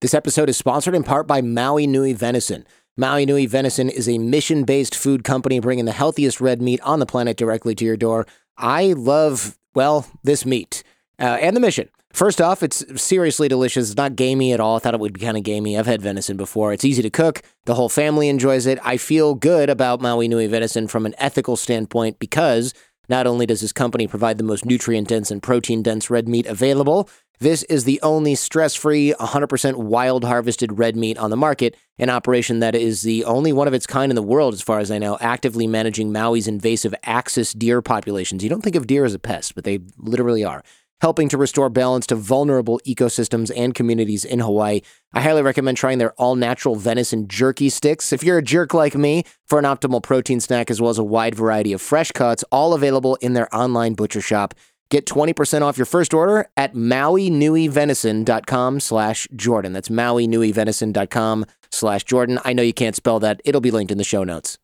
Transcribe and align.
This 0.00 0.14
episode 0.14 0.48
is 0.48 0.56
sponsored 0.56 0.94
in 0.94 1.02
part 1.02 1.26
by 1.26 1.42
Maui 1.42 1.86
Nui 1.86 2.14
Venison. 2.14 2.64
Maui 2.96 3.26
Nui 3.26 3.44
Venison 3.44 3.90
is 3.90 4.08
a 4.08 4.16
mission 4.16 4.64
based 4.64 4.94
food 4.94 5.24
company 5.24 5.60
bringing 5.60 5.84
the 5.84 5.92
healthiest 5.92 6.40
red 6.40 6.62
meat 6.62 6.80
on 6.80 7.00
the 7.00 7.06
planet 7.06 7.36
directly 7.36 7.74
to 7.74 7.84
your 7.84 7.98
door. 7.98 8.26
I 8.56 8.94
love, 8.94 9.58
well, 9.74 10.06
this 10.22 10.46
meat 10.46 10.82
uh, 11.18 11.36
and 11.42 11.54
the 11.54 11.60
mission. 11.60 11.90
First 12.14 12.40
off, 12.40 12.62
it's 12.62 12.82
seriously 13.00 13.46
delicious. 13.46 13.90
It's 13.90 13.96
not 13.98 14.16
gamey 14.16 14.54
at 14.54 14.58
all. 14.58 14.76
I 14.76 14.78
thought 14.78 14.94
it 14.94 15.00
would 15.00 15.12
be 15.12 15.20
kind 15.20 15.36
of 15.36 15.42
gamey. 15.42 15.78
I've 15.78 15.84
had 15.84 16.00
venison 16.00 16.38
before. 16.38 16.72
It's 16.72 16.84
easy 16.86 17.02
to 17.02 17.10
cook. 17.10 17.42
The 17.66 17.74
whole 17.74 17.90
family 17.90 18.30
enjoys 18.30 18.64
it. 18.64 18.78
I 18.82 18.96
feel 18.96 19.34
good 19.34 19.68
about 19.68 20.00
Maui 20.00 20.28
Nui 20.28 20.46
venison 20.46 20.88
from 20.88 21.04
an 21.04 21.14
ethical 21.18 21.56
standpoint 21.56 22.18
because 22.18 22.72
not 23.10 23.26
only 23.26 23.44
does 23.44 23.60
this 23.60 23.72
company 23.72 24.06
provide 24.06 24.38
the 24.38 24.44
most 24.44 24.64
nutrient 24.64 25.08
dense 25.08 25.30
and 25.30 25.42
protein 25.42 25.82
dense 25.82 26.08
red 26.08 26.26
meat 26.26 26.46
available, 26.46 27.06
this 27.40 27.62
is 27.64 27.84
the 27.84 27.98
only 28.02 28.34
stress 28.34 28.74
free, 28.74 29.14
100% 29.18 29.76
wild 29.76 30.24
harvested 30.24 30.78
red 30.78 30.94
meat 30.94 31.16
on 31.16 31.30
the 31.30 31.38
market, 31.38 31.74
an 31.98 32.10
operation 32.10 32.60
that 32.60 32.74
is 32.74 33.00
the 33.00 33.24
only 33.24 33.50
one 33.50 33.66
of 33.66 33.72
its 33.72 33.86
kind 33.86 34.12
in 34.12 34.16
the 34.16 34.22
world, 34.22 34.52
as 34.52 34.60
far 34.60 34.78
as 34.78 34.90
I 34.90 34.98
know, 34.98 35.16
actively 35.22 35.66
managing 35.66 36.12
Maui's 36.12 36.46
invasive 36.46 36.94
axis 37.04 37.54
deer 37.54 37.80
populations. 37.80 38.44
You 38.44 38.50
don't 38.50 38.62
think 38.62 38.76
of 38.76 38.86
deer 38.86 39.06
as 39.06 39.14
a 39.14 39.18
pest, 39.18 39.54
but 39.54 39.64
they 39.64 39.80
literally 39.96 40.44
are 40.44 40.62
helping 41.00 41.28
to 41.30 41.38
restore 41.38 41.70
balance 41.70 42.06
to 42.06 42.14
vulnerable 42.14 42.78
ecosystems 42.86 43.50
and 43.56 43.74
communities 43.74 44.24
in 44.24 44.40
Hawaii. 44.40 44.82
I 45.12 45.22
highly 45.22 45.42
recommend 45.42 45.78
trying 45.78 45.98
their 45.98 46.12
all 46.12 46.36
natural 46.36 46.76
venison 46.76 47.26
jerky 47.26 47.70
sticks. 47.70 48.12
If 48.12 48.22
you're 48.22 48.38
a 48.38 48.42
jerk 48.42 48.74
like 48.74 48.94
me, 48.94 49.24
for 49.48 49.58
an 49.58 49.64
optimal 49.64 50.02
protein 50.02 50.40
snack 50.40 50.70
as 50.70 50.80
well 50.80 50.90
as 50.90 50.98
a 50.98 51.04
wide 51.04 51.34
variety 51.34 51.72
of 51.72 51.80
fresh 51.80 52.12
cuts, 52.12 52.44
all 52.52 52.74
available 52.74 53.16
in 53.16 53.32
their 53.32 53.52
online 53.54 53.94
butcher 53.94 54.20
shop. 54.20 54.54
Get 54.90 55.06
20% 55.06 55.62
off 55.62 55.78
your 55.78 55.86
first 55.86 56.12
order 56.12 56.48
at 56.56 56.74
mauinuivenison.com 56.74 58.80
slash 58.80 59.28
Jordan. 59.36 59.72
That's 59.72 59.88
mauinuivenison.com 59.88 61.46
slash 61.70 62.04
Jordan. 62.04 62.40
I 62.44 62.52
know 62.52 62.64
you 62.64 62.72
can't 62.72 62.96
spell 62.96 63.20
that. 63.20 63.40
It'll 63.44 63.60
be 63.60 63.70
linked 63.70 63.92
in 63.92 63.98
the 63.98 64.04
show 64.04 64.24
notes. 64.24 64.58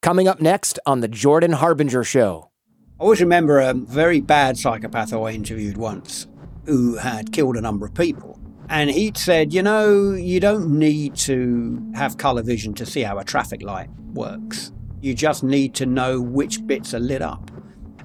Coming 0.00 0.28
up 0.28 0.40
next 0.40 0.78
on 0.86 1.00
The 1.00 1.08
Jordan 1.08 1.52
Harbinger 1.52 2.04
Show. 2.04 2.50
I 3.00 3.02
always 3.02 3.20
remember 3.20 3.58
a 3.58 3.74
very 3.74 4.20
bad 4.20 4.56
psychopath 4.56 5.12
I 5.12 5.30
interviewed 5.30 5.76
once 5.76 6.28
who 6.66 6.96
had 6.96 7.32
killed 7.32 7.56
a 7.56 7.60
number 7.60 7.86
of 7.86 7.94
people. 7.94 8.38
And 8.68 8.90
he'd 8.90 9.16
said, 9.16 9.52
you 9.52 9.62
know, 9.62 10.12
you 10.12 10.38
don't 10.38 10.78
need 10.78 11.16
to 11.16 11.84
have 11.96 12.16
colour 12.16 12.42
vision 12.42 12.74
to 12.74 12.86
see 12.86 13.02
how 13.02 13.18
a 13.18 13.24
traffic 13.24 13.60
light 13.60 13.90
works. 14.12 14.72
You 15.00 15.14
just 15.14 15.42
need 15.42 15.74
to 15.74 15.86
know 15.86 16.20
which 16.20 16.64
bits 16.64 16.94
are 16.94 17.00
lit 17.00 17.22
up. 17.22 17.50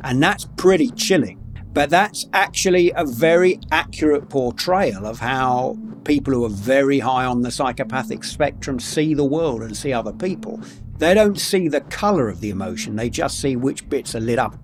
And 0.02 0.24
that's 0.24 0.46
pretty 0.58 0.90
chilling. 0.92 1.39
But 1.72 1.92
that's 1.92 2.28
actually 2.34 2.92
a 2.96 3.06
very 3.06 3.60
accurate 3.72 4.28
portrayal 4.30 5.06
of 5.06 5.20
how 5.20 5.78
people 6.04 6.34
who 6.34 6.46
are 6.46 6.50
very 6.50 6.98
high 7.00 7.26
on 7.26 7.44
the 7.44 7.52
psychopathic 7.52 8.24
spectrum 8.24 8.80
see 8.80 9.14
the 9.14 9.24
world 9.24 9.62
and 9.62 9.78
see 9.78 9.94
other 9.94 10.12
people. 10.12 10.60
They 10.98 11.14
don't 11.14 11.40
see 11.40 11.68
the 11.68 11.82
colour 11.82 12.28
of 12.28 12.42
the 12.42 12.50
emotion, 12.50 12.96
they 12.96 13.10
just 13.10 13.40
see 13.40 13.56
which 13.56 13.88
bits 13.88 14.16
are 14.16 14.20
lit 14.20 14.40
up. 14.40 14.58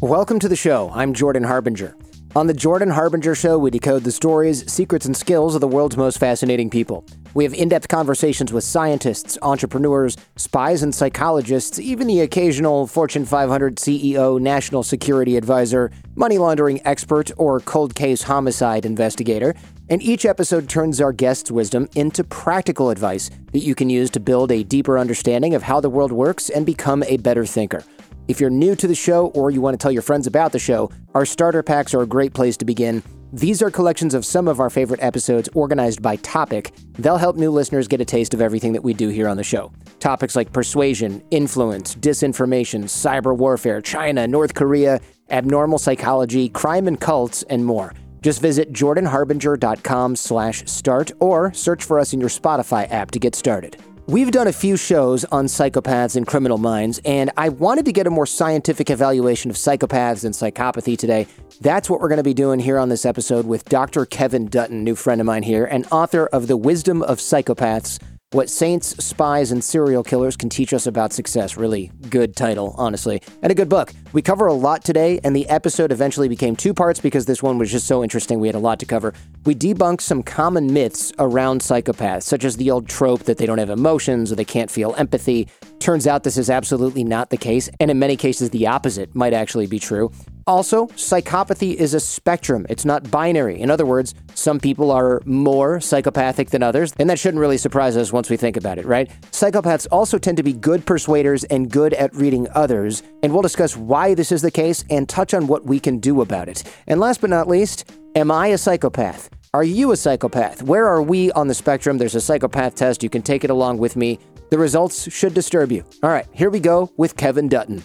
Welcome 0.00 0.38
to 0.38 0.48
the 0.48 0.54
show. 0.54 0.90
I'm 0.94 1.14
Jordan 1.14 1.44
Harbinger. 1.44 1.96
On 2.36 2.46
the 2.46 2.52
Jordan 2.52 2.90
Harbinger 2.90 3.34
Show, 3.34 3.56
we 3.56 3.70
decode 3.70 4.04
the 4.04 4.12
stories, 4.12 4.70
secrets, 4.70 5.06
and 5.06 5.16
skills 5.16 5.54
of 5.54 5.62
the 5.62 5.66
world's 5.66 5.96
most 5.96 6.18
fascinating 6.18 6.68
people. 6.68 7.06
We 7.32 7.42
have 7.44 7.54
in 7.54 7.70
depth 7.70 7.88
conversations 7.88 8.52
with 8.52 8.64
scientists, 8.64 9.38
entrepreneurs, 9.40 10.14
spies, 10.36 10.82
and 10.82 10.94
psychologists, 10.94 11.78
even 11.78 12.06
the 12.06 12.20
occasional 12.20 12.86
Fortune 12.86 13.24
500 13.24 13.76
CEO, 13.76 14.38
national 14.38 14.82
security 14.82 15.38
advisor, 15.38 15.90
money 16.16 16.36
laundering 16.36 16.82
expert, 16.86 17.30
or 17.38 17.60
cold 17.60 17.94
case 17.94 18.22
homicide 18.22 18.84
investigator. 18.84 19.54
And 19.88 20.02
each 20.02 20.26
episode 20.26 20.68
turns 20.68 21.00
our 21.00 21.14
guests' 21.14 21.50
wisdom 21.50 21.88
into 21.96 22.24
practical 22.24 22.90
advice 22.90 23.30
that 23.52 23.60
you 23.60 23.74
can 23.74 23.88
use 23.88 24.10
to 24.10 24.20
build 24.20 24.52
a 24.52 24.64
deeper 24.64 24.98
understanding 24.98 25.54
of 25.54 25.62
how 25.62 25.80
the 25.80 25.90
world 25.90 26.12
works 26.12 26.50
and 26.50 26.66
become 26.66 27.02
a 27.04 27.16
better 27.16 27.46
thinker. 27.46 27.82
If 28.28 28.40
you're 28.40 28.50
new 28.50 28.76
to 28.76 28.86
the 28.86 28.94
show 28.94 29.28
or 29.28 29.50
you 29.50 29.62
want 29.62 29.72
to 29.72 29.82
tell 29.82 29.90
your 29.90 30.02
friends 30.02 30.26
about 30.26 30.52
the 30.52 30.58
show, 30.58 30.90
our 31.14 31.24
starter 31.24 31.62
packs 31.62 31.94
are 31.94 32.02
a 32.02 32.06
great 32.06 32.34
place 32.34 32.58
to 32.58 32.66
begin. 32.66 33.02
These 33.32 33.62
are 33.62 33.70
collections 33.70 34.12
of 34.12 34.26
some 34.26 34.48
of 34.48 34.60
our 34.60 34.68
favorite 34.68 35.02
episodes 35.02 35.48
organized 35.54 36.02
by 36.02 36.16
topic. 36.16 36.74
They'll 36.98 37.16
help 37.16 37.36
new 37.36 37.50
listeners 37.50 37.88
get 37.88 38.02
a 38.02 38.04
taste 38.04 38.34
of 38.34 38.42
everything 38.42 38.74
that 38.74 38.84
we 38.84 38.92
do 38.92 39.08
here 39.08 39.28
on 39.28 39.38
the 39.38 39.44
show. 39.44 39.72
Topics 39.98 40.36
like 40.36 40.52
persuasion, 40.52 41.22
influence, 41.30 41.94
disinformation, 41.94 42.84
cyber 42.84 43.34
warfare, 43.34 43.80
China, 43.80 44.26
North 44.28 44.52
Korea, 44.52 45.00
abnormal 45.30 45.78
psychology, 45.78 46.50
crime 46.50 46.86
and 46.86 47.00
cults, 47.00 47.44
and 47.44 47.64
more. 47.64 47.94
Just 48.20 48.42
visit 48.42 48.74
jordanharbinger.com 48.74 50.16
slash 50.16 50.66
start 50.66 51.12
or 51.18 51.54
search 51.54 51.82
for 51.82 51.98
us 51.98 52.12
in 52.12 52.20
your 52.20 52.28
Spotify 52.28 52.90
app 52.92 53.10
to 53.12 53.18
get 53.18 53.34
started. 53.34 53.78
We've 54.08 54.30
done 54.30 54.46
a 54.46 54.54
few 54.54 54.78
shows 54.78 55.26
on 55.26 55.48
psychopaths 55.48 56.16
and 56.16 56.26
criminal 56.26 56.56
minds, 56.56 56.98
and 57.04 57.30
I 57.36 57.50
wanted 57.50 57.84
to 57.84 57.92
get 57.92 58.06
a 58.06 58.10
more 58.10 58.24
scientific 58.24 58.88
evaluation 58.88 59.50
of 59.50 59.58
psychopaths 59.58 60.24
and 60.24 60.34
psychopathy 60.34 60.96
today. 60.96 61.26
That's 61.60 61.90
what 61.90 62.00
we're 62.00 62.08
going 62.08 62.16
to 62.16 62.22
be 62.22 62.32
doing 62.32 62.58
here 62.58 62.78
on 62.78 62.88
this 62.88 63.04
episode 63.04 63.44
with 63.44 63.66
Dr. 63.66 64.06
Kevin 64.06 64.46
Dutton, 64.46 64.82
new 64.82 64.94
friend 64.94 65.20
of 65.20 65.26
mine 65.26 65.42
here, 65.42 65.66
and 65.66 65.86
author 65.92 66.26
of 66.28 66.46
The 66.46 66.56
Wisdom 66.56 67.02
of 67.02 67.18
Psychopaths 67.18 67.98
what 68.32 68.50
Saints, 68.50 68.88
Spies, 69.02 69.52
and 69.52 69.64
Serial 69.64 70.02
Killers 70.02 70.36
Can 70.36 70.50
Teach 70.50 70.74
Us 70.74 70.86
About 70.86 71.14
Success. 71.14 71.56
Really 71.56 71.90
good 72.10 72.36
title, 72.36 72.74
honestly. 72.76 73.22
And 73.40 73.50
a 73.50 73.54
good 73.54 73.70
book. 73.70 73.94
We 74.12 74.20
cover 74.20 74.46
a 74.46 74.52
lot 74.52 74.84
today, 74.84 75.18
and 75.24 75.34
the 75.34 75.48
episode 75.48 75.92
eventually 75.92 76.28
became 76.28 76.54
two 76.54 76.74
parts 76.74 77.00
because 77.00 77.24
this 77.24 77.42
one 77.42 77.56
was 77.56 77.70
just 77.70 77.86
so 77.86 78.02
interesting. 78.02 78.38
We 78.38 78.48
had 78.48 78.54
a 78.54 78.58
lot 78.58 78.80
to 78.80 78.86
cover. 78.86 79.14
We 79.46 79.54
debunked 79.54 80.02
some 80.02 80.22
common 80.22 80.70
myths 80.70 81.10
around 81.18 81.62
psychopaths, 81.62 82.24
such 82.24 82.44
as 82.44 82.58
the 82.58 82.70
old 82.70 82.86
trope 82.86 83.22
that 83.22 83.38
they 83.38 83.46
don't 83.46 83.56
have 83.56 83.70
emotions 83.70 84.30
or 84.30 84.34
they 84.34 84.44
can't 84.44 84.70
feel 84.70 84.94
empathy. 84.98 85.48
Turns 85.78 86.06
out 86.06 86.22
this 86.22 86.36
is 86.36 86.50
absolutely 86.50 87.04
not 87.04 87.30
the 87.30 87.38
case, 87.38 87.70
and 87.80 87.90
in 87.90 87.98
many 87.98 88.16
cases, 88.16 88.50
the 88.50 88.66
opposite 88.66 89.14
might 89.14 89.32
actually 89.32 89.66
be 89.66 89.78
true. 89.78 90.12
Also, 90.48 90.86
psychopathy 90.86 91.74
is 91.74 91.92
a 91.92 92.00
spectrum. 92.00 92.64
It's 92.70 92.86
not 92.86 93.10
binary. 93.10 93.60
In 93.60 93.70
other 93.70 93.84
words, 93.84 94.14
some 94.32 94.58
people 94.58 94.90
are 94.90 95.20
more 95.26 95.78
psychopathic 95.78 96.48
than 96.48 96.62
others, 96.62 96.94
and 96.98 97.10
that 97.10 97.18
shouldn't 97.18 97.42
really 97.42 97.58
surprise 97.58 97.98
us 97.98 98.14
once 98.14 98.30
we 98.30 98.38
think 98.38 98.56
about 98.56 98.78
it, 98.78 98.86
right? 98.86 99.10
Psychopaths 99.30 99.86
also 99.92 100.16
tend 100.16 100.38
to 100.38 100.42
be 100.42 100.54
good 100.54 100.86
persuaders 100.86 101.44
and 101.44 101.70
good 101.70 101.92
at 101.92 102.14
reading 102.14 102.48
others, 102.54 103.02
and 103.22 103.30
we'll 103.30 103.42
discuss 103.42 103.76
why 103.76 104.14
this 104.14 104.32
is 104.32 104.40
the 104.40 104.50
case 104.50 104.86
and 104.88 105.06
touch 105.06 105.34
on 105.34 105.48
what 105.48 105.66
we 105.66 105.78
can 105.78 105.98
do 105.98 106.22
about 106.22 106.48
it. 106.48 106.64
And 106.86 106.98
last 106.98 107.20
but 107.20 107.28
not 107.28 107.46
least, 107.46 107.92
am 108.16 108.30
I 108.30 108.46
a 108.46 108.58
psychopath? 108.58 109.28
Are 109.52 109.64
you 109.64 109.92
a 109.92 109.98
psychopath? 109.98 110.62
Where 110.62 110.86
are 110.86 111.02
we 111.02 111.30
on 111.32 111.48
the 111.48 111.54
spectrum? 111.54 111.98
There's 111.98 112.14
a 112.14 112.22
psychopath 112.22 112.74
test. 112.74 113.02
You 113.02 113.10
can 113.10 113.20
take 113.20 113.44
it 113.44 113.50
along 113.50 113.78
with 113.78 113.96
me. 113.96 114.18
The 114.48 114.56
results 114.56 115.12
should 115.12 115.34
disturb 115.34 115.70
you. 115.72 115.84
All 116.02 116.08
right, 116.08 116.26
here 116.32 116.48
we 116.48 116.58
go 116.58 116.90
with 116.96 117.18
Kevin 117.18 117.50
Dutton. 117.50 117.84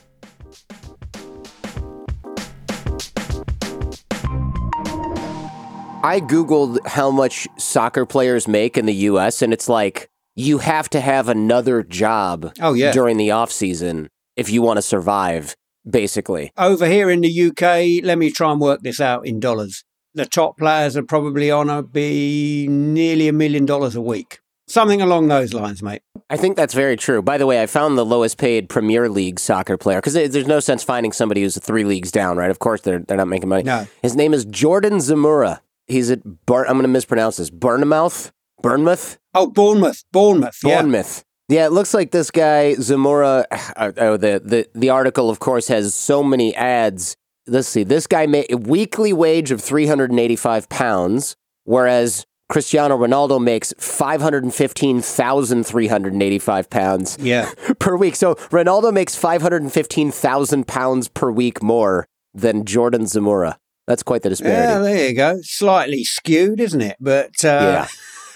I 6.05 6.19
Googled 6.19 6.85
how 6.85 7.11
much 7.11 7.47
soccer 7.57 8.05
players 8.05 8.45
make 8.45 8.77
in 8.77 8.85
the 8.85 8.93
US, 8.93 9.41
and 9.41 9.53
it's 9.53 9.69
like 9.69 10.09
you 10.35 10.57
have 10.57 10.89
to 10.89 10.99
have 10.99 11.29
another 11.29 11.81
job 11.81 12.51
oh, 12.59 12.73
yeah. 12.73 12.91
during 12.91 13.15
the 13.15 13.31
off 13.31 13.53
season 13.53 14.09
if 14.35 14.49
you 14.49 14.61
want 14.61 14.77
to 14.79 14.81
survive, 14.81 15.55
basically. 15.89 16.51
Over 16.57 16.87
here 16.87 17.09
in 17.09 17.21
the 17.21 17.47
UK, 17.47 18.03
let 18.03 18.17
me 18.17 18.31
try 18.31 18.51
and 18.51 18.59
work 18.59 18.81
this 18.81 18.99
out 18.99 19.25
in 19.25 19.39
dollars. 19.39 19.85
The 20.13 20.25
top 20.25 20.57
players 20.57 20.97
are 20.97 21.03
probably 21.03 21.49
on 21.49 21.67
to 21.67 21.83
be 21.83 22.67
nearly 22.67 23.29
a 23.29 23.33
million 23.33 23.65
dollars 23.65 23.95
a 23.95 24.01
week. 24.01 24.41
Something 24.67 25.01
along 25.01 25.29
those 25.29 25.53
lines, 25.53 25.81
mate. 25.81 26.01
I 26.29 26.35
think 26.35 26.57
that's 26.57 26.73
very 26.73 26.97
true. 26.97 27.21
By 27.21 27.37
the 27.37 27.45
way, 27.45 27.61
I 27.61 27.65
found 27.65 27.97
the 27.97 28.05
lowest 28.05 28.37
paid 28.37 28.67
Premier 28.67 29.07
League 29.07 29.39
soccer 29.39 29.77
player 29.77 29.99
because 29.99 30.15
there's 30.15 30.47
no 30.47 30.59
sense 30.59 30.83
finding 30.83 31.13
somebody 31.13 31.43
who's 31.43 31.57
three 31.57 31.85
leagues 31.85 32.11
down, 32.11 32.35
right? 32.35 32.51
Of 32.51 32.59
course, 32.59 32.81
they're 32.81 32.99
they're 32.99 33.17
not 33.17 33.27
making 33.29 33.49
money. 33.49 33.63
No. 33.63 33.87
His 34.01 34.17
name 34.17 34.33
is 34.33 34.43
Jordan 34.43 34.97
Zemura. 34.97 35.59
He's 35.87 36.11
at 36.11 36.19
Bar- 36.45 36.65
I'm 36.65 36.73
going 36.73 36.83
to 36.83 36.87
mispronounce 36.87 37.37
this. 37.37 37.49
Bournemouth, 37.49 38.31
Bournemouth. 38.61 39.17
Oh, 39.33 39.47
Bournemouth, 39.47 40.03
Bournemouth, 40.11 40.59
Bournemouth. 40.61 41.23
Yeah. 41.49 41.59
yeah, 41.59 41.65
it 41.65 41.71
looks 41.71 41.93
like 41.93 42.11
this 42.11 42.31
guy 42.31 42.75
Zemura. 42.77 43.45
Uh, 43.75 43.91
oh, 43.97 44.17
the 44.17 44.39
the 44.43 44.67
the 44.75 44.89
article, 44.89 45.29
of 45.29 45.39
course, 45.39 45.67
has 45.67 45.93
so 45.95 46.23
many 46.23 46.55
ads. 46.55 47.15
Let's 47.47 47.67
see. 47.67 47.83
This 47.83 48.07
guy 48.07 48.25
made 48.27 48.49
a 48.51 48.57
weekly 48.57 49.11
wage 49.11 49.51
of 49.51 49.59
385 49.61 50.69
pounds, 50.69 51.35
whereas 51.65 52.25
Cristiano 52.49 52.97
Ronaldo 52.97 53.43
makes 53.43 53.73
515,385 53.79 56.69
pounds 56.69 57.17
yeah. 57.19 57.51
per 57.79 57.97
week. 57.97 58.15
So 58.15 58.35
Ronaldo 58.35 58.93
makes 58.93 59.15
515,000 59.15 60.67
pounds 60.67 61.07
per 61.07 61.31
week 61.31 61.63
more 61.63 62.05
than 62.33 62.65
Jordan 62.65 63.03
Zemura. 63.05 63.55
That's 63.87 64.03
quite 64.03 64.21
the 64.21 64.29
disparity. 64.29 64.61
Yeah, 64.61 64.79
there 64.79 65.09
you 65.09 65.15
go. 65.15 65.39
Slightly 65.41 66.03
skewed, 66.03 66.59
isn't 66.59 66.81
it? 66.81 66.97
But 66.99 67.43
uh, 67.43 67.85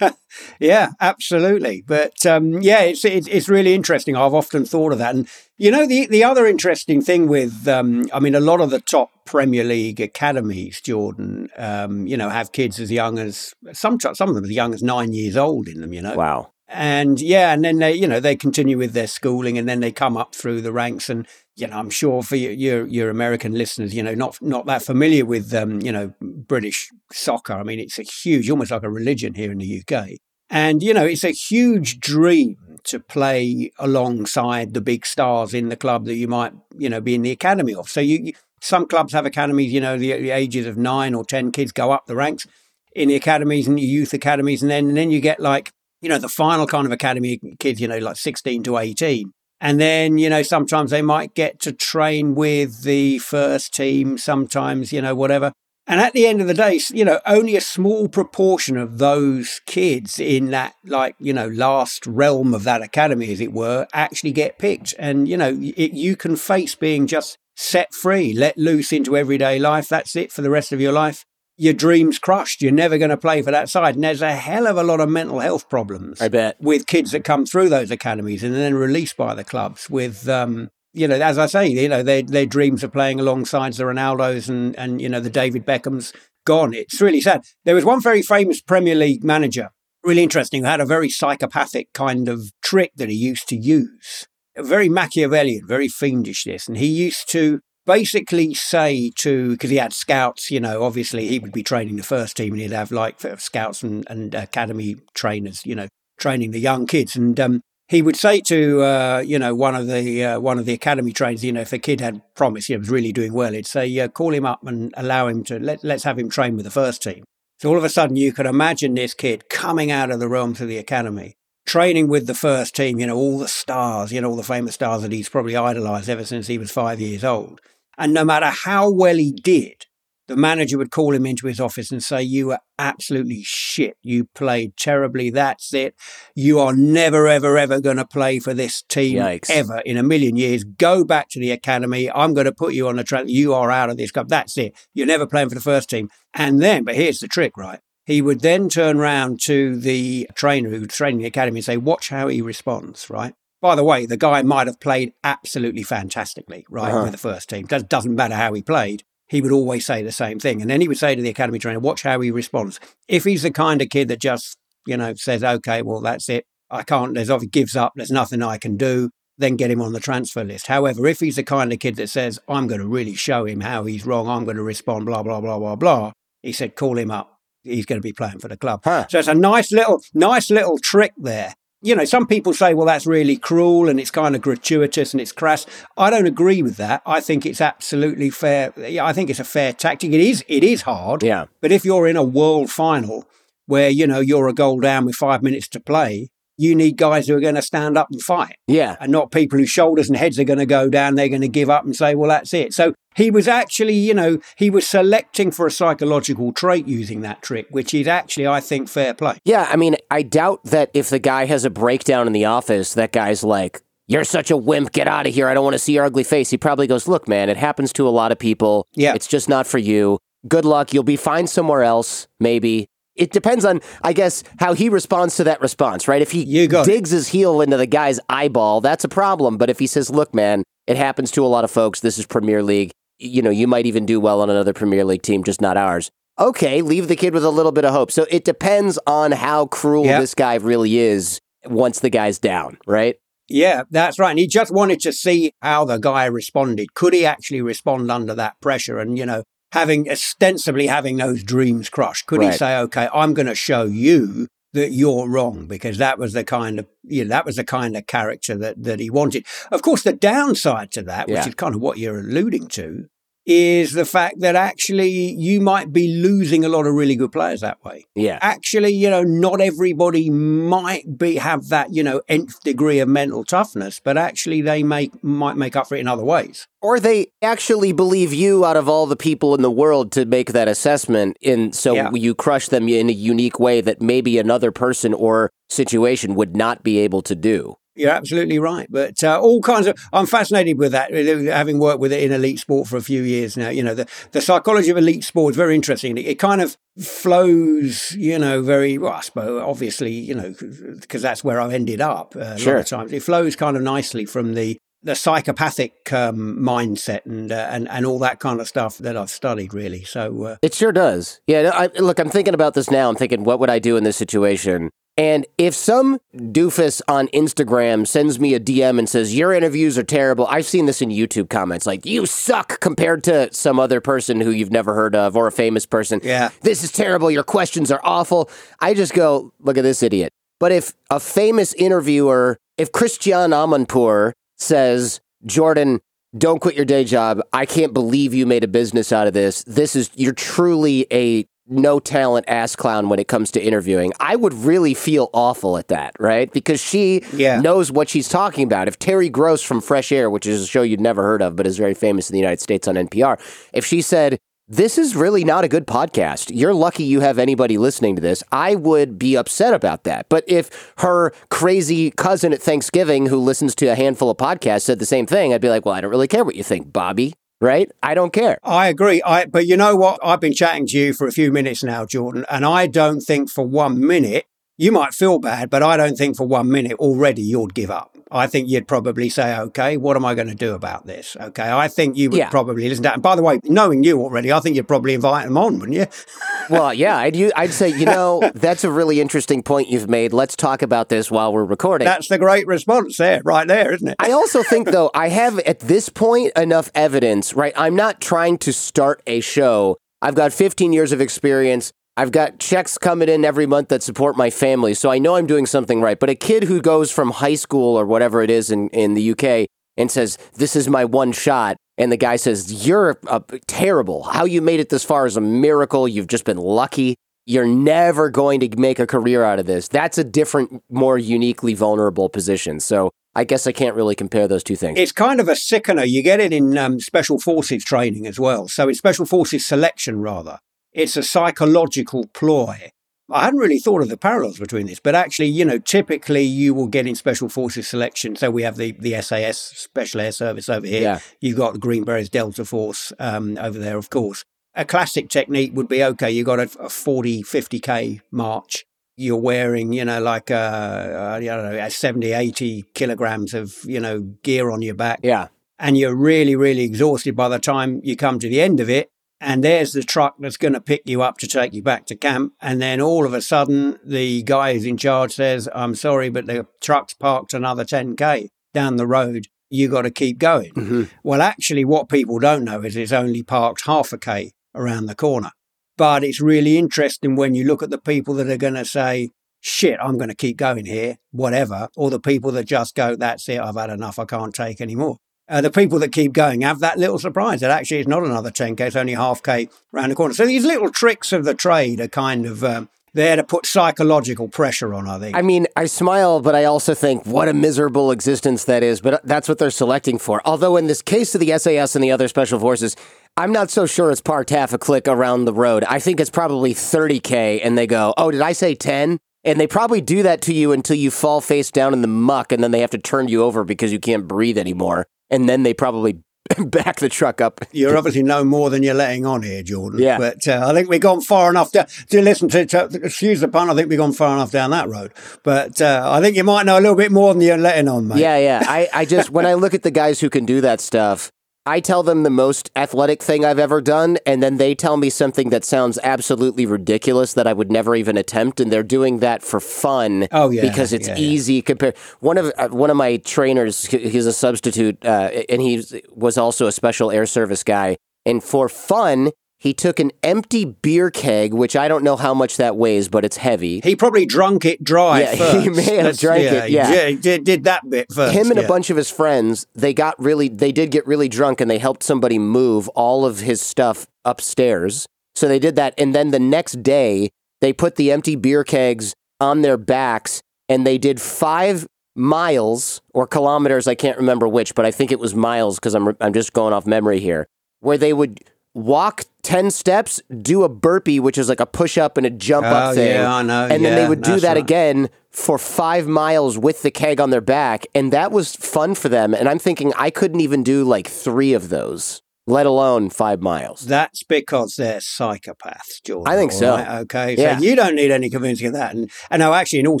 yeah, 0.00 0.10
yeah, 0.60 0.90
absolutely. 1.00 1.82
But 1.86 2.26
um, 2.26 2.60
yeah, 2.60 2.80
it's, 2.80 3.04
it's, 3.04 3.26
it's 3.26 3.48
really 3.48 3.74
interesting. 3.74 4.16
I've 4.16 4.34
often 4.34 4.64
thought 4.64 4.92
of 4.92 4.98
that, 4.98 5.14
and 5.14 5.28
you 5.56 5.70
know, 5.70 5.86
the 5.86 6.06
the 6.06 6.24
other 6.24 6.46
interesting 6.46 7.00
thing 7.00 7.26
with, 7.26 7.66
um, 7.68 8.06
I 8.12 8.20
mean, 8.20 8.34
a 8.34 8.40
lot 8.40 8.60
of 8.60 8.70
the 8.70 8.80
top 8.80 9.10
Premier 9.24 9.64
League 9.64 10.00
academies, 10.00 10.80
Jordan, 10.80 11.48
um, 11.56 12.06
you 12.06 12.16
know, 12.16 12.28
have 12.28 12.52
kids 12.52 12.80
as 12.80 12.90
young 12.90 13.18
as 13.18 13.54
some 13.72 13.98
some 14.00 14.28
of 14.28 14.34
them 14.34 14.44
as 14.44 14.50
young 14.50 14.74
as 14.74 14.82
nine 14.82 15.12
years 15.12 15.36
old 15.36 15.68
in 15.68 15.80
them. 15.80 15.92
You 15.92 16.02
know, 16.02 16.14
wow. 16.14 16.50
And 16.72 17.20
yeah, 17.20 17.52
and 17.52 17.64
then 17.64 17.78
they, 17.78 17.94
you 17.94 18.06
know, 18.06 18.20
they 18.20 18.36
continue 18.36 18.78
with 18.78 18.92
their 18.92 19.08
schooling, 19.08 19.58
and 19.58 19.68
then 19.68 19.80
they 19.80 19.90
come 19.90 20.16
up 20.16 20.34
through 20.34 20.60
the 20.60 20.72
ranks. 20.72 21.10
And 21.10 21.26
you 21.56 21.66
know, 21.66 21.76
I'm 21.76 21.90
sure 21.90 22.22
for 22.22 22.36
your 22.36 22.52
your, 22.52 22.86
your 22.86 23.10
American 23.10 23.52
listeners, 23.54 23.92
you 23.92 24.02
know, 24.02 24.14
not 24.14 24.40
not 24.40 24.66
that 24.66 24.82
familiar 24.82 25.24
with, 25.24 25.52
um, 25.52 25.80
you 25.80 25.90
know, 25.90 26.14
British 26.20 26.88
soccer. 27.12 27.54
I 27.54 27.64
mean, 27.64 27.80
it's 27.80 27.98
a 27.98 28.02
huge, 28.02 28.48
almost 28.48 28.70
like 28.70 28.84
a 28.84 28.90
religion 28.90 29.34
here 29.34 29.50
in 29.50 29.58
the 29.58 29.82
UK. 29.82 30.10
And 30.48 30.82
you 30.82 30.94
know, 30.94 31.04
it's 31.04 31.24
a 31.24 31.30
huge 31.30 31.98
dream 31.98 32.56
to 32.84 33.00
play 33.00 33.72
alongside 33.78 34.72
the 34.72 34.80
big 34.80 35.04
stars 35.04 35.54
in 35.54 35.68
the 35.68 35.76
club 35.76 36.04
that 36.06 36.14
you 36.14 36.28
might, 36.28 36.52
you 36.78 36.88
know, 36.88 37.00
be 37.00 37.14
in 37.14 37.22
the 37.22 37.30
academy 37.30 37.74
of. 37.74 37.88
So 37.88 38.00
you, 38.00 38.32
some 38.60 38.86
clubs 38.86 39.12
have 39.12 39.26
academies, 39.26 39.72
you 39.72 39.80
know, 39.80 39.98
the, 39.98 40.12
the, 40.12 40.30
ages 40.30 40.66
of 40.66 40.76
nine 40.76 41.14
or 41.14 41.24
10 41.24 41.52
kids 41.52 41.72
go 41.72 41.92
up 41.92 42.06
the 42.06 42.16
ranks 42.16 42.46
in 42.94 43.08
the 43.08 43.14
academies 43.14 43.66
and 43.66 43.78
the 43.78 43.82
youth 43.82 44.12
academies. 44.12 44.62
And 44.62 44.70
then, 44.70 44.88
and 44.88 44.96
then 44.96 45.10
you 45.10 45.20
get 45.20 45.40
like, 45.40 45.72
you 46.00 46.08
know, 46.08 46.18
the 46.18 46.28
final 46.28 46.66
kind 46.66 46.86
of 46.86 46.92
academy 46.92 47.40
kids, 47.58 47.80
you 47.80 47.88
know, 47.88 47.98
like 47.98 48.16
16 48.16 48.62
to 48.64 48.78
18. 48.78 49.32
And 49.60 49.78
then, 49.78 50.16
you 50.16 50.30
know, 50.30 50.42
sometimes 50.42 50.90
they 50.90 51.02
might 51.02 51.34
get 51.34 51.60
to 51.60 51.72
train 51.72 52.34
with 52.34 52.82
the 52.82 53.18
first 53.18 53.74
team, 53.74 54.16
sometimes, 54.16 54.92
you 54.92 55.02
know, 55.02 55.14
whatever. 55.14 55.52
And 55.86 56.00
at 56.00 56.12
the 56.12 56.26
end 56.26 56.40
of 56.40 56.46
the 56.46 56.54
day, 56.54 56.80
you 56.90 57.04
know, 57.04 57.20
only 57.26 57.56
a 57.56 57.60
small 57.60 58.08
proportion 58.08 58.76
of 58.76 58.98
those 58.98 59.60
kids 59.66 60.18
in 60.18 60.50
that, 60.50 60.74
like, 60.84 61.16
you 61.18 61.32
know, 61.32 61.48
last 61.48 62.06
realm 62.06 62.54
of 62.54 62.62
that 62.62 62.80
academy, 62.80 63.32
as 63.32 63.40
it 63.40 63.52
were, 63.52 63.86
actually 63.92 64.32
get 64.32 64.58
picked. 64.58 64.94
And, 64.98 65.28
you 65.28 65.36
know, 65.36 65.58
it, 65.60 65.92
you 65.92 66.16
can 66.16 66.36
face 66.36 66.74
being 66.74 67.06
just 67.06 67.36
set 67.56 67.92
free, 67.92 68.32
let 68.32 68.56
loose 68.56 68.92
into 68.92 69.16
everyday 69.16 69.58
life. 69.58 69.88
That's 69.88 70.16
it 70.16 70.32
for 70.32 70.42
the 70.42 70.50
rest 70.50 70.72
of 70.72 70.80
your 70.80 70.92
life. 70.92 71.26
Your 71.60 71.74
dreams 71.74 72.18
crushed. 72.18 72.62
You're 72.62 72.72
never 72.72 72.96
going 72.96 73.10
to 73.10 73.18
play 73.18 73.42
for 73.42 73.50
that 73.50 73.68
side. 73.68 73.94
And 73.94 74.02
there's 74.02 74.22
a 74.22 74.34
hell 74.34 74.66
of 74.66 74.78
a 74.78 74.82
lot 74.82 74.98
of 74.98 75.10
mental 75.10 75.40
health 75.40 75.68
problems. 75.68 76.18
I 76.18 76.28
bet. 76.28 76.56
With 76.58 76.86
kids 76.86 77.10
that 77.10 77.22
come 77.22 77.44
through 77.44 77.68
those 77.68 77.90
academies 77.90 78.42
and 78.42 78.54
then 78.54 78.74
released 78.74 79.18
by 79.18 79.34
the 79.34 79.44
clubs 79.44 79.90
with, 79.90 80.26
um, 80.26 80.70
you 80.94 81.06
know, 81.06 81.16
as 81.16 81.36
I 81.36 81.44
say, 81.44 81.68
you 81.68 81.86
know, 81.86 82.02
their 82.02 82.22
their 82.22 82.46
dreams 82.46 82.82
of 82.82 82.94
playing 82.94 83.20
alongside 83.20 83.74
the 83.74 83.84
Ronaldos 83.84 84.48
and 84.48 84.74
and 84.78 85.02
you 85.02 85.10
know 85.10 85.20
the 85.20 85.28
David 85.28 85.66
Beckhams 85.66 86.14
gone. 86.46 86.72
It's 86.72 86.98
really 86.98 87.20
sad. 87.20 87.42
There 87.66 87.74
was 87.74 87.84
one 87.84 88.00
very 88.00 88.22
famous 88.22 88.62
Premier 88.62 88.94
League 88.94 89.22
manager, 89.22 89.68
really 90.02 90.22
interesting, 90.22 90.62
who 90.62 90.68
had 90.70 90.80
a 90.80 90.86
very 90.86 91.10
psychopathic 91.10 91.92
kind 91.92 92.26
of 92.26 92.52
trick 92.64 92.92
that 92.96 93.10
he 93.10 93.16
used 93.16 93.48
to 93.48 93.56
use. 93.56 94.26
Very 94.56 94.88
Machiavellian, 94.88 95.66
very 95.66 95.88
fiendish. 95.88 96.44
This, 96.44 96.68
and 96.68 96.78
he 96.78 96.86
used 96.86 97.30
to 97.32 97.60
basically 97.90 98.54
say 98.54 99.10
to 99.16 99.50
because 99.50 99.70
he 99.70 99.76
had 99.76 99.92
scouts. 99.92 100.50
You 100.50 100.60
know, 100.60 100.84
obviously 100.84 101.26
he 101.28 101.38
would 101.38 101.52
be 101.52 101.62
training 101.62 101.96
the 101.96 102.02
first 102.02 102.36
team, 102.36 102.52
and 102.52 102.62
he'd 102.62 102.72
have 102.72 102.92
like 102.92 103.20
scouts 103.38 103.82
and, 103.82 104.06
and 104.08 104.34
academy 104.34 104.96
trainers. 105.14 105.66
You 105.66 105.74
know, 105.74 105.88
training 106.18 106.52
the 106.52 106.60
young 106.60 106.86
kids, 106.86 107.16
and 107.16 107.38
um, 107.40 107.60
he 107.88 108.02
would 108.02 108.16
say 108.16 108.40
to 108.42 108.82
uh, 108.82 109.24
you 109.26 109.38
know 109.38 109.54
one 109.54 109.74
of 109.74 109.88
the 109.88 110.24
uh, 110.24 110.40
one 110.40 110.58
of 110.58 110.66
the 110.66 110.72
academy 110.72 111.12
trainers, 111.12 111.44
you 111.44 111.52
know, 111.52 111.62
if 111.62 111.72
a 111.72 111.78
kid 111.78 112.00
had 112.00 112.22
promise, 112.34 112.66
he 112.66 112.76
was 112.76 112.88
really 112.88 113.12
doing 113.12 113.32
well, 113.32 113.52
he'd 113.52 113.66
say, 113.66 113.98
uh, 113.98 114.08
call 114.08 114.32
him 114.32 114.46
up 114.46 114.64
and 114.64 114.94
allow 114.96 115.26
him 115.26 115.42
to 115.44 115.58
let 115.58 115.82
let's 115.82 116.04
have 116.04 116.18
him 116.18 116.30
train 116.30 116.54
with 116.54 116.64
the 116.64 116.70
first 116.70 117.02
team. 117.02 117.24
So 117.58 117.68
all 117.68 117.76
of 117.76 117.84
a 117.84 117.88
sudden, 117.88 118.16
you 118.16 118.32
could 118.32 118.46
imagine 118.46 118.94
this 118.94 119.12
kid 119.12 119.48
coming 119.48 119.90
out 119.90 120.10
of 120.10 120.20
the 120.20 120.28
realms 120.28 120.60
of 120.60 120.68
the 120.68 120.78
academy, 120.78 121.34
training 121.66 122.08
with 122.08 122.26
the 122.26 122.34
first 122.34 122.76
team. 122.76 123.00
You 123.00 123.08
know, 123.08 123.16
all 123.16 123.38
the 123.38 123.48
stars, 123.48 124.12
you 124.12 124.20
know, 124.20 124.30
all 124.30 124.36
the 124.36 124.42
famous 124.44 124.74
stars 124.74 125.02
that 125.02 125.12
he's 125.12 125.28
probably 125.28 125.56
idolized 125.56 126.08
ever 126.08 126.24
since 126.24 126.46
he 126.46 126.58
was 126.58 126.70
five 126.70 127.00
years 127.00 127.24
old. 127.24 127.60
And 128.00 128.14
no 128.14 128.24
matter 128.24 128.46
how 128.46 128.90
well 128.90 129.16
he 129.16 129.30
did, 129.30 129.84
the 130.26 130.34
manager 130.34 130.78
would 130.78 130.90
call 130.90 131.14
him 131.14 131.26
into 131.26 131.46
his 131.46 131.60
office 131.60 131.90
and 131.90 132.02
say, 132.02 132.22
You 132.22 132.46
were 132.46 132.60
absolutely 132.78 133.42
shit. 133.42 133.98
You 134.02 134.24
played 134.34 134.76
terribly. 134.78 135.28
That's 135.28 135.74
it. 135.74 135.94
You 136.34 136.60
are 136.60 136.72
never, 136.72 137.28
ever, 137.28 137.58
ever 137.58 137.78
going 137.78 137.98
to 137.98 138.06
play 138.06 138.38
for 138.38 138.54
this 138.54 138.80
team 138.82 139.18
Yikes. 139.18 139.50
ever 139.50 139.80
in 139.80 139.98
a 139.98 140.02
million 140.02 140.36
years. 140.36 140.64
Go 140.64 141.04
back 141.04 141.28
to 141.30 141.40
the 141.40 141.50
academy. 141.50 142.10
I'm 142.10 142.32
going 142.32 142.46
to 142.46 142.52
put 142.52 142.72
you 142.72 142.88
on 142.88 142.96
the 142.96 143.04
track. 143.04 143.24
You 143.26 143.52
are 143.52 143.70
out 143.70 143.90
of 143.90 143.98
this 143.98 144.12
club. 144.12 144.30
That's 144.30 144.56
it. 144.56 144.74
You're 144.94 145.06
never 145.06 145.26
playing 145.26 145.50
for 145.50 145.56
the 145.56 145.60
first 145.60 145.90
team. 145.90 146.08
And 146.32 146.62
then, 146.62 146.84
but 146.84 146.94
here's 146.94 147.18
the 147.18 147.28
trick, 147.28 147.56
right? 147.58 147.80
He 148.06 148.22
would 148.22 148.40
then 148.40 148.70
turn 148.70 148.96
round 148.98 149.40
to 149.42 149.76
the 149.76 150.26
trainer 150.34 150.70
who's 150.70 150.88
training 150.88 151.20
the 151.20 151.26
academy 151.26 151.58
and 151.58 151.64
say, 151.64 151.76
Watch 151.76 152.08
how 152.08 152.28
he 152.28 152.40
responds, 152.40 153.10
right? 153.10 153.34
By 153.60 153.74
the 153.74 153.84
way, 153.84 154.06
the 154.06 154.16
guy 154.16 154.42
might 154.42 154.66
have 154.66 154.80
played 154.80 155.12
absolutely 155.22 155.82
fantastically, 155.82 156.64
right, 156.70 156.90
uh-huh. 156.90 157.02
with 157.02 157.12
the 157.12 157.18
first 157.18 157.50
team. 157.50 157.66
Does, 157.66 157.82
doesn't 157.84 158.14
matter 158.14 158.34
how 158.34 158.54
he 158.54 158.62
played 158.62 159.04
he 159.30 159.40
would 159.40 159.52
always 159.52 159.86
say 159.86 160.02
the 160.02 160.10
same 160.10 160.40
thing. 160.40 160.60
And 160.60 160.68
then 160.68 160.80
he 160.80 160.88
would 160.88 160.98
say 160.98 161.14
to 161.14 161.22
the 161.22 161.28
academy 161.28 161.60
trainer, 161.60 161.78
watch 161.78 162.02
how 162.02 162.20
he 162.20 162.32
responds. 162.32 162.80
If 163.06 163.22
he's 163.22 163.44
the 163.44 163.52
kind 163.52 163.80
of 163.80 163.88
kid 163.88 164.08
that 164.08 164.20
just, 164.20 164.58
you 164.86 164.96
know, 164.96 165.14
says, 165.14 165.44
okay, 165.44 165.82
well, 165.82 166.00
that's 166.00 166.28
it. 166.28 166.44
I 166.68 166.82
can't, 166.82 167.14
there's 167.14 167.30
obviously 167.30 167.50
gives 167.50 167.76
up. 167.76 167.92
There's 167.94 168.10
nothing 168.10 168.42
I 168.42 168.58
can 168.58 168.76
do. 168.76 169.10
Then 169.38 169.54
get 169.54 169.70
him 169.70 169.80
on 169.80 169.92
the 169.92 170.00
transfer 170.00 170.42
list. 170.42 170.66
However, 170.66 171.06
if 171.06 171.20
he's 171.20 171.36
the 171.36 171.44
kind 171.44 171.72
of 171.72 171.78
kid 171.78 171.94
that 171.94 172.08
says, 172.08 172.40
I'm 172.48 172.66
going 172.66 172.80
to 172.80 172.88
really 172.88 173.14
show 173.14 173.46
him 173.46 173.60
how 173.60 173.84
he's 173.84 174.04
wrong, 174.04 174.28
I'm 174.28 174.44
going 174.44 174.56
to 174.56 174.64
respond, 174.64 175.06
blah, 175.06 175.22
blah, 175.22 175.40
blah, 175.40 175.60
blah, 175.60 175.76
blah, 175.76 176.10
he 176.42 176.50
said, 176.50 176.74
call 176.74 176.98
him 176.98 177.12
up. 177.12 177.38
He's 177.62 177.86
going 177.86 178.00
to 178.00 178.06
be 178.06 178.12
playing 178.12 178.40
for 178.40 178.48
the 178.48 178.56
club. 178.56 178.80
Huh. 178.82 179.06
So 179.08 179.20
it's 179.20 179.28
a 179.28 179.34
nice 179.34 179.70
little, 179.70 180.02
nice 180.12 180.50
little 180.50 180.78
trick 180.78 181.12
there 181.16 181.54
you 181.82 181.94
know, 181.94 182.04
some 182.04 182.26
people 182.26 182.52
say, 182.52 182.74
well, 182.74 182.86
that's 182.86 183.06
really 183.06 183.36
cruel 183.36 183.88
and 183.88 183.98
it's 183.98 184.10
kind 184.10 184.34
of 184.34 184.42
gratuitous 184.42 185.14
and 185.14 185.20
it's 185.20 185.32
crass. 185.32 185.66
I 185.96 186.10
don't 186.10 186.26
agree 186.26 186.62
with 186.62 186.76
that. 186.76 187.02
I 187.06 187.20
think 187.20 187.46
it's 187.46 187.60
absolutely 187.60 188.30
fair. 188.30 188.72
I 188.78 189.12
think 189.12 189.30
it's 189.30 189.40
a 189.40 189.44
fair 189.44 189.72
tactic. 189.72 190.12
It 190.12 190.20
is, 190.20 190.44
it 190.46 190.62
is 190.62 190.82
hard. 190.82 191.22
Yeah. 191.22 191.46
But 191.60 191.72
if 191.72 191.84
you're 191.84 192.06
in 192.06 192.16
a 192.16 192.22
world 192.22 192.70
final 192.70 193.26
where, 193.66 193.88
you 193.88 194.06
know, 194.06 194.20
you're 194.20 194.48
a 194.48 194.52
goal 194.52 194.80
down 194.80 195.06
with 195.06 195.14
five 195.14 195.42
minutes 195.42 195.68
to 195.68 195.80
play, 195.80 196.30
you 196.60 196.74
need 196.74 196.98
guys 196.98 197.26
who 197.26 197.34
are 197.34 197.40
going 197.40 197.54
to 197.54 197.62
stand 197.62 197.96
up 197.96 198.08
and 198.10 198.20
fight. 198.20 198.56
Yeah. 198.66 198.96
And 199.00 199.10
not 199.10 199.32
people 199.32 199.58
whose 199.58 199.70
shoulders 199.70 200.08
and 200.08 200.16
heads 200.16 200.38
are 200.38 200.44
going 200.44 200.58
to 200.58 200.66
go 200.66 200.90
down. 200.90 201.14
They're 201.14 201.30
going 201.30 201.40
to 201.40 201.48
give 201.48 201.70
up 201.70 201.84
and 201.84 201.96
say, 201.96 202.14
well, 202.14 202.28
that's 202.28 202.52
it. 202.52 202.74
So 202.74 202.92
he 203.16 203.30
was 203.30 203.48
actually, 203.48 203.94
you 203.94 204.12
know, 204.12 204.38
he 204.56 204.68
was 204.68 204.86
selecting 204.86 205.52
for 205.52 205.66
a 205.66 205.70
psychological 205.70 206.52
trait 206.52 206.86
using 206.86 207.22
that 207.22 207.40
trick, 207.40 207.66
which 207.70 207.94
is 207.94 208.06
actually, 208.06 208.46
I 208.46 208.60
think, 208.60 208.90
fair 208.90 209.14
play. 209.14 209.38
Yeah. 209.44 209.68
I 209.70 209.76
mean, 209.76 209.96
I 210.10 210.20
doubt 210.22 210.62
that 210.64 210.90
if 210.92 211.08
the 211.08 211.18
guy 211.18 211.46
has 211.46 211.64
a 211.64 211.70
breakdown 211.70 212.26
in 212.26 212.34
the 212.34 212.44
office, 212.44 212.92
that 212.92 213.12
guy's 213.12 213.42
like, 213.42 213.80
you're 214.06 214.24
such 214.24 214.50
a 214.50 214.56
wimp. 214.56 214.92
Get 214.92 215.08
out 215.08 215.26
of 215.26 215.32
here. 215.32 215.48
I 215.48 215.54
don't 215.54 215.64
want 215.64 215.74
to 215.74 215.78
see 215.78 215.94
your 215.94 216.04
ugly 216.04 216.24
face. 216.24 216.50
He 216.50 216.58
probably 216.58 216.86
goes, 216.86 217.08
look, 217.08 217.26
man, 217.26 217.48
it 217.48 217.56
happens 217.56 217.90
to 217.94 218.06
a 218.06 218.10
lot 218.10 218.32
of 218.32 218.38
people. 218.38 218.86
Yeah. 218.92 219.14
It's 219.14 219.26
just 219.26 219.48
not 219.48 219.66
for 219.66 219.78
you. 219.78 220.18
Good 220.46 220.66
luck. 220.66 220.92
You'll 220.92 221.04
be 221.04 221.16
fine 221.16 221.46
somewhere 221.46 221.82
else, 221.82 222.28
maybe 222.38 222.88
it 223.16 223.32
depends 223.32 223.64
on, 223.64 223.80
I 224.02 224.12
guess, 224.12 224.42
how 224.58 224.72
he 224.72 224.88
responds 224.88 225.36
to 225.36 225.44
that 225.44 225.60
response, 225.60 226.08
right? 226.08 226.22
If 226.22 226.30
he 226.30 226.44
digs 226.66 227.10
his 227.10 227.28
heel 227.28 227.60
into 227.60 227.76
the 227.76 227.86
guy's 227.86 228.20
eyeball, 228.28 228.80
that's 228.80 229.04
a 229.04 229.08
problem. 229.08 229.58
But 229.58 229.70
if 229.70 229.78
he 229.78 229.86
says, 229.86 230.10
look, 230.10 230.34
man, 230.34 230.62
it 230.86 230.96
happens 230.96 231.30
to 231.32 231.44
a 231.44 231.48
lot 231.48 231.64
of 231.64 231.70
folks. 231.70 232.00
This 232.00 232.18
is 232.18 232.26
Premier 232.26 232.62
League. 232.62 232.92
You 233.18 233.42
know, 233.42 233.50
you 233.50 233.66
might 233.66 233.86
even 233.86 234.06
do 234.06 234.18
well 234.18 234.40
on 234.40 234.48
another 234.48 234.72
Premier 234.72 235.04
League 235.04 235.22
team, 235.22 235.44
just 235.44 235.60
not 235.60 235.76
ours. 235.76 236.10
Okay, 236.38 236.80
leave 236.80 237.08
the 237.08 237.16
kid 237.16 237.34
with 237.34 237.44
a 237.44 237.50
little 237.50 237.72
bit 237.72 237.84
of 237.84 237.92
hope. 237.92 238.10
So 238.10 238.26
it 238.30 238.44
depends 238.44 238.98
on 239.06 239.32
how 239.32 239.66
cruel 239.66 240.06
yep. 240.06 240.20
this 240.20 240.34
guy 240.34 240.54
really 240.54 240.96
is 240.96 241.38
once 241.66 242.00
the 242.00 242.08
guy's 242.08 242.38
down, 242.38 242.78
right? 242.86 243.16
Yeah, 243.46 243.82
that's 243.90 244.18
right. 244.18 244.30
And 244.30 244.38
he 244.38 244.46
just 244.46 244.72
wanted 244.72 245.00
to 245.00 245.12
see 245.12 245.52
how 245.60 245.84
the 245.84 245.98
guy 245.98 246.24
responded. 246.24 246.94
Could 246.94 247.12
he 247.12 247.26
actually 247.26 247.60
respond 247.60 248.10
under 248.10 248.34
that 248.34 248.58
pressure? 248.62 248.98
And, 248.98 249.18
you 249.18 249.26
know, 249.26 249.42
having 249.72 250.10
ostensibly 250.10 250.86
having 250.86 251.16
those 251.16 251.42
dreams 251.42 251.88
crushed? 251.88 252.26
Could 252.26 252.40
right. 252.40 252.52
he 252.52 252.58
say, 252.58 252.78
okay, 252.78 253.08
I'm 253.12 253.34
going 253.34 253.46
to 253.46 253.54
show 253.54 253.84
you 253.84 254.48
that 254.72 254.92
you're 254.92 255.28
wrong 255.28 255.66
because 255.66 255.98
that 255.98 256.18
was 256.18 256.32
the 256.32 256.44
kind 256.44 256.78
of 256.78 256.86
you 257.02 257.24
know 257.24 257.30
that 257.30 257.44
was 257.44 257.56
the 257.56 257.64
kind 257.64 257.96
of 257.96 258.06
character 258.06 258.56
that 258.56 258.82
that 258.82 259.00
he 259.00 259.10
wanted. 259.10 259.46
Of 259.70 259.82
course, 259.82 260.02
the 260.02 260.12
downside 260.12 260.92
to 260.92 261.02
that, 261.02 261.28
which 261.28 261.36
yeah. 261.36 261.48
is 261.48 261.54
kind 261.54 261.74
of 261.74 261.80
what 261.80 261.98
you're 261.98 262.20
alluding 262.20 262.68
to, 262.68 263.06
is 263.50 263.94
the 263.94 264.04
fact 264.04 264.38
that 264.38 264.54
actually 264.54 265.10
you 265.10 265.60
might 265.60 265.92
be 265.92 266.06
losing 266.06 266.64
a 266.64 266.68
lot 266.68 266.86
of 266.86 266.94
really 266.94 267.16
good 267.16 267.32
players 267.32 267.62
that 267.62 267.84
way. 267.84 268.06
Yeah. 268.14 268.38
Actually, 268.40 268.90
you 268.90 269.10
know, 269.10 269.24
not 269.24 269.60
everybody 269.60 270.30
might 270.30 271.18
be 271.18 271.34
have 271.34 271.68
that, 271.70 271.92
you 271.92 272.04
know, 272.04 272.22
nth 272.28 272.60
degree 272.60 273.00
of 273.00 273.08
mental 273.08 273.42
toughness, 273.42 274.00
but 274.02 274.16
actually 274.16 274.60
they 274.60 274.84
make 274.84 275.24
might 275.24 275.56
make 275.56 275.74
up 275.74 275.88
for 275.88 275.96
it 275.96 276.00
in 276.00 276.06
other 276.06 276.22
ways. 276.22 276.68
Or 276.80 277.00
they 277.00 277.32
actually 277.42 277.90
believe 277.90 278.32
you 278.32 278.64
out 278.64 278.76
of 278.76 278.88
all 278.88 279.06
the 279.06 279.16
people 279.16 279.56
in 279.56 279.62
the 279.62 279.70
world 279.70 280.12
to 280.12 280.24
make 280.24 280.52
that 280.52 280.68
assessment 280.68 281.36
and 281.44 281.74
so 281.74 281.94
yeah. 281.94 282.10
you 282.12 282.36
crush 282.36 282.68
them 282.68 282.88
in 282.88 283.10
a 283.10 283.12
unique 283.12 283.58
way 283.58 283.80
that 283.80 284.00
maybe 284.00 284.38
another 284.38 284.70
person 284.70 285.12
or 285.12 285.50
situation 285.68 286.36
would 286.36 286.54
not 286.54 286.84
be 286.84 287.00
able 287.00 287.22
to 287.22 287.34
do. 287.34 287.74
You're 287.96 288.10
absolutely 288.10 288.58
right. 288.58 288.86
But 288.88 289.22
uh, 289.24 289.40
all 289.40 289.60
kinds 289.60 289.86
of, 289.86 289.98
I'm 290.12 290.26
fascinated 290.26 290.78
with 290.78 290.92
that, 290.92 291.12
having 291.12 291.78
worked 291.78 292.00
with 292.00 292.12
it 292.12 292.22
in 292.22 292.32
elite 292.32 292.60
sport 292.60 292.88
for 292.88 292.96
a 292.96 293.02
few 293.02 293.22
years 293.22 293.56
now. 293.56 293.68
You 293.68 293.82
know, 293.82 293.94
the, 293.94 294.08
the 294.32 294.40
psychology 294.40 294.90
of 294.90 294.96
elite 294.96 295.24
sport 295.24 295.52
is 295.52 295.56
very 295.56 295.74
interesting. 295.74 296.16
It, 296.16 296.26
it 296.26 296.38
kind 296.38 296.60
of 296.60 296.76
flows, 297.00 298.12
you 298.12 298.38
know, 298.38 298.62
very, 298.62 298.96
well, 298.98 299.12
I 299.12 299.20
suppose, 299.20 299.62
obviously, 299.62 300.12
you 300.12 300.34
know, 300.34 300.54
because 301.00 301.22
that's 301.22 301.42
where 301.42 301.60
I've 301.60 301.72
ended 301.72 302.00
up 302.00 302.34
uh, 302.36 302.40
a 302.40 302.58
sure. 302.58 302.74
lot 302.74 302.80
of 302.80 302.86
times. 302.86 303.12
It 303.12 303.22
flows 303.22 303.56
kind 303.56 303.76
of 303.76 303.82
nicely 303.82 304.24
from 304.24 304.54
the 304.54 304.78
the 305.02 305.14
psychopathic 305.14 306.12
um, 306.12 306.58
mindset 306.60 307.24
and, 307.24 307.50
uh, 307.50 307.68
and 307.70 307.88
and 307.88 308.04
all 308.04 308.18
that 308.18 308.38
kind 308.38 308.60
of 308.60 308.68
stuff 308.68 308.98
that 308.98 309.16
I've 309.16 309.30
studied 309.30 309.72
really. 309.72 310.04
So 310.04 310.44
uh, 310.44 310.56
it 310.60 310.74
sure 310.74 310.92
does. 310.92 311.40
Yeah. 311.46 311.70
I, 311.72 311.86
look, 311.98 312.18
I'm 312.18 312.28
thinking 312.28 312.52
about 312.52 312.74
this 312.74 312.90
now. 312.90 313.08
I'm 313.08 313.16
thinking, 313.16 313.44
what 313.44 313.60
would 313.60 313.70
I 313.70 313.78
do 313.78 313.96
in 313.96 314.04
this 314.04 314.18
situation? 314.18 314.90
And 315.16 315.46
if 315.58 315.74
some 315.74 316.18
doofus 316.34 317.02
on 317.06 317.28
Instagram 317.28 318.06
sends 318.06 318.40
me 318.40 318.54
a 318.54 318.60
DM 318.60 318.98
and 318.98 319.08
says, 319.08 319.36
Your 319.36 319.52
interviews 319.52 319.98
are 319.98 320.02
terrible, 320.02 320.46
I've 320.46 320.66
seen 320.66 320.86
this 320.86 321.02
in 321.02 321.10
YouTube 321.10 321.50
comments 321.50 321.86
like, 321.86 322.06
You 322.06 322.26
suck 322.26 322.80
compared 322.80 323.24
to 323.24 323.52
some 323.52 323.78
other 323.78 324.00
person 324.00 324.40
who 324.40 324.50
you've 324.50 324.72
never 324.72 324.94
heard 324.94 325.14
of 325.14 325.36
or 325.36 325.46
a 325.46 325.52
famous 325.52 325.84
person. 325.84 326.20
Yeah. 326.22 326.50
This 326.62 326.82
is 326.82 326.92
terrible. 326.92 327.30
Your 327.30 327.42
questions 327.42 327.90
are 327.90 328.00
awful. 328.02 328.50
I 328.80 328.94
just 328.94 329.12
go, 329.12 329.52
Look 329.60 329.76
at 329.76 329.82
this 329.82 330.02
idiot. 330.02 330.32
But 330.58 330.72
if 330.72 330.92
a 331.10 331.18
famous 331.20 331.72
interviewer, 331.74 332.58
if 332.76 332.92
Christiane 332.92 333.50
Amanpour 333.50 334.32
says, 334.56 335.20
Jordan, 335.44 336.00
don't 336.36 336.60
quit 336.60 336.76
your 336.76 336.84
day 336.84 337.04
job. 337.04 337.40
I 337.52 337.66
can't 337.66 337.92
believe 337.92 338.34
you 338.34 338.46
made 338.46 338.62
a 338.62 338.68
business 338.68 339.10
out 339.12 339.26
of 339.26 339.32
this. 339.32 339.64
This 339.64 339.96
is, 339.96 340.10
you're 340.14 340.32
truly 340.32 341.06
a 341.10 341.46
no 341.70 342.00
talent 342.00 342.46
ass 342.48 342.76
clown 342.76 343.08
when 343.08 343.18
it 343.18 343.28
comes 343.28 343.50
to 343.52 343.62
interviewing. 343.62 344.12
I 344.20 344.36
would 344.36 344.52
really 344.52 344.94
feel 344.94 345.30
awful 345.32 345.78
at 345.78 345.88
that, 345.88 346.14
right? 346.18 346.52
Because 346.52 346.80
she 346.80 347.22
yeah. 347.32 347.60
knows 347.60 347.92
what 347.92 348.08
she's 348.08 348.28
talking 348.28 348.64
about. 348.64 348.88
If 348.88 348.98
Terry 348.98 349.28
Gross 349.28 349.62
from 349.62 349.80
Fresh 349.80 350.12
Air, 350.12 350.30
which 350.30 350.46
is 350.46 350.62
a 350.62 350.66
show 350.66 350.82
you'd 350.82 351.00
never 351.00 351.22
heard 351.22 351.42
of, 351.42 351.56
but 351.56 351.66
is 351.66 351.78
very 351.78 351.94
famous 351.94 352.28
in 352.28 352.34
the 352.34 352.40
United 352.40 352.60
States 352.60 352.88
on 352.88 352.96
NPR, 352.96 353.40
if 353.72 353.86
she 353.86 354.02
said, 354.02 354.38
this 354.70 354.98
is 354.98 355.16
really 355.16 355.42
not 355.42 355.64
a 355.64 355.68
good 355.68 355.84
podcast. 355.84 356.52
You're 356.54 356.72
lucky 356.72 357.02
you 357.02 357.18
have 357.20 357.40
anybody 357.40 357.76
listening 357.76 358.14
to 358.14 358.22
this. 358.22 358.44
I 358.52 358.76
would 358.76 359.18
be 359.18 359.34
upset 359.34 359.74
about 359.74 360.04
that. 360.04 360.28
But 360.28 360.44
if 360.46 360.92
her 360.98 361.32
crazy 361.50 362.12
cousin 362.12 362.52
at 362.52 362.62
Thanksgiving 362.62 363.26
who 363.26 363.38
listens 363.38 363.74
to 363.76 363.86
a 363.86 363.96
handful 363.96 364.30
of 364.30 364.36
podcasts 364.36 364.82
said 364.82 365.00
the 365.00 365.06
same 365.06 365.26
thing, 365.26 365.52
I'd 365.52 365.60
be 365.60 365.68
like, 365.68 365.84
well, 365.84 365.96
I 365.96 366.00
don't 366.00 366.10
really 366.10 366.28
care 366.28 366.44
what 366.44 366.54
you 366.54 366.62
think, 366.62 366.92
Bobby. 366.92 367.34
Right? 367.60 367.90
I 368.02 368.14
don't 368.14 368.32
care. 368.32 368.58
I 368.62 368.88
agree. 368.88 369.20
I 369.22 369.44
but 369.44 369.66
you 369.66 369.76
know 369.76 369.94
what? 369.94 370.18
I've 370.24 370.40
been 370.40 370.54
chatting 370.54 370.86
to 370.88 370.98
you 370.98 371.12
for 371.12 371.26
a 371.26 371.32
few 371.32 371.52
minutes 371.52 371.84
now, 371.84 372.06
Jordan, 372.06 372.46
and 372.50 372.64
I 372.64 372.86
don't 372.86 373.20
think 373.20 373.50
for 373.50 373.66
one 373.66 374.04
minute 374.04 374.46
you 374.78 374.90
might 374.92 375.12
feel 375.12 375.38
bad, 375.38 375.68
but 375.68 375.82
I 375.82 375.98
don't 375.98 376.16
think 376.16 376.36
for 376.36 376.46
one 376.46 376.70
minute 376.70 376.94
already 376.98 377.42
you'd 377.42 377.74
give 377.74 377.90
up. 377.90 378.16
I 378.30 378.46
think 378.46 378.68
you'd 378.68 378.86
probably 378.86 379.28
say, 379.28 379.58
okay, 379.58 379.96
what 379.96 380.16
am 380.16 380.24
I 380.24 380.34
going 380.34 380.48
to 380.48 380.54
do 380.54 380.74
about 380.74 381.06
this? 381.06 381.36
Okay. 381.40 381.70
I 381.70 381.88
think 381.88 382.16
you 382.16 382.30
would 382.30 382.38
yeah. 382.38 382.48
probably 382.48 382.88
listen 382.88 383.02
to 383.02 383.08
that. 383.08 383.14
And 383.14 383.22
by 383.22 383.34
the 383.34 383.42
way, 383.42 383.60
knowing 383.64 384.04
you 384.04 384.20
already, 384.20 384.52
I 384.52 384.60
think 384.60 384.76
you'd 384.76 384.88
probably 384.88 385.14
invite 385.14 385.46
them 385.46 385.58
on, 385.58 385.78
wouldn't 385.78 385.96
you? 385.96 386.06
well, 386.70 386.94
yeah, 386.94 387.16
I'd, 387.16 387.52
I'd 387.54 387.72
say, 387.72 387.88
you 387.88 388.06
know, 388.06 388.50
that's 388.54 388.84
a 388.84 388.90
really 388.90 389.20
interesting 389.20 389.62
point 389.62 389.88
you've 389.88 390.08
made. 390.08 390.32
Let's 390.32 390.54
talk 390.54 390.82
about 390.82 391.08
this 391.08 391.30
while 391.30 391.52
we're 391.52 391.64
recording. 391.64 392.06
That's 392.06 392.28
the 392.28 392.38
great 392.38 392.66
response 392.66 393.16
there, 393.16 393.42
right 393.44 393.66
there, 393.66 393.92
isn't 393.92 394.08
it? 394.08 394.16
I 394.18 394.32
also 394.32 394.62
think, 394.62 394.90
though, 394.90 395.10
I 395.14 395.28
have 395.28 395.58
at 395.60 395.80
this 395.80 396.08
point 396.08 396.52
enough 396.56 396.90
evidence, 396.94 397.54
right? 397.54 397.72
I'm 397.76 397.96
not 397.96 398.20
trying 398.20 398.58
to 398.58 398.72
start 398.72 399.22
a 399.26 399.40
show. 399.40 399.96
I've 400.22 400.34
got 400.34 400.52
15 400.52 400.92
years 400.92 401.12
of 401.12 401.20
experience. 401.20 401.92
I've 402.20 402.32
got 402.32 402.58
checks 402.58 402.98
coming 402.98 403.30
in 403.30 403.46
every 403.46 403.64
month 403.64 403.88
that 403.88 404.02
support 404.02 404.36
my 404.36 404.50
family, 404.50 404.92
so 404.92 405.10
I 405.10 405.18
know 405.18 405.36
I'm 405.36 405.46
doing 405.46 405.64
something 405.64 406.02
right. 406.02 406.20
But 406.20 406.28
a 406.28 406.34
kid 406.34 406.64
who 406.64 406.82
goes 406.82 407.10
from 407.10 407.30
high 407.30 407.54
school 407.54 407.98
or 407.98 408.04
whatever 408.04 408.42
it 408.42 408.50
is 408.50 408.70
in, 408.70 408.90
in 408.90 409.14
the 409.14 409.30
UK 409.30 409.66
and 409.96 410.10
says, 410.10 410.36
This 410.52 410.76
is 410.76 410.86
my 410.86 411.06
one 411.06 411.32
shot, 411.32 411.78
and 411.96 412.12
the 412.12 412.18
guy 412.18 412.36
says, 412.36 412.86
You're 412.86 413.18
uh, 413.26 413.40
terrible. 413.66 414.24
How 414.24 414.44
you 414.44 414.60
made 414.60 414.80
it 414.80 414.90
this 414.90 415.02
far 415.02 415.24
is 415.24 415.38
a 415.38 415.40
miracle. 415.40 416.06
You've 416.06 416.26
just 416.26 416.44
been 416.44 416.58
lucky. 416.58 417.16
You're 417.46 417.66
never 417.66 418.28
going 418.28 418.60
to 418.60 418.76
make 418.78 418.98
a 418.98 419.06
career 419.06 419.42
out 419.42 419.58
of 419.58 419.64
this. 419.64 419.88
That's 419.88 420.18
a 420.18 420.24
different, 420.24 420.82
more 420.90 421.16
uniquely 421.16 421.72
vulnerable 421.72 422.28
position. 422.28 422.80
So 422.80 423.08
I 423.34 423.44
guess 423.44 423.66
I 423.66 423.72
can't 423.72 423.96
really 423.96 424.14
compare 424.14 424.46
those 424.46 424.62
two 424.62 424.76
things. 424.76 424.98
It's 424.98 425.10
kind 425.10 425.40
of 425.40 425.48
a 425.48 425.56
sickener. 425.56 426.04
You 426.04 426.22
get 426.22 426.38
it 426.38 426.52
in 426.52 426.76
um, 426.76 427.00
special 427.00 427.38
forces 427.38 427.82
training 427.82 428.26
as 428.26 428.38
well. 428.38 428.68
So, 428.68 428.90
in 428.90 428.94
special 428.94 429.24
forces 429.24 429.64
selection, 429.64 430.20
rather. 430.20 430.58
It's 430.92 431.16
a 431.16 431.22
psychological 431.22 432.26
ploy. 432.28 432.92
I 433.32 433.44
hadn't 433.44 433.60
really 433.60 433.78
thought 433.78 434.02
of 434.02 434.08
the 434.08 434.16
parallels 434.16 434.58
between 434.58 434.86
this, 434.86 434.98
but 434.98 435.14
actually, 435.14 435.48
you 435.48 435.64
know, 435.64 435.78
typically 435.78 436.42
you 436.42 436.74
will 436.74 436.88
get 436.88 437.06
in 437.06 437.14
special 437.14 437.48
forces 437.48 437.86
selection. 437.86 438.34
So 438.34 438.50
we 438.50 438.62
have 438.62 438.76
the, 438.76 438.92
the 438.92 439.20
SAS, 439.22 439.58
Special 439.58 440.20
Air 440.20 440.32
Service 440.32 440.68
over 440.68 440.86
here. 440.86 441.02
Yeah. 441.02 441.20
You've 441.40 441.56
got 441.56 441.74
the 441.74 441.78
Green 441.78 442.04
Berets 442.04 442.28
Delta 442.28 442.64
Force 442.64 443.12
um, 443.20 443.56
over 443.58 443.78
there, 443.78 443.96
of 443.96 444.10
course. 444.10 444.44
A 444.74 444.84
classic 444.84 445.28
technique 445.28 445.72
would 445.74 445.88
be 445.88 446.02
okay, 446.02 446.30
You've 446.30 446.46
got 446.46 446.58
a, 446.58 446.68
a 446.80 446.88
40, 446.88 447.42
50K 447.42 448.20
march. 448.30 448.84
You're 449.16 449.36
wearing, 449.36 449.92
you 449.92 450.04
know, 450.04 450.20
like, 450.20 450.50
uh, 450.50 451.34
I 451.36 451.40
don't 451.40 451.76
know, 451.76 451.88
70, 451.88 452.32
80 452.32 452.84
kilograms 452.94 453.54
of, 453.54 453.76
you 453.84 454.00
know, 454.00 454.20
gear 454.42 454.70
on 454.70 454.82
your 454.82 454.94
back. 454.94 455.20
Yeah. 455.22 455.48
And 455.78 455.96
you're 455.96 456.14
really, 456.14 456.56
really 456.56 456.82
exhausted 456.82 457.36
by 457.36 457.48
the 457.48 457.58
time 457.58 458.00
you 458.02 458.16
come 458.16 458.38
to 458.38 458.48
the 458.48 458.60
end 458.60 458.80
of 458.80 458.88
it 458.88 459.10
and 459.40 459.64
there's 459.64 459.92
the 459.92 460.02
truck 460.02 460.34
that's 460.38 460.58
going 460.58 460.74
to 460.74 460.80
pick 460.80 461.02
you 461.06 461.22
up 461.22 461.38
to 461.38 461.46
take 461.46 461.72
you 461.72 461.82
back 461.82 462.04
to 462.06 462.16
camp. 462.16 462.52
And 462.60 462.80
then 462.80 463.00
all 463.00 463.24
of 463.24 463.32
a 463.32 463.40
sudden, 463.40 463.98
the 464.04 464.42
guy 464.42 464.74
who's 464.74 464.84
in 464.84 464.98
charge 464.98 465.32
says, 465.32 465.68
I'm 465.74 465.94
sorry, 465.94 466.28
but 466.28 466.46
the 466.46 466.66
truck's 466.80 467.14
parked 467.14 467.54
another 467.54 467.84
10K 467.84 468.48
down 468.74 468.96
the 468.96 469.06
road. 469.06 469.46
You 469.70 469.88
got 469.88 470.02
to 470.02 470.10
keep 470.10 470.38
going. 470.38 470.72
Mm-hmm. 470.74 471.04
Well, 471.22 471.40
actually, 471.40 471.84
what 471.84 472.08
people 472.08 472.38
don't 472.38 472.64
know 472.64 472.82
is 472.82 472.96
it's 472.96 473.12
only 473.12 473.42
parked 473.42 473.86
half 473.86 474.12
a 474.12 474.18
K 474.18 474.52
around 474.74 475.06
the 475.06 475.14
corner. 475.14 475.52
But 475.96 476.22
it's 476.22 476.40
really 476.40 476.76
interesting 476.76 477.36
when 477.36 477.54
you 477.54 477.64
look 477.64 477.82
at 477.82 477.90
the 477.90 477.98
people 477.98 478.34
that 478.34 478.48
are 478.48 478.56
going 478.56 478.74
to 478.74 478.84
say, 478.84 479.30
shit, 479.60 479.98
I'm 480.02 480.18
going 480.18 480.28
to 480.28 480.34
keep 480.34 480.56
going 480.56 480.86
here, 480.86 481.18
whatever, 481.30 481.88
or 481.96 482.10
the 482.10 482.20
people 482.20 482.50
that 482.52 482.64
just 482.64 482.94
go, 482.94 483.16
that's 483.16 483.48
it, 483.48 483.60
I've 483.60 483.76
had 483.76 483.90
enough, 483.90 484.18
I 484.18 484.24
can't 484.24 484.54
take 484.54 484.80
anymore 484.80 485.18
uh, 485.50 485.60
the 485.60 485.70
people 485.70 485.98
that 485.98 486.12
keep 486.12 486.32
going 486.32 486.62
have 486.62 486.78
that 486.78 486.98
little 486.98 487.18
surprise 487.18 487.60
that 487.60 487.70
actually 487.70 487.98
it's 487.98 488.08
not 488.08 488.22
another 488.22 488.50
10k, 488.50 488.80
it's 488.80 488.96
only 488.96 489.14
half 489.14 489.42
k 489.42 489.68
around 489.92 490.10
the 490.10 490.14
corner. 490.14 490.32
So 490.32 490.46
these 490.46 490.64
little 490.64 490.90
tricks 490.90 491.32
of 491.32 491.44
the 491.44 491.54
trade 491.54 492.00
are 492.00 492.08
kind 492.08 492.46
of 492.46 492.62
um, 492.62 492.88
there 493.12 493.34
to 493.34 493.42
put 493.42 493.66
psychological 493.66 494.48
pressure 494.48 494.94
on, 494.94 495.08
I 495.08 495.18
think. 495.18 495.36
I 495.36 495.42
mean, 495.42 495.66
I 495.76 495.86
smile, 495.86 496.40
but 496.40 496.54
I 496.54 496.64
also 496.64 496.94
think 496.94 497.26
what 497.26 497.48
a 497.48 497.52
miserable 497.52 498.12
existence 498.12 498.64
that 498.64 498.84
is. 498.84 499.00
But 499.00 499.26
that's 499.26 499.48
what 499.48 499.58
they're 499.58 499.70
selecting 499.70 500.18
for. 500.18 500.40
Although, 500.44 500.76
in 500.76 500.86
this 500.86 501.02
case 501.02 501.34
of 501.34 501.40
the 501.40 501.58
SAS 501.58 501.96
and 501.96 502.04
the 502.04 502.12
other 502.12 502.28
special 502.28 502.60
forces, 502.60 502.96
I'm 503.36 503.52
not 503.52 503.70
so 503.70 503.86
sure 503.86 504.10
it's 504.10 504.20
parked 504.20 504.50
half 504.50 504.72
a 504.72 504.78
click 504.78 505.08
around 505.08 505.44
the 505.44 505.52
road. 505.52 505.84
I 505.84 505.98
think 505.98 506.20
it's 506.20 506.30
probably 506.30 506.74
30K, 506.74 507.60
and 507.64 507.76
they 507.76 507.86
go, 507.86 508.14
Oh, 508.16 508.30
did 508.30 508.42
I 508.42 508.52
say 508.52 508.74
10? 508.74 509.18
And 509.42 509.58
they 509.58 509.66
probably 509.66 510.02
do 510.02 510.22
that 510.22 510.42
to 510.42 510.52
you 510.52 510.70
until 510.70 510.96
you 510.96 511.10
fall 511.10 511.40
face 511.40 511.70
down 511.70 511.94
in 511.94 512.02
the 512.02 512.08
muck, 512.08 512.52
and 512.52 512.62
then 512.62 512.70
they 512.70 512.80
have 512.80 512.90
to 512.90 512.98
turn 512.98 513.26
you 513.26 513.42
over 513.42 513.64
because 513.64 513.90
you 513.90 513.98
can't 513.98 514.28
breathe 514.28 514.58
anymore 514.58 515.06
and 515.30 515.48
then 515.48 515.62
they 515.62 515.74
probably 515.74 516.22
back 516.58 516.96
the 517.00 517.08
truck 517.08 517.40
up. 517.40 517.60
You're 517.72 517.96
obviously 517.96 518.22
no 518.22 518.44
more 518.44 518.70
than 518.70 518.82
you're 518.82 518.94
letting 518.94 519.26
on 519.26 519.42
here, 519.42 519.62
Jordan. 519.62 520.00
Yeah. 520.00 520.18
But 520.18 520.46
uh, 520.48 520.66
I 520.66 520.72
think 520.72 520.88
we've 520.88 521.00
gone 521.00 521.20
far 521.20 521.50
enough 521.50 521.72
to, 521.72 521.86
to 522.08 522.22
listen 522.22 522.48
to, 522.48 522.66
to, 522.66 522.88
excuse 523.02 523.40
the 523.40 523.48
pun, 523.48 523.70
I 523.70 523.74
think 523.74 523.88
we've 523.88 523.98
gone 523.98 524.12
far 524.12 524.34
enough 524.34 524.50
down 524.50 524.70
that 524.70 524.88
road. 524.88 525.12
But 525.44 525.80
uh, 525.80 526.08
I 526.12 526.20
think 526.20 526.36
you 526.36 526.44
might 526.44 526.66
know 526.66 526.78
a 526.78 526.80
little 526.80 526.96
bit 526.96 527.12
more 527.12 527.32
than 527.32 527.42
you're 527.42 527.56
letting 527.56 527.88
on, 527.88 528.08
mate. 528.08 528.18
Yeah, 528.18 528.38
yeah. 528.38 528.62
I, 528.66 528.88
I 528.92 529.04
just, 529.04 529.30
when 529.30 529.46
I 529.46 529.54
look 529.54 529.74
at 529.74 529.82
the 529.82 529.90
guys 529.90 530.20
who 530.20 530.30
can 530.30 530.44
do 530.44 530.60
that 530.62 530.80
stuff, 530.80 531.30
I 531.70 531.78
tell 531.78 532.02
them 532.02 532.24
the 532.24 532.30
most 532.30 532.68
athletic 532.74 533.22
thing 533.22 533.44
I've 533.44 533.60
ever 533.60 533.80
done, 533.80 534.18
and 534.26 534.42
then 534.42 534.56
they 534.56 534.74
tell 534.74 534.96
me 534.96 535.08
something 535.08 535.50
that 535.50 535.64
sounds 535.64 536.00
absolutely 536.02 536.66
ridiculous 536.66 537.34
that 537.34 537.46
I 537.46 537.52
would 537.52 537.70
never 537.70 537.94
even 537.94 538.16
attempt, 538.16 538.58
and 538.58 538.72
they're 538.72 538.82
doing 538.82 539.20
that 539.20 539.44
for 539.44 539.60
fun. 539.60 540.26
Oh 540.32 540.50
yeah, 540.50 540.62
because 540.62 540.92
it's 540.92 541.06
yeah, 541.06 541.14
easy 541.16 541.54
yeah. 541.54 541.60
compared. 541.60 541.96
One 542.18 542.38
of 542.38 542.52
uh, 542.58 542.70
one 542.70 542.90
of 542.90 542.96
my 542.96 543.18
trainers, 543.18 543.86
he's 543.86 544.26
a 544.26 544.32
substitute, 544.32 544.98
uh, 545.04 545.30
and 545.48 545.62
he 545.62 545.84
was 546.12 546.36
also 546.36 546.66
a 546.66 546.72
special 546.72 547.12
air 547.12 547.24
service 547.24 547.62
guy, 547.62 547.98
and 548.26 548.42
for 548.42 548.68
fun, 548.68 549.30
he 549.60 549.74
took 549.74 550.00
an 550.00 550.10
empty 550.22 550.64
beer 550.64 551.10
keg, 551.10 551.52
which 551.52 551.76
I 551.76 551.86
don't 551.86 552.02
know 552.02 552.16
how 552.16 552.32
much 552.32 552.56
that 552.56 552.76
weighs, 552.76 553.08
but 553.08 553.26
it's 553.26 553.36
heavy. 553.36 553.80
He 553.80 553.94
probably 553.94 554.24
drunk 554.24 554.64
it 554.64 554.82
dry. 554.82 555.20
Yeah, 555.20 555.34
first. 555.36 555.56
he 555.64 555.68
may 555.68 555.96
have 555.96 556.04
That's, 556.04 556.18
drank 556.18 556.44
yeah, 556.44 556.64
it. 556.64 556.70
Yeah, 556.70 557.06
he 557.08 557.16
did, 557.16 557.44
did 557.44 557.64
that 557.64 557.88
bit 557.88 558.10
first. 558.10 558.32
Him 558.32 558.50
and 558.50 558.58
yeah. 558.58 558.64
a 558.64 558.68
bunch 558.68 558.88
of 558.88 558.96
his 558.96 559.10
friends, 559.10 559.66
they 559.74 559.92
got 559.92 560.18
really, 560.18 560.48
they 560.48 560.72
did 560.72 560.90
get 560.90 561.06
really 561.06 561.28
drunk, 561.28 561.60
and 561.60 561.70
they 561.70 561.76
helped 561.76 562.02
somebody 562.02 562.38
move 562.38 562.88
all 562.90 563.26
of 563.26 563.40
his 563.40 563.60
stuff 563.60 564.06
upstairs. 564.24 565.06
So 565.34 565.46
they 565.46 565.58
did 565.58 565.76
that, 565.76 565.92
and 565.98 566.14
then 566.14 566.30
the 566.30 566.40
next 566.40 566.82
day, 566.82 567.28
they 567.60 567.74
put 567.74 567.96
the 567.96 568.10
empty 568.12 568.36
beer 568.36 568.64
kegs 568.64 569.14
on 569.40 569.60
their 569.60 569.76
backs, 569.76 570.40
and 570.70 570.86
they 570.86 570.96
did 570.96 571.20
five 571.20 571.86
miles 572.16 573.02
or 573.12 573.26
kilometers. 573.26 573.86
I 573.86 573.94
can't 573.94 574.16
remember 574.16 574.48
which, 574.48 574.74
but 574.74 574.86
I 574.86 574.90
think 574.90 575.12
it 575.12 575.18
was 575.18 575.34
miles 575.34 575.78
because 575.78 575.94
I'm 575.94 576.16
I'm 576.18 576.32
just 576.32 576.54
going 576.54 576.72
off 576.72 576.86
memory 576.86 577.20
here, 577.20 577.46
where 577.80 577.98
they 577.98 578.14
would 578.14 578.40
walk 578.74 579.24
10 579.42 579.70
steps, 579.70 580.20
do 580.42 580.62
a 580.62 580.68
burpee, 580.68 581.18
which 581.20 581.38
is 581.38 581.48
like 581.48 581.60
a 581.60 581.66
push 581.66 581.96
up 581.98 582.16
and 582.16 582.26
a 582.26 582.30
jump 582.30 582.66
up 582.66 582.90
Oh, 582.90 582.94
thing. 582.94 583.08
yeah, 583.16 583.34
I 583.34 583.42
know. 583.42 583.66
And 583.70 583.84
then 583.84 583.94
they 583.96 584.08
would 584.08 584.22
do 584.22 584.38
that 584.40 584.48
right. 584.54 584.56
again 584.58 585.08
for 585.30 585.58
five 585.58 586.06
miles 586.06 586.58
with 586.58 586.82
the 586.82 586.90
keg 586.90 587.20
on 587.20 587.30
their 587.30 587.40
back. 587.40 587.86
And 587.94 588.12
that 588.12 588.32
was 588.32 588.54
fun 588.56 588.94
for 588.94 589.08
them. 589.08 589.34
And 589.34 589.48
I'm 589.48 589.58
thinking 589.58 589.92
I 589.96 590.10
couldn't 590.10 590.40
even 590.40 590.62
do 590.62 590.84
like 590.84 591.08
three 591.08 591.52
of 591.52 591.68
those, 591.68 592.20
let 592.46 592.66
alone 592.66 593.10
five 593.10 593.40
miles. 593.40 593.80
That's 593.86 594.22
because 594.24 594.76
they're 594.76 594.98
psychopaths, 594.98 596.02
Jordan. 596.04 596.32
I 596.32 596.36
think 596.36 596.52
so. 596.52 596.74
right? 596.76 597.00
Okay, 597.02 597.36
Yeah. 597.38 597.58
so 597.58 597.64
you 597.64 597.74
don't 597.76 597.94
need 597.94 598.10
any 598.10 598.28
convincing 598.28 598.68
of 598.68 598.72
that. 598.74 598.94
And 598.94 599.10
and 599.30 599.40
no, 599.40 599.54
actually, 599.54 599.80
in 599.80 599.86
all 599.86 600.00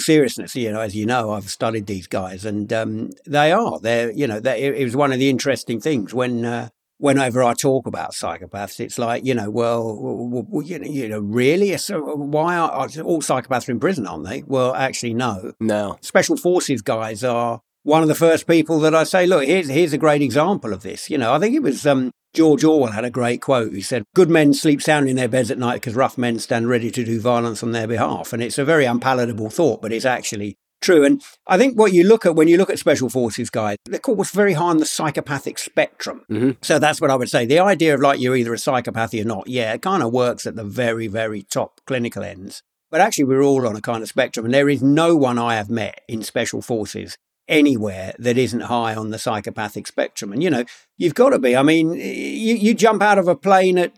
seriousness, 0.00 0.54
you 0.56 0.70
know, 0.72 0.80
as 0.80 0.94
you 0.94 1.06
know, 1.06 1.30
I've 1.32 1.48
studied 1.50 1.86
these 1.86 2.06
guys, 2.06 2.44
and 2.44 2.72
um, 2.72 3.10
they 3.26 3.52
are. 3.52 3.78
They're, 3.80 4.10
you 4.10 4.26
know, 4.26 4.40
they, 4.40 4.62
it, 4.62 4.74
it 4.76 4.84
was 4.84 4.96
one 4.96 5.12
of 5.12 5.18
the 5.18 5.30
interesting 5.30 5.80
things 5.80 6.12
when. 6.14 6.44
Uh, 6.44 6.68
Whenever 7.00 7.42
I 7.42 7.54
talk 7.54 7.86
about 7.86 8.12
psychopaths, 8.12 8.78
it's 8.78 8.98
like 8.98 9.24
you 9.24 9.34
know, 9.34 9.50
well, 9.50 10.46
you 10.62 10.78
know, 10.78 10.86
you 10.86 11.08
know, 11.08 11.20
really, 11.20 11.76
so 11.78 11.98
why 12.14 12.56
are 12.56 12.70
are 12.70 12.88
all 13.02 13.22
psychopaths 13.22 13.68
are 13.68 13.72
in 13.72 13.80
prison, 13.80 14.06
aren't 14.06 14.26
they? 14.26 14.42
Well, 14.46 14.74
actually, 14.74 15.14
no 15.14 15.52
No. 15.60 15.96
special 16.02 16.36
forces 16.36 16.82
guys 16.82 17.24
are 17.24 17.60
one 17.82 18.02
of 18.02 18.08
the 18.08 18.14
first 18.14 18.46
people 18.46 18.78
that 18.80 18.94
I 18.94 19.04
say, 19.04 19.26
look, 19.26 19.44
here's 19.44 19.68
here's 19.68 19.94
a 19.94 19.98
great 19.98 20.20
example 20.22 20.74
of 20.74 20.82
this. 20.82 21.08
You 21.08 21.16
know, 21.16 21.32
I 21.32 21.38
think 21.38 21.54
it 21.56 21.62
was 21.62 21.86
um, 21.86 22.10
George 22.34 22.62
Orwell 22.64 22.92
had 22.92 23.06
a 23.06 23.10
great 23.10 23.40
quote. 23.40 23.72
He 23.72 23.80
said, 23.80 24.04
"Good 24.14 24.28
men 24.28 24.52
sleep 24.52 24.82
sound 24.82 25.08
in 25.08 25.16
their 25.16 25.28
beds 25.28 25.50
at 25.50 25.58
night 25.58 25.76
because 25.80 25.94
rough 25.94 26.18
men 26.18 26.38
stand 26.38 26.68
ready 26.68 26.90
to 26.90 27.02
do 27.04 27.18
violence 27.18 27.62
on 27.62 27.72
their 27.72 27.86
behalf." 27.86 28.34
And 28.34 28.42
it's 28.42 28.58
a 28.58 28.64
very 28.64 28.84
unpalatable 28.84 29.48
thought, 29.48 29.80
but 29.80 29.92
it's 29.92 30.04
actually 30.04 30.58
true. 30.80 31.04
And 31.04 31.22
I 31.46 31.58
think 31.58 31.78
what 31.78 31.92
you 31.92 32.04
look 32.04 32.26
at 32.26 32.34
when 32.34 32.48
you 32.48 32.56
look 32.56 32.70
at 32.70 32.78
special 32.78 33.08
forces 33.08 33.50
guys, 33.50 33.76
they're 33.84 34.00
called 34.00 34.18
what's 34.18 34.30
very 34.30 34.54
high 34.54 34.66
on 34.70 34.78
the 34.78 34.86
psychopathic 34.86 35.58
spectrum. 35.58 36.22
Mhm. 36.30 36.56
So 36.62 36.78
that's 36.78 37.00
what 37.00 37.10
I 37.10 37.16
would 37.16 37.28
say. 37.28 37.44
The 37.46 37.58
idea 37.58 37.94
of 37.94 38.00
like 38.00 38.20
you're 38.20 38.36
either 38.36 38.54
a 38.54 38.58
psychopath 38.58 39.14
or 39.14 39.24
not, 39.24 39.48
yeah, 39.48 39.72
it 39.72 39.82
kind 39.82 40.02
of 40.02 40.12
works 40.12 40.46
at 40.46 40.56
the 40.56 40.64
very, 40.64 41.06
very 41.06 41.42
top 41.42 41.80
clinical 41.86 42.22
ends. 42.22 42.62
But 42.90 43.00
actually, 43.00 43.24
we're 43.24 43.42
all 43.42 43.66
on 43.68 43.76
a 43.76 43.80
kind 43.80 44.02
of 44.02 44.08
spectrum, 44.08 44.44
and 44.44 44.52
there 44.52 44.68
is 44.68 44.82
no 44.82 45.16
one 45.16 45.38
I 45.38 45.54
have 45.54 45.70
met 45.70 46.00
in 46.08 46.22
special 46.22 46.60
forces 46.60 47.16
anywhere 47.46 48.14
that 48.18 48.36
isn't 48.36 48.62
high 48.62 48.94
on 48.94 49.10
the 49.10 49.18
psychopathic 49.18 49.86
spectrum. 49.86 50.32
And 50.32 50.42
you 50.42 50.50
know, 50.50 50.64
you've 50.96 51.14
got 51.14 51.30
to 51.30 51.38
be. 51.38 51.54
I 51.56 51.62
mean, 51.62 51.94
you, 51.94 52.54
you 52.56 52.74
jump 52.74 53.00
out 53.02 53.18
of 53.18 53.28
a 53.28 53.36
plane 53.36 53.78
at 53.78 53.92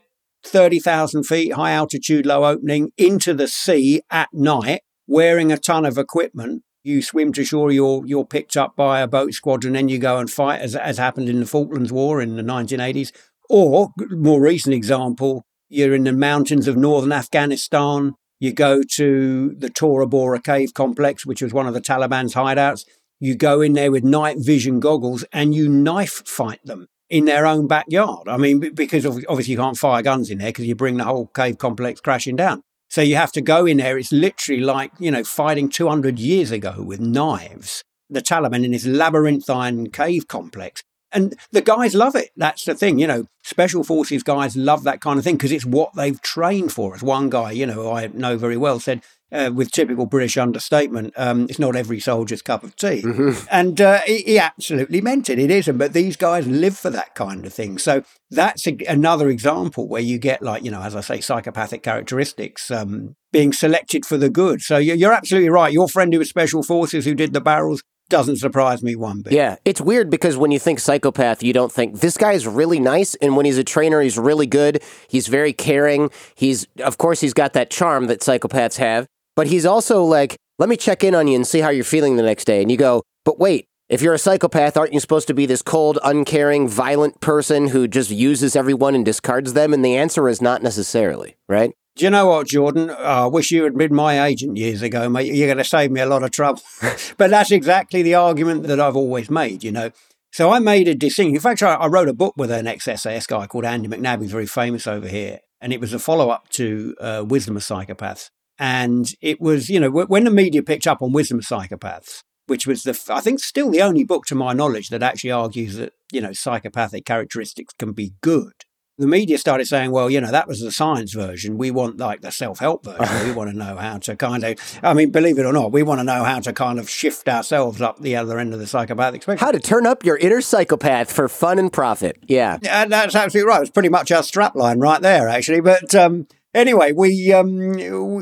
30,000 0.44 1.24
feet, 1.24 1.52
high 1.54 1.72
altitude, 1.72 2.26
low 2.26 2.44
opening, 2.44 2.90
into 2.98 3.32
the 3.32 3.48
sea 3.48 4.02
at 4.10 4.28
night, 4.32 4.80
wearing 5.06 5.52
a 5.52 5.58
ton 5.58 5.84
of 5.84 5.98
equipment. 5.98 6.62
You 6.84 7.00
swim 7.00 7.32
to 7.34 7.44
shore, 7.44 7.70
you're, 7.70 8.04
you're 8.06 8.26
picked 8.26 8.56
up 8.56 8.74
by 8.74 9.00
a 9.00 9.06
boat 9.06 9.34
squadron, 9.34 9.74
then 9.74 9.88
you 9.88 9.98
go 9.98 10.18
and 10.18 10.30
fight, 10.30 10.60
as, 10.60 10.74
as 10.74 10.98
happened 10.98 11.28
in 11.28 11.40
the 11.40 11.46
Falklands 11.46 11.92
War 11.92 12.20
in 12.20 12.36
the 12.36 12.42
1980s. 12.42 13.12
Or, 13.48 13.90
more 14.10 14.40
recent 14.40 14.74
example, 14.74 15.44
you're 15.68 15.94
in 15.94 16.04
the 16.04 16.12
mountains 16.12 16.66
of 16.66 16.76
northern 16.76 17.12
Afghanistan. 17.12 18.14
You 18.40 18.52
go 18.52 18.82
to 18.96 19.54
the 19.56 19.70
Tora 19.70 20.06
Bora 20.06 20.40
cave 20.40 20.74
complex, 20.74 21.24
which 21.24 21.40
was 21.40 21.52
one 21.52 21.68
of 21.68 21.74
the 21.74 21.80
Taliban's 21.80 22.34
hideouts. 22.34 22.84
You 23.20 23.36
go 23.36 23.60
in 23.60 23.74
there 23.74 23.92
with 23.92 24.02
night 24.02 24.38
vision 24.40 24.80
goggles 24.80 25.24
and 25.32 25.54
you 25.54 25.68
knife 25.68 26.26
fight 26.26 26.64
them 26.64 26.88
in 27.08 27.26
their 27.26 27.46
own 27.46 27.68
backyard. 27.68 28.26
I 28.26 28.36
mean, 28.36 28.58
because 28.74 29.06
obviously 29.06 29.52
you 29.52 29.58
can't 29.58 29.76
fire 29.76 30.02
guns 30.02 30.30
in 30.30 30.38
there 30.38 30.48
because 30.48 30.66
you 30.66 30.74
bring 30.74 30.96
the 30.96 31.04
whole 31.04 31.28
cave 31.28 31.58
complex 31.58 32.00
crashing 32.00 32.34
down. 32.34 32.64
So 32.92 33.00
you 33.00 33.16
have 33.16 33.32
to 33.32 33.40
go 33.40 33.64
in 33.64 33.78
there. 33.78 33.96
It's 33.96 34.12
literally 34.12 34.60
like, 34.60 34.92
you 34.98 35.10
know, 35.10 35.24
fighting 35.24 35.70
200 35.70 36.18
years 36.18 36.50
ago 36.50 36.82
with 36.82 37.00
knives. 37.00 37.82
The 38.10 38.20
Taliban 38.20 38.66
in 38.66 38.72
this 38.72 38.84
labyrinthine 38.84 39.86
cave 39.86 40.28
complex. 40.28 40.82
And 41.10 41.34
the 41.52 41.62
guys 41.62 41.94
love 41.94 42.14
it. 42.14 42.32
That's 42.36 42.66
the 42.66 42.74
thing, 42.74 42.98
you 42.98 43.06
know, 43.06 43.24
special 43.44 43.82
forces 43.82 44.22
guys 44.22 44.58
love 44.58 44.84
that 44.84 45.00
kind 45.00 45.18
of 45.18 45.24
thing 45.24 45.36
because 45.36 45.52
it's 45.52 45.64
what 45.64 45.94
they've 45.96 46.20
trained 46.20 46.70
for. 46.70 46.94
As 46.94 47.02
one 47.02 47.30
guy, 47.30 47.52
you 47.52 47.64
know, 47.64 47.90
I 47.90 48.08
know 48.08 48.36
very 48.36 48.58
well 48.58 48.78
said, 48.78 49.00
uh, 49.32 49.50
with 49.52 49.70
typical 49.70 50.06
British 50.06 50.36
understatement, 50.36 51.14
um, 51.16 51.46
it's 51.48 51.58
not 51.58 51.74
every 51.74 51.98
soldier's 51.98 52.42
cup 52.42 52.62
of 52.62 52.76
tea. 52.76 53.02
And 53.50 53.80
uh, 53.80 54.00
he, 54.06 54.18
he 54.18 54.38
absolutely 54.38 55.00
meant 55.00 55.30
it. 55.30 55.38
It 55.38 55.50
isn't. 55.50 55.78
But 55.78 55.92
these 55.92 56.16
guys 56.16 56.46
live 56.46 56.76
for 56.76 56.90
that 56.90 57.14
kind 57.14 57.46
of 57.46 57.52
thing. 57.52 57.78
So 57.78 58.02
that's 58.30 58.66
a, 58.66 58.76
another 58.88 59.28
example 59.28 59.88
where 59.88 60.02
you 60.02 60.18
get, 60.18 60.42
like, 60.42 60.64
you 60.64 60.70
know, 60.70 60.82
as 60.82 60.94
I 60.94 61.00
say, 61.00 61.20
psychopathic 61.20 61.82
characteristics 61.82 62.70
um, 62.70 63.16
being 63.32 63.52
selected 63.52 64.04
for 64.04 64.16
the 64.16 64.30
good. 64.30 64.60
So 64.60 64.76
you're, 64.76 64.96
you're 64.96 65.12
absolutely 65.12 65.50
right. 65.50 65.72
Your 65.72 65.88
friend 65.88 66.12
who 66.12 66.18
was 66.18 66.28
special 66.28 66.62
forces 66.62 67.04
who 67.04 67.14
did 67.14 67.32
the 67.32 67.40
barrels 67.40 67.82
doesn't 68.08 68.36
surprise 68.36 68.82
me 68.82 68.94
one 68.94 69.22
bit. 69.22 69.32
Yeah, 69.32 69.56
it's 69.64 69.80
weird 69.80 70.10
because 70.10 70.36
when 70.36 70.50
you 70.50 70.58
think 70.58 70.80
psychopath, 70.80 71.42
you 71.42 71.54
don't 71.54 71.72
think 71.72 72.00
this 72.00 72.18
guy 72.18 72.32
is 72.32 72.46
really 72.46 72.78
nice, 72.78 73.14
and 73.22 73.36
when 73.36 73.46
he's 73.46 73.56
a 73.56 73.64
trainer, 73.64 74.02
he's 74.02 74.18
really 74.18 74.46
good. 74.46 74.82
He's 75.08 75.28
very 75.28 75.54
caring. 75.54 76.10
He's, 76.34 76.66
of 76.84 76.98
course, 76.98 77.22
he's 77.22 77.32
got 77.32 77.54
that 77.54 77.70
charm 77.70 78.08
that 78.08 78.20
psychopaths 78.20 78.76
have, 78.76 79.06
but 79.36 79.46
he's 79.46 79.66
also 79.66 80.04
like, 80.04 80.36
let 80.58 80.68
me 80.68 80.76
check 80.76 81.02
in 81.04 81.14
on 81.14 81.28
you 81.28 81.36
and 81.36 81.46
see 81.46 81.60
how 81.60 81.70
you're 81.70 81.84
feeling 81.84 82.16
the 82.16 82.22
next 82.22 82.44
day. 82.44 82.62
And 82.62 82.70
you 82.70 82.76
go, 82.76 83.02
but 83.24 83.38
wait, 83.38 83.66
if 83.88 84.00
you're 84.00 84.14
a 84.14 84.18
psychopath, 84.18 84.76
aren't 84.76 84.92
you 84.92 85.00
supposed 85.00 85.26
to 85.28 85.34
be 85.34 85.46
this 85.46 85.62
cold, 85.62 85.98
uncaring, 86.02 86.68
violent 86.68 87.20
person 87.20 87.68
who 87.68 87.86
just 87.86 88.10
uses 88.10 88.56
everyone 88.56 88.94
and 88.94 89.04
discards 89.04 89.52
them? 89.52 89.74
And 89.74 89.84
the 89.84 89.96
answer 89.96 90.28
is 90.28 90.40
not 90.40 90.62
necessarily, 90.62 91.36
right? 91.48 91.72
Do 91.94 92.04
you 92.06 92.10
know 92.10 92.26
what, 92.26 92.46
Jordan? 92.46 92.88
Oh, 92.90 93.24
I 93.24 93.26
wish 93.26 93.50
you 93.50 93.64
had 93.64 93.76
been 93.76 93.94
my 93.94 94.24
agent 94.24 94.56
years 94.56 94.80
ago, 94.80 95.10
mate. 95.10 95.34
You're 95.34 95.46
going 95.46 95.58
to 95.58 95.64
save 95.64 95.90
me 95.90 96.00
a 96.00 96.06
lot 96.06 96.22
of 96.22 96.30
trouble. 96.30 96.62
but 97.18 97.28
that's 97.28 97.50
exactly 97.50 98.00
the 98.00 98.14
argument 98.14 98.62
that 98.64 98.80
I've 98.80 98.96
always 98.96 99.30
made, 99.30 99.62
you 99.62 99.72
know. 99.72 99.90
So 100.30 100.50
I 100.50 100.58
made 100.58 100.88
a 100.88 100.94
distinction. 100.94 101.34
In 101.34 101.42
fact, 101.42 101.62
I, 101.62 101.86
wrote 101.86 102.08
a 102.08 102.14
book 102.14 102.32
with 102.38 102.50
an 102.50 102.66
ex-SAS 102.66 103.26
guy 103.26 103.46
called 103.46 103.66
Andy 103.66 103.88
McNab, 103.88 104.20
who's 104.20 104.30
very 104.30 104.46
famous 104.46 104.86
over 104.86 105.06
here. 105.06 105.40
And 105.60 105.70
it 105.70 105.80
was 105.80 105.92
a 105.92 105.98
follow-up 105.98 106.48
to 106.50 106.96
uh, 106.98 107.24
Wisdom 107.28 107.56
of 107.56 107.62
Psychopaths. 107.62 108.30
And 108.58 109.12
it 109.20 109.40
was, 109.40 109.68
you 109.68 109.80
know, 109.80 109.90
when 109.90 110.24
the 110.24 110.30
media 110.30 110.62
picked 110.62 110.86
up 110.86 111.02
on 111.02 111.12
Wisdom 111.12 111.40
Psychopaths, 111.40 112.22
which 112.46 112.66
was 112.66 112.82
the, 112.82 112.98
I 113.08 113.20
think, 113.20 113.40
still 113.40 113.70
the 113.70 113.82
only 113.82 114.04
book 114.04 114.26
to 114.26 114.34
my 114.34 114.52
knowledge 114.52 114.88
that 114.90 115.02
actually 115.02 115.30
argues 115.30 115.76
that, 115.76 115.92
you 116.12 116.20
know, 116.20 116.32
psychopathic 116.32 117.04
characteristics 117.04 117.74
can 117.78 117.92
be 117.92 118.12
good 118.20 118.52
the 118.98 119.06
media 119.06 119.38
started 119.38 119.66
saying, 119.66 119.90
well, 119.90 120.10
you 120.10 120.20
know, 120.20 120.30
that 120.30 120.46
was 120.46 120.60
the 120.60 120.70
science 120.70 121.12
version. 121.12 121.56
We 121.56 121.70
want 121.70 121.98
like 121.98 122.20
the 122.20 122.30
self 122.30 122.58
help 122.58 122.84
version. 122.84 123.26
we 123.26 123.32
want 123.36 123.50
to 123.50 123.56
know 123.56 123.76
how 123.76 123.98
to 123.98 124.16
kind 124.16 124.44
of, 124.44 124.80
I 124.82 124.94
mean, 124.94 125.10
believe 125.10 125.38
it 125.38 125.46
or 125.46 125.52
not, 125.52 125.72
we 125.72 125.82
want 125.82 126.00
to 126.00 126.04
know 126.04 126.24
how 126.24 126.40
to 126.40 126.52
kind 126.52 126.78
of 126.78 126.90
shift 126.90 127.28
ourselves 127.28 127.80
up 127.80 128.00
the 128.00 128.16
other 128.16 128.38
end 128.38 128.52
of 128.52 128.60
the 128.60 128.66
psychopathic 128.66 129.22
spectrum. 129.22 129.44
How 129.44 129.52
to 129.52 129.60
turn 129.60 129.86
up 129.86 130.04
your 130.04 130.16
inner 130.18 130.40
psychopath 130.40 131.10
for 131.10 131.28
fun 131.28 131.58
and 131.58 131.72
profit. 131.72 132.18
Yeah. 132.26 132.58
Yeah, 132.62 132.84
that's 132.84 133.14
absolutely 133.14 133.48
right. 133.48 133.62
It's 133.62 133.70
pretty 133.70 133.88
much 133.88 134.12
our 134.12 134.22
strapline 134.22 134.80
right 134.80 135.00
there, 135.00 135.28
actually. 135.28 135.60
But 135.60 135.94
um, 135.94 136.28
anyway, 136.54 136.92
we 136.92 137.32
um, 137.32 137.72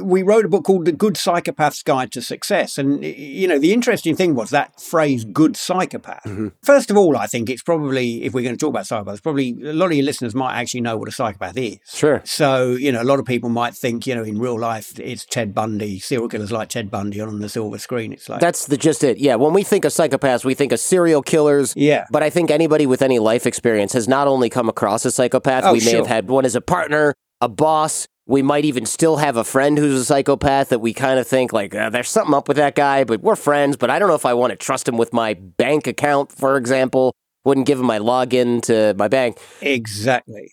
we 0.07 0.23
wrote 0.23 0.45
a 0.45 0.49
book 0.49 0.65
called 0.65 0.85
The 0.85 0.93
Good 0.93 1.15
Psychopath's 1.15 1.83
Guide 1.83 2.13
to 2.13 2.23
Success, 2.23 2.79
and 2.79 3.05
you 3.05 3.47
know 3.49 3.59
the 3.59 3.73
interesting 3.73 4.17
thing 4.17 4.35
was 4.35 4.51
that 4.51 4.81
phrase 4.81 5.25
"good 5.25 5.57
psychopath." 5.57 6.27
First 6.63 6.91
of 6.91 6.97
all, 6.97 7.17
I 7.17 7.27
think 7.27 7.51
it's 7.51 7.63
probably 7.63 8.25
if 8.25 8.33
we're 8.35 8.43
going 8.45 8.57
to 8.57 8.59
talk 8.59 8.71
about 8.71 8.85
psychopaths, 8.85 9.23
probably 9.23 9.51
a 9.65 9.73
lot 9.73 9.87
of 9.87 9.93
your 9.93 10.05
listeners 10.05 10.35
might 10.35 10.55
actually 10.59 10.81
know 10.83 10.97
what 10.97 11.09
a 11.09 11.13
psychopath 11.13 11.57
is. 11.57 11.79
Sure. 11.87 12.23
So, 12.25 12.73
you 12.73 12.93
know, 12.93 13.03
a 13.03 13.05
lot 13.05 13.19
of 13.19 13.25
people 13.27 13.49
might 13.51 13.75
think, 13.75 14.07
you 14.07 14.15
know, 14.15 14.23
in 14.23 14.39
real 14.39 14.59
life, 14.59 14.99
it's 14.99 15.25
Ted 15.25 15.55
Bundy, 15.55 15.99
serial 15.99 16.29
killers 16.29 16.53
like 16.53 16.69
Ted 16.69 16.91
Bundy 16.91 17.21
on 17.21 17.41
the 17.41 17.49
silver 17.49 17.79
screen. 17.79 18.13
It's 18.13 18.29
like, 18.29 18.41
That's 18.41 18.67
the 18.67 18.77
just 18.77 19.03
it. 19.05 19.19
Yeah. 19.19 19.37
When 19.37 19.53
we 19.53 19.63
think 19.63 19.85
of 19.85 19.93
psychopaths, 19.93 20.45
we 20.45 20.55
think 20.55 20.73
of 20.73 20.81
serial 20.81 21.23
killers. 21.23 21.75
yeah. 21.77 22.05
But 22.11 22.23
I 22.23 22.31
think 22.31 22.51
anybody 22.51 22.87
with 22.87 23.03
any 23.03 23.19
life 23.19 23.47
experience 23.47 23.93
has 23.93 24.09
not 24.09 24.27
only 24.29 24.49
come 24.51 24.69
across 24.69 25.05
a 25.05 25.11
psychopath, 25.11 25.65
Oh, 25.65 25.73
we 25.73 25.81
may 25.81 25.91
sure. 25.91 25.99
have 25.99 26.07
had 26.07 26.29
one 26.29 26.45
as 26.45 26.55
a 26.55 26.61
partner, 26.61 27.15
a 27.41 27.49
boss. 27.49 28.07
We 28.31 28.43
might 28.43 28.65
even 28.65 28.87
still 28.87 29.17
have 29.17 29.37
a 29.37 29.43
friend 29.43 29.77
who's 29.77 30.03
a 30.03 30.05
psychopath 30.05 30.69
that 30.69 30.79
we 30.79 30.95
kind 30.95 31.19
of 31.19 31.27
think 31.27 31.53
like 31.53 31.75
uh, 31.75 31.91
there's 31.91 32.09
something 32.09 32.33
up 32.33 32.47
with 32.47 32.59
that 32.59 32.77
guy, 32.77 33.03
but 33.03 33.23
we're 33.23 33.35
friends. 33.35 33.77
But 33.77 33.91
I 33.91 33.99
don't 33.99 34.09
know 34.09 34.15
if 34.15 34.25
I 34.25 34.35
want 34.35 34.53
to 34.53 34.57
trust 34.57 34.87
him 34.87 34.97
with 34.97 35.13
my 35.13 35.35
bank 35.35 35.89
account, 35.89 36.31
for 36.31 36.57
example. 36.57 37.13
Wouldn't 37.45 37.67
give 37.67 37.81
him 37.81 37.87
my 37.87 37.99
login 37.99 38.63
to 38.63 38.95
my 38.97 39.09
bank. 39.09 39.39
Exactly. 39.61 40.53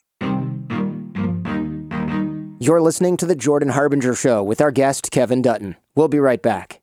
You're 2.59 2.81
listening 2.81 3.15
to 3.17 3.27
The 3.27 3.35
Jordan 3.35 3.69
Harbinger 3.69 4.15
Show 4.15 4.41
with 4.41 4.59
our 4.59 4.71
guest, 4.71 5.11
Kevin 5.11 5.43
Dutton. 5.43 5.75
We'll 5.93 6.07
be 6.07 6.17
right 6.17 6.41
back. 6.41 6.81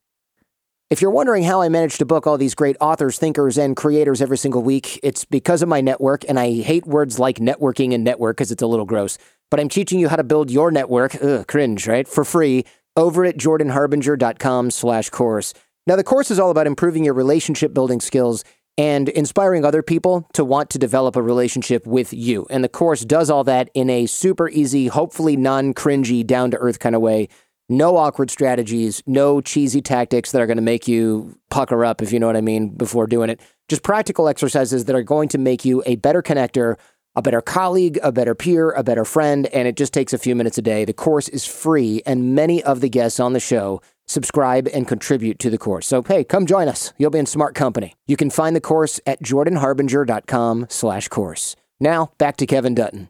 If 0.90 1.02
you're 1.02 1.10
wondering 1.10 1.42
how 1.42 1.60
I 1.60 1.68
manage 1.70 1.98
to 1.98 2.04
book 2.04 2.24
all 2.24 2.38
these 2.38 2.54
great 2.54 2.76
authors, 2.80 3.18
thinkers, 3.18 3.58
and 3.58 3.74
creators 3.74 4.22
every 4.22 4.38
single 4.38 4.62
week, 4.62 5.00
it's 5.02 5.24
because 5.24 5.60
of 5.60 5.68
my 5.68 5.80
network, 5.80 6.24
and 6.28 6.38
I 6.38 6.60
hate 6.60 6.86
words 6.86 7.18
like 7.18 7.38
networking 7.38 7.92
and 7.92 8.04
network 8.04 8.36
because 8.36 8.52
it's 8.52 8.62
a 8.62 8.68
little 8.68 8.86
gross. 8.86 9.18
But 9.54 9.60
I'm 9.60 9.68
teaching 9.68 10.00
you 10.00 10.08
how 10.08 10.16
to 10.16 10.24
build 10.24 10.50
your 10.50 10.72
network, 10.72 11.14
ugh, 11.22 11.46
cringe, 11.46 11.86
right? 11.86 12.08
For 12.08 12.24
free 12.24 12.64
over 12.96 13.24
at 13.24 13.36
jordanharbinger.com 13.36 14.72
slash 14.72 15.10
course. 15.10 15.54
Now, 15.86 15.94
the 15.94 16.02
course 16.02 16.32
is 16.32 16.40
all 16.40 16.50
about 16.50 16.66
improving 16.66 17.04
your 17.04 17.14
relationship 17.14 17.72
building 17.72 18.00
skills 18.00 18.42
and 18.76 19.08
inspiring 19.10 19.64
other 19.64 19.80
people 19.80 20.28
to 20.32 20.44
want 20.44 20.70
to 20.70 20.78
develop 20.80 21.14
a 21.14 21.22
relationship 21.22 21.86
with 21.86 22.12
you. 22.12 22.48
And 22.50 22.64
the 22.64 22.68
course 22.68 23.04
does 23.04 23.30
all 23.30 23.44
that 23.44 23.70
in 23.74 23.90
a 23.90 24.06
super 24.06 24.48
easy, 24.48 24.88
hopefully 24.88 25.36
non 25.36 25.72
cringy, 25.72 26.26
down 26.26 26.50
to 26.50 26.56
earth 26.56 26.80
kind 26.80 26.96
of 26.96 27.00
way. 27.00 27.28
No 27.68 27.96
awkward 27.96 28.32
strategies, 28.32 29.04
no 29.06 29.40
cheesy 29.40 29.80
tactics 29.80 30.32
that 30.32 30.42
are 30.42 30.46
going 30.46 30.56
to 30.56 30.62
make 30.62 30.88
you 30.88 31.38
pucker 31.50 31.84
up, 31.84 32.02
if 32.02 32.12
you 32.12 32.18
know 32.18 32.26
what 32.26 32.36
I 32.36 32.40
mean, 32.40 32.70
before 32.70 33.06
doing 33.06 33.30
it. 33.30 33.40
Just 33.68 33.84
practical 33.84 34.26
exercises 34.26 34.86
that 34.86 34.96
are 34.96 35.04
going 35.04 35.28
to 35.28 35.38
make 35.38 35.64
you 35.64 35.80
a 35.86 35.94
better 35.94 36.22
connector, 36.22 36.74
a 37.16 37.22
better 37.22 37.40
colleague, 37.40 37.98
a 38.02 38.12
better 38.12 38.34
peer, 38.34 38.70
a 38.72 38.82
better 38.82 39.04
friend, 39.04 39.46
and 39.46 39.68
it 39.68 39.76
just 39.76 39.92
takes 39.92 40.12
a 40.12 40.18
few 40.18 40.34
minutes 40.34 40.58
a 40.58 40.62
day. 40.62 40.84
The 40.84 40.92
course 40.92 41.28
is 41.28 41.44
free, 41.44 42.02
and 42.06 42.34
many 42.34 42.62
of 42.62 42.80
the 42.80 42.88
guests 42.88 43.20
on 43.20 43.32
the 43.32 43.40
show 43.40 43.80
subscribe 44.06 44.68
and 44.74 44.86
contribute 44.86 45.38
to 45.38 45.50
the 45.50 45.58
course. 45.58 45.86
So 45.86 46.02
hey, 46.02 46.24
come 46.24 46.46
join 46.46 46.68
us. 46.68 46.92
You'll 46.98 47.10
be 47.10 47.18
in 47.18 47.26
smart 47.26 47.54
company. 47.54 47.94
You 48.06 48.16
can 48.16 48.30
find 48.30 48.54
the 48.54 48.60
course 48.60 49.00
at 49.06 49.22
jordanharbinger.com 49.22 50.66
slash 50.68 51.08
course. 51.08 51.56
Now, 51.80 52.12
back 52.18 52.36
to 52.38 52.46
Kevin 52.46 52.74
Dutton. 52.74 53.08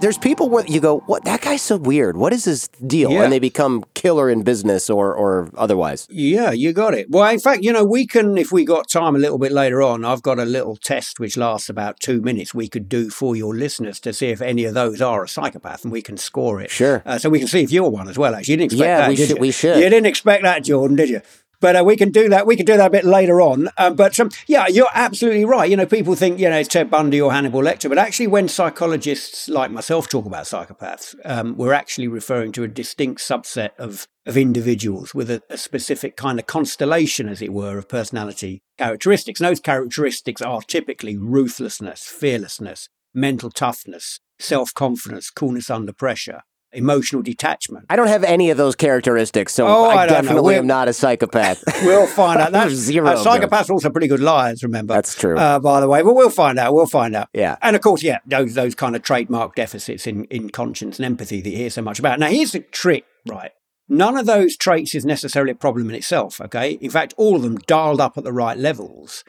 There's 0.00 0.18
people 0.18 0.50
where 0.50 0.66
you 0.66 0.80
go, 0.80 0.98
what? 1.06 1.24
That 1.24 1.40
guy's 1.40 1.62
so 1.62 1.76
weird. 1.78 2.16
What 2.18 2.32
is 2.34 2.44
his 2.44 2.68
deal? 2.86 3.10
Yeah. 3.10 3.22
And 3.22 3.32
they 3.32 3.38
become 3.38 3.84
killer 3.94 4.28
in 4.28 4.42
business 4.42 4.90
or, 4.90 5.14
or 5.14 5.48
otherwise. 5.56 6.06
Yeah, 6.10 6.50
you 6.50 6.74
got 6.74 6.92
it. 6.92 7.06
Well, 7.10 7.26
in 7.32 7.38
fact, 7.40 7.62
you 7.62 7.72
know, 7.72 7.84
we 7.84 8.06
can, 8.06 8.36
if 8.36 8.52
we 8.52 8.66
got 8.66 8.88
time 8.90 9.16
a 9.16 9.18
little 9.18 9.38
bit 9.38 9.50
later 9.52 9.80
on, 9.80 10.04
I've 10.04 10.20
got 10.22 10.38
a 10.38 10.44
little 10.44 10.76
test 10.76 11.20
which 11.20 11.38
lasts 11.38 11.70
about 11.70 12.00
two 12.00 12.20
minutes 12.20 12.52
we 12.52 12.68
could 12.68 12.86
do 12.88 13.08
for 13.08 13.34
your 13.34 13.54
listeners 13.56 13.98
to 14.00 14.12
see 14.12 14.26
if 14.26 14.42
any 14.42 14.64
of 14.64 14.74
those 14.74 15.00
are 15.00 15.24
a 15.24 15.28
psychopath 15.28 15.84
and 15.84 15.92
we 15.92 16.02
can 16.02 16.18
score 16.18 16.60
it. 16.60 16.70
Sure. 16.70 17.02
Uh, 17.06 17.16
so 17.16 17.30
we 17.30 17.38
can 17.38 17.48
see 17.48 17.62
if 17.62 17.72
you're 17.72 17.88
one 17.88 18.08
as 18.08 18.18
well, 18.18 18.34
actually. 18.34 18.52
You 18.52 18.56
didn't 18.58 18.72
expect 18.72 18.86
Yeah, 18.88 18.98
that, 18.98 19.08
we 19.08 19.16
should- 19.16 19.28
you? 19.30 19.36
we 19.36 19.50
should. 19.52 19.76
You 19.78 19.88
didn't 19.88 20.06
expect 20.06 20.42
that, 20.42 20.64
Jordan, 20.64 20.96
did 20.96 21.08
you? 21.08 21.22
But 21.64 21.76
uh, 21.76 21.82
we 21.82 21.96
can 21.96 22.10
do 22.10 22.28
that. 22.28 22.46
We 22.46 22.56
can 22.56 22.66
do 22.66 22.76
that 22.76 22.88
a 22.88 22.90
bit 22.90 23.06
later 23.06 23.40
on. 23.40 23.70
Um, 23.78 23.94
but 23.96 24.20
um, 24.20 24.28
yeah, 24.46 24.66
you're 24.66 24.86
absolutely 24.92 25.46
right. 25.46 25.70
You 25.70 25.78
know, 25.78 25.86
people 25.86 26.14
think 26.14 26.38
you 26.38 26.50
know 26.50 26.58
it's 26.58 26.68
Ted 26.68 26.90
Bundy 26.90 27.18
or 27.18 27.32
Hannibal 27.32 27.62
Lecter, 27.62 27.88
but 27.88 27.96
actually, 27.96 28.26
when 28.26 28.48
psychologists 28.48 29.48
like 29.48 29.70
myself 29.70 30.06
talk 30.06 30.26
about 30.26 30.44
psychopaths, 30.44 31.14
um, 31.24 31.56
we're 31.56 31.72
actually 31.72 32.06
referring 32.06 32.52
to 32.52 32.64
a 32.64 32.68
distinct 32.68 33.22
subset 33.22 33.70
of 33.78 34.06
of 34.26 34.36
individuals 34.36 35.14
with 35.14 35.30
a, 35.30 35.40
a 35.48 35.56
specific 35.56 36.18
kind 36.18 36.38
of 36.38 36.46
constellation, 36.46 37.30
as 37.30 37.40
it 37.40 37.50
were, 37.50 37.78
of 37.78 37.88
personality 37.88 38.60
characteristics. 38.76 39.40
And 39.40 39.48
those 39.48 39.60
characteristics 39.60 40.42
are 40.42 40.60
typically 40.60 41.16
ruthlessness, 41.16 42.04
fearlessness, 42.04 42.90
mental 43.14 43.50
toughness, 43.50 44.20
self 44.38 44.74
confidence, 44.74 45.30
coolness 45.30 45.70
under 45.70 45.94
pressure, 45.94 46.42
emotional 46.74 47.22
detachment. 47.22 47.86
I 47.88 47.96
don't 47.96 48.08
have 48.08 48.24
any 48.24 48.50
of 48.50 48.56
those 48.56 48.74
characteristics, 48.74 49.54
so 49.54 49.66
Oh, 49.66 49.84
I, 49.84 50.02
I 50.02 50.06
definitely 50.06 50.56
am 50.56 50.66
not 50.66 50.88
a 50.88 50.92
psychopath. 50.92 51.62
We'll 51.82 52.06
find 52.06 52.40
out. 52.40 52.52
That's 52.52 52.72
Zero 52.74 53.08
Uh, 53.10 53.24
psychopaths 53.24 53.70
are 53.70 53.74
also 53.74 53.90
pretty 53.90 54.08
good 54.08 54.20
liars. 54.20 54.62
Remember, 54.62 54.94
That's 54.94 55.14
true. 55.14 55.36
Uh, 55.38 55.58
by 55.58 55.80
the 55.80 55.88
way, 55.88 56.02
but 56.02 56.14
we'll 56.14 56.30
find 56.30 56.58
out. 56.58 56.74
We'll 56.74 56.86
find 56.86 57.14
out. 57.16 57.28
Yeah. 57.32 57.56
and 57.62 57.74
of 57.76 57.82
course, 57.82 58.02
yeah, 58.02 58.18
those 58.26 58.54
those 58.54 58.74
kind 58.74 58.96
of 58.96 59.02
trademark 59.02 59.54
deficits 59.54 60.06
in 60.06 60.24
in 60.26 60.50
conscience 60.50 60.98
and 60.98 61.06
empathy 61.06 61.40
that 61.40 61.50
you 61.50 61.56
hear 61.56 61.70
so 61.70 61.82
much 61.82 61.98
about. 61.98 62.18
Now, 62.18 62.28
here's 62.28 62.52
the 62.52 62.60
trick, 62.60 63.04
right? 63.26 63.52
None 63.88 64.16
of 64.16 64.24
those 64.26 64.56
traits 64.56 64.94
is 64.94 65.04
necessarily 65.04 65.52
a 65.52 65.54
problem 65.54 65.88
in 65.90 65.94
itself. 65.94 66.40
Okay, 66.40 66.72
in 66.80 66.90
fact, 66.90 67.14
all 67.16 67.36
of 67.36 67.42
them 67.42 67.58
dialed 67.58 68.00
up 68.00 68.16
at 68.16 68.24
the 68.24 68.32
right 68.32 68.56
levels 68.56 69.24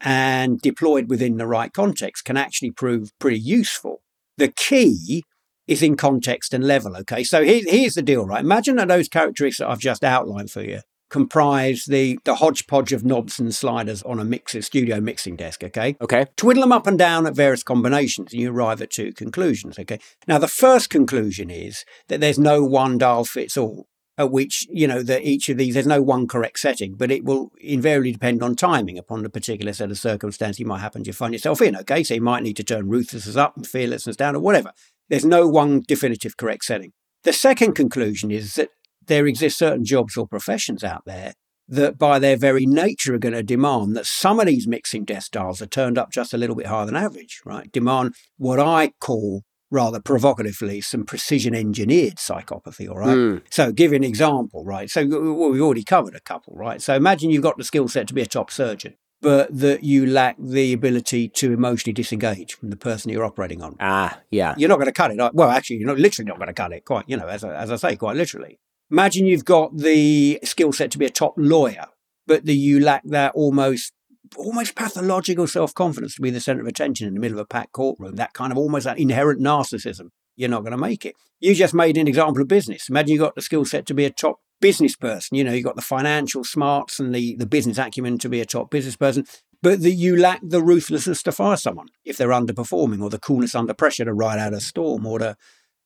and 0.00 0.60
deployed 0.60 1.08
within 1.08 1.36
the 1.36 1.46
right 1.46 1.72
context 1.72 2.24
can 2.24 2.36
actually 2.36 2.72
prove 2.72 3.10
pretty 3.20 3.38
useful. 3.38 4.02
The 4.38 4.48
key 4.48 5.22
is 5.66 5.82
in 5.82 5.96
context 5.96 6.52
and 6.54 6.64
level. 6.64 6.96
Okay, 6.96 7.24
so 7.24 7.42
here, 7.42 7.62
here's 7.66 7.94
the 7.94 8.02
deal, 8.02 8.26
right? 8.26 8.44
Imagine 8.44 8.76
that 8.76 8.88
those 8.88 9.08
characteristics 9.08 9.58
that 9.58 9.68
I've 9.68 9.78
just 9.78 10.04
outlined 10.04 10.50
for 10.50 10.62
you 10.62 10.80
comprise 11.12 11.84
the 11.84 12.18
the 12.24 12.36
hodgepodge 12.36 12.90
of 12.92 13.04
knobs 13.04 13.38
and 13.38 13.54
sliders 13.54 14.02
on 14.04 14.18
a 14.18 14.24
mixer 14.24 14.62
studio 14.62 14.98
mixing 14.98 15.36
desk. 15.36 15.62
Okay, 15.62 15.94
okay. 16.00 16.24
twiddle 16.36 16.62
them 16.62 16.72
up 16.72 16.86
and 16.86 16.98
down 16.98 17.26
at 17.26 17.36
various 17.36 17.62
combinations, 17.62 18.32
and 18.32 18.40
you 18.40 18.50
arrive 18.50 18.80
at 18.80 18.90
two 18.90 19.12
conclusions. 19.12 19.78
Okay, 19.78 19.98
now 20.26 20.38
the 20.38 20.48
first 20.48 20.88
conclusion 20.88 21.50
is 21.50 21.84
that 22.08 22.20
there's 22.20 22.38
no 22.38 22.64
one 22.64 22.98
dial 22.98 23.24
fits 23.24 23.56
all. 23.56 23.86
At 24.18 24.30
which 24.30 24.66
you 24.70 24.86
know 24.86 25.02
that 25.02 25.22
each 25.22 25.48
of 25.48 25.56
these 25.56 25.74
there's 25.74 25.86
no 25.86 26.02
one 26.02 26.26
correct 26.26 26.58
setting, 26.58 26.94
but 26.94 27.10
it 27.10 27.24
will 27.24 27.50
invariably 27.60 28.12
depend 28.12 28.42
on 28.42 28.54
timing 28.54 28.98
upon 28.98 29.22
the 29.22 29.30
particular 29.30 29.72
set 29.72 29.90
of 29.90 29.98
circumstances 29.98 30.60
you 30.60 30.66
might 30.66 30.80
happen 30.80 31.02
to 31.04 31.12
find 31.12 31.32
yourself 31.32 31.62
in. 31.62 31.76
Okay, 31.76 32.02
so 32.04 32.14
you 32.14 32.20
might 32.20 32.42
need 32.42 32.56
to 32.56 32.64
turn 32.64 32.90
ruthlessness 32.90 33.36
up 33.36 33.56
and 33.56 33.66
fearlessness 33.66 34.16
down, 34.16 34.36
or 34.36 34.40
whatever. 34.40 34.72
There's 35.08 35.24
no 35.24 35.48
one 35.48 35.82
definitive 35.86 36.36
correct 36.36 36.64
setting. 36.64 36.92
The 37.24 37.32
second 37.32 37.74
conclusion 37.74 38.30
is 38.30 38.54
that 38.54 38.70
there 39.06 39.26
exist 39.26 39.58
certain 39.58 39.84
jobs 39.84 40.16
or 40.16 40.26
professions 40.26 40.82
out 40.84 41.02
there 41.06 41.34
that 41.68 41.98
by 41.98 42.18
their 42.18 42.36
very 42.36 42.66
nature 42.66 43.14
are 43.14 43.18
going 43.18 43.34
to 43.34 43.42
demand 43.42 43.96
that 43.96 44.06
some 44.06 44.40
of 44.40 44.46
these 44.46 44.66
mixing 44.66 45.04
desk 45.04 45.32
dials 45.32 45.62
are 45.62 45.66
turned 45.66 45.96
up 45.96 46.10
just 46.12 46.34
a 46.34 46.36
little 46.36 46.56
bit 46.56 46.66
higher 46.66 46.86
than 46.86 46.96
average, 46.96 47.40
right? 47.44 47.70
Demand 47.72 48.14
what 48.36 48.60
I 48.60 48.92
call 49.00 49.42
rather 49.70 50.00
provocatively 50.00 50.82
some 50.82 51.04
precision 51.04 51.54
engineered 51.54 52.16
psychopathy, 52.16 52.88
all 52.88 52.98
right? 52.98 53.14
Hmm. 53.14 53.36
So 53.50 53.72
give 53.72 53.92
you 53.92 53.96
an 53.96 54.04
example, 54.04 54.64
right? 54.64 54.90
So 54.90 55.06
well, 55.06 55.50
we've 55.50 55.62
already 55.62 55.82
covered 55.82 56.14
a 56.14 56.20
couple, 56.20 56.54
right? 56.54 56.80
So 56.82 56.94
imagine 56.94 57.30
you've 57.30 57.42
got 57.42 57.56
the 57.56 57.64
skill 57.64 57.88
set 57.88 58.06
to 58.08 58.14
be 58.14 58.20
a 58.20 58.26
top 58.26 58.50
surgeon, 58.50 58.96
but 59.22 59.56
that 59.56 59.84
you 59.84 60.04
lack 60.04 60.36
the 60.38 60.72
ability 60.72 61.28
to 61.28 61.52
emotionally 61.52 61.94
disengage 61.94 62.54
from 62.54 62.70
the 62.70 62.76
person 62.76 63.10
you're 63.10 63.24
operating 63.24 63.62
on 63.62 63.76
Ah, 63.80 64.20
yeah. 64.30 64.54
you're 64.58 64.68
not 64.68 64.76
going 64.76 64.86
to 64.86 64.92
cut 64.92 65.10
it. 65.10 65.18
Well, 65.32 65.48
actually, 65.48 65.76
you're 65.76 65.86
not 65.88 65.98
literally 65.98 66.28
not 66.28 66.36
going 66.38 66.48
to 66.48 66.52
cut 66.52 66.72
it. 66.72 66.84
Quite, 66.84 67.04
you 67.08 67.16
know, 67.16 67.28
as 67.28 67.44
I, 67.44 67.54
as 67.54 67.70
I 67.70 67.76
say, 67.76 67.96
quite 67.96 68.16
literally. 68.16 68.58
Imagine 68.90 69.24
you've 69.24 69.44
got 69.46 69.76
the 69.76 70.38
skill 70.44 70.72
set 70.72 70.90
to 70.90 70.98
be 70.98 71.06
a 71.06 71.10
top 71.10 71.34
lawyer, 71.38 71.86
but 72.26 72.44
that 72.44 72.52
you 72.54 72.80
lack 72.80 73.02
that 73.06 73.32
almost 73.34 73.92
almost 74.36 74.74
pathological 74.74 75.46
self 75.46 75.72
confidence 75.74 76.16
to 76.16 76.22
be 76.22 76.30
the 76.30 76.40
center 76.40 76.60
of 76.60 76.66
attention 76.66 77.06
in 77.06 77.14
the 77.14 77.20
middle 77.20 77.38
of 77.38 77.42
a 77.44 77.46
packed 77.46 77.72
courtroom. 77.72 78.16
That 78.16 78.34
kind 78.34 78.52
of 78.52 78.58
almost 78.58 78.84
that 78.84 78.98
inherent 78.98 79.40
narcissism. 79.40 80.08
You're 80.36 80.50
not 80.50 80.60
going 80.62 80.72
to 80.72 80.78
make 80.78 81.06
it. 81.06 81.14
You 81.40 81.54
just 81.54 81.74
made 81.74 81.96
an 81.96 82.08
example 82.08 82.42
of 82.42 82.48
business. 82.48 82.88
Imagine 82.88 83.14
you 83.14 83.18
got 83.18 83.34
the 83.34 83.42
skill 83.42 83.64
set 83.64 83.86
to 83.86 83.94
be 83.94 84.04
a 84.04 84.10
top 84.10 84.40
business 84.62 84.96
person. 84.96 85.36
You 85.36 85.44
know, 85.44 85.52
you've 85.52 85.66
got 85.66 85.76
the 85.76 85.82
financial 85.82 86.44
smarts 86.44 86.98
and 86.98 87.14
the, 87.14 87.36
the 87.36 87.46
business 87.46 87.76
acumen 87.76 88.16
to 88.18 88.30
be 88.30 88.40
a 88.40 88.46
top 88.46 88.70
business 88.70 88.96
person, 88.96 89.26
but 89.60 89.82
that 89.82 89.90
you 89.90 90.16
lack 90.16 90.40
the 90.42 90.62
ruthlessness 90.62 91.22
to 91.24 91.32
fire 91.32 91.58
someone 91.58 91.88
if 92.04 92.16
they're 92.16 92.28
underperforming, 92.28 93.02
or 93.02 93.10
the 93.10 93.18
coolness 93.18 93.54
under 93.54 93.74
pressure 93.74 94.06
to 94.06 94.14
ride 94.14 94.38
out 94.38 94.54
a 94.54 94.60
storm, 94.60 95.04
or 95.06 95.18
the 95.18 95.36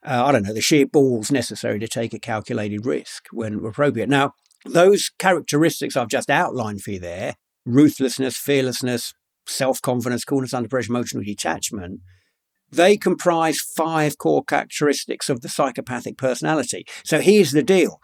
uh, 0.06 0.24
I 0.24 0.30
don't 0.30 0.44
know 0.44 0.54
the 0.54 0.60
sheer 0.60 0.86
balls 0.86 1.32
necessary 1.32 1.80
to 1.80 1.88
take 1.88 2.14
a 2.14 2.20
calculated 2.20 2.86
risk 2.86 3.26
when 3.32 3.64
appropriate. 3.64 4.08
Now, 4.08 4.34
those 4.64 5.10
characteristics 5.18 5.96
I've 5.96 6.08
just 6.08 6.30
outlined 6.30 6.82
for 6.82 6.92
you 6.92 7.00
there 7.00 7.34
ruthlessness, 7.64 8.36
fearlessness, 8.36 9.12
self 9.48 9.82
confidence, 9.82 10.24
coolness 10.24 10.54
under 10.54 10.68
pressure, 10.68 10.92
emotional 10.92 11.24
detachment 11.24 12.00
they 12.70 12.96
comprise 12.96 13.60
five 13.60 14.18
core 14.18 14.44
characteristics 14.44 15.28
of 15.28 15.40
the 15.40 15.48
psychopathic 15.48 16.16
personality. 16.18 16.84
So 17.04 17.20
here's 17.20 17.52
the 17.52 17.62
deal 17.62 18.00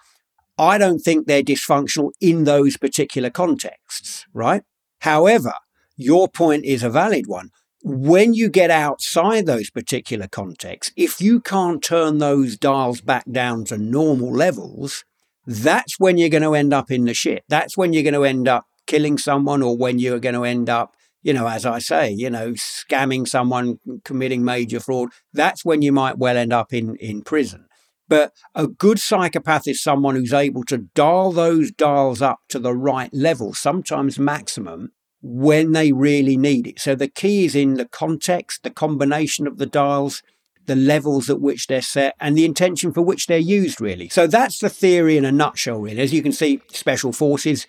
I 0.59 0.79
don't 0.79 0.99
think 0.99 1.27
they're 1.27 1.43
dysfunctional 1.43 2.11
in 2.21 2.45
those 2.45 2.77
particular 2.77 3.31
contexts, 3.31 4.27
right? 4.33 4.63
However, 5.01 5.55
your 5.97 6.29
point 6.29 6.65
is 6.65 6.83
a 6.83 6.91
valid 6.91 7.27
one. 7.27 7.51
When 7.85 8.33
you 8.35 8.49
get 8.49 8.71
outside 8.71 9.47
those 9.47 9.71
particular 9.71 10.29
contexts, 10.29 10.93
if 10.97 11.21
you 11.21 11.41
can't 11.41 11.83
turn 11.83 12.19
those 12.19 12.57
dials 12.57 13.01
back 13.01 13.25
down 13.31 13.65
to 13.67 13.79
normal 13.79 14.33
levels, 14.33 15.05
that's 15.47 15.99
when 15.99 16.19
you're 16.19 16.29
going 16.29 16.45
to 16.45 16.55
end 16.55 16.73
up 16.73 16.91
in 16.91 17.05
the 17.05 17.15
shit. 17.15 17.45
That's 17.49 17.77
when 17.77 17.93
you're 17.93 18.05
going 18.05 18.15
to 18.15 18.25
end 18.25 18.47
up 18.47 18.67
killing 18.87 19.19
someone 19.19 19.63
or 19.63 19.77
when 19.77 19.99
you're 19.99 20.21
going 20.21 20.35
to 20.35 20.45
end 20.45 20.69
up, 20.69 20.95
you 21.23 21.33
know, 21.33 21.49
as 21.49 21.67
I 21.67 21.81
say, 21.81 22.11
you 22.11 22.31
know, 22.31 22.53
scamming 22.53 23.27
someone, 23.27 23.79
committing 24.05 24.45
major 24.45 24.79
fraud. 24.79 25.09
That's 25.33 25.65
when 25.65 25.83
you 25.83 25.93
might 25.93 26.19
well 26.19 26.37
end 26.37 26.53
up 26.53 26.73
in, 26.73 26.95
in 26.97 27.23
prison. 27.23 27.67
But 28.13 28.35
a 28.55 28.67
good 28.67 29.01
psychopath 29.01 29.67
is 29.67 29.83
someone 29.83 30.17
who's 30.17 30.35
able 30.35 30.65
to 30.65 30.77
dial 30.95 31.33
those 31.33 31.71
dials 31.71 32.21
up 32.21 32.41
to 32.51 32.59
the 32.59 32.75
right 32.75 33.09
level, 33.15 33.55
sometimes 33.55 34.19
maximum, 34.19 34.93
when 35.23 35.73
they 35.73 35.93
really 35.93 36.37
need 36.37 36.67
it. 36.67 36.79
So 36.79 36.95
the 36.95 37.09
key 37.09 37.47
is 37.47 37.55
in 37.55 37.77
the 37.77 37.87
context, 37.87 38.65
the 38.65 38.71
combination 38.71 39.47
of 39.47 39.57
the 39.57 39.65
dials, 39.65 40.23
the 40.67 40.77
levels 40.77 41.31
at 41.31 41.41
which 41.41 41.69
they're 41.69 41.81
set, 41.81 42.15
and 42.21 42.37
the 42.37 42.45
intention 42.45 42.93
for 42.93 43.01
which 43.01 43.29
they're 43.29 43.39
used, 43.39 43.81
really. 43.81 44.11
So 44.11 44.27
that's 44.27 44.59
the 44.59 44.69
theory 44.69 45.17
in 45.17 45.25
a 45.25 45.33
nutshell, 45.33 45.81
really. 45.81 46.03
As 46.03 46.13
you 46.13 46.23
can 46.23 46.33
see, 46.33 46.61
special 46.69 47.15
forces, 47.15 47.67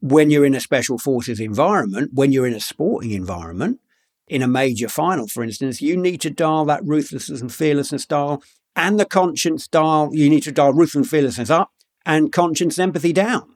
when 0.00 0.30
you're 0.30 0.46
in 0.46 0.54
a 0.54 0.60
special 0.60 0.96
forces 0.96 1.38
environment, 1.38 2.12
when 2.14 2.32
you're 2.32 2.46
in 2.46 2.54
a 2.54 2.60
sporting 2.60 3.10
environment, 3.10 3.78
in 4.26 4.40
a 4.40 4.48
major 4.48 4.88
final, 4.88 5.28
for 5.28 5.42
instance, 5.42 5.82
you 5.82 5.98
need 5.98 6.22
to 6.22 6.30
dial 6.30 6.64
that 6.64 6.82
ruthlessness 6.82 7.42
and 7.42 7.52
fearlessness 7.52 8.06
dial 8.06 8.42
and 8.76 8.98
the 8.98 9.04
conscience 9.04 9.68
dial. 9.68 10.10
You 10.12 10.28
need 10.30 10.42
to 10.44 10.52
dial 10.52 10.72
ruthlessness 10.72 10.94
and 10.94 11.08
fearlessness 11.08 11.50
up 11.50 11.72
and 12.04 12.32
conscience 12.32 12.78
and 12.78 12.88
empathy 12.88 13.12
down. 13.12 13.48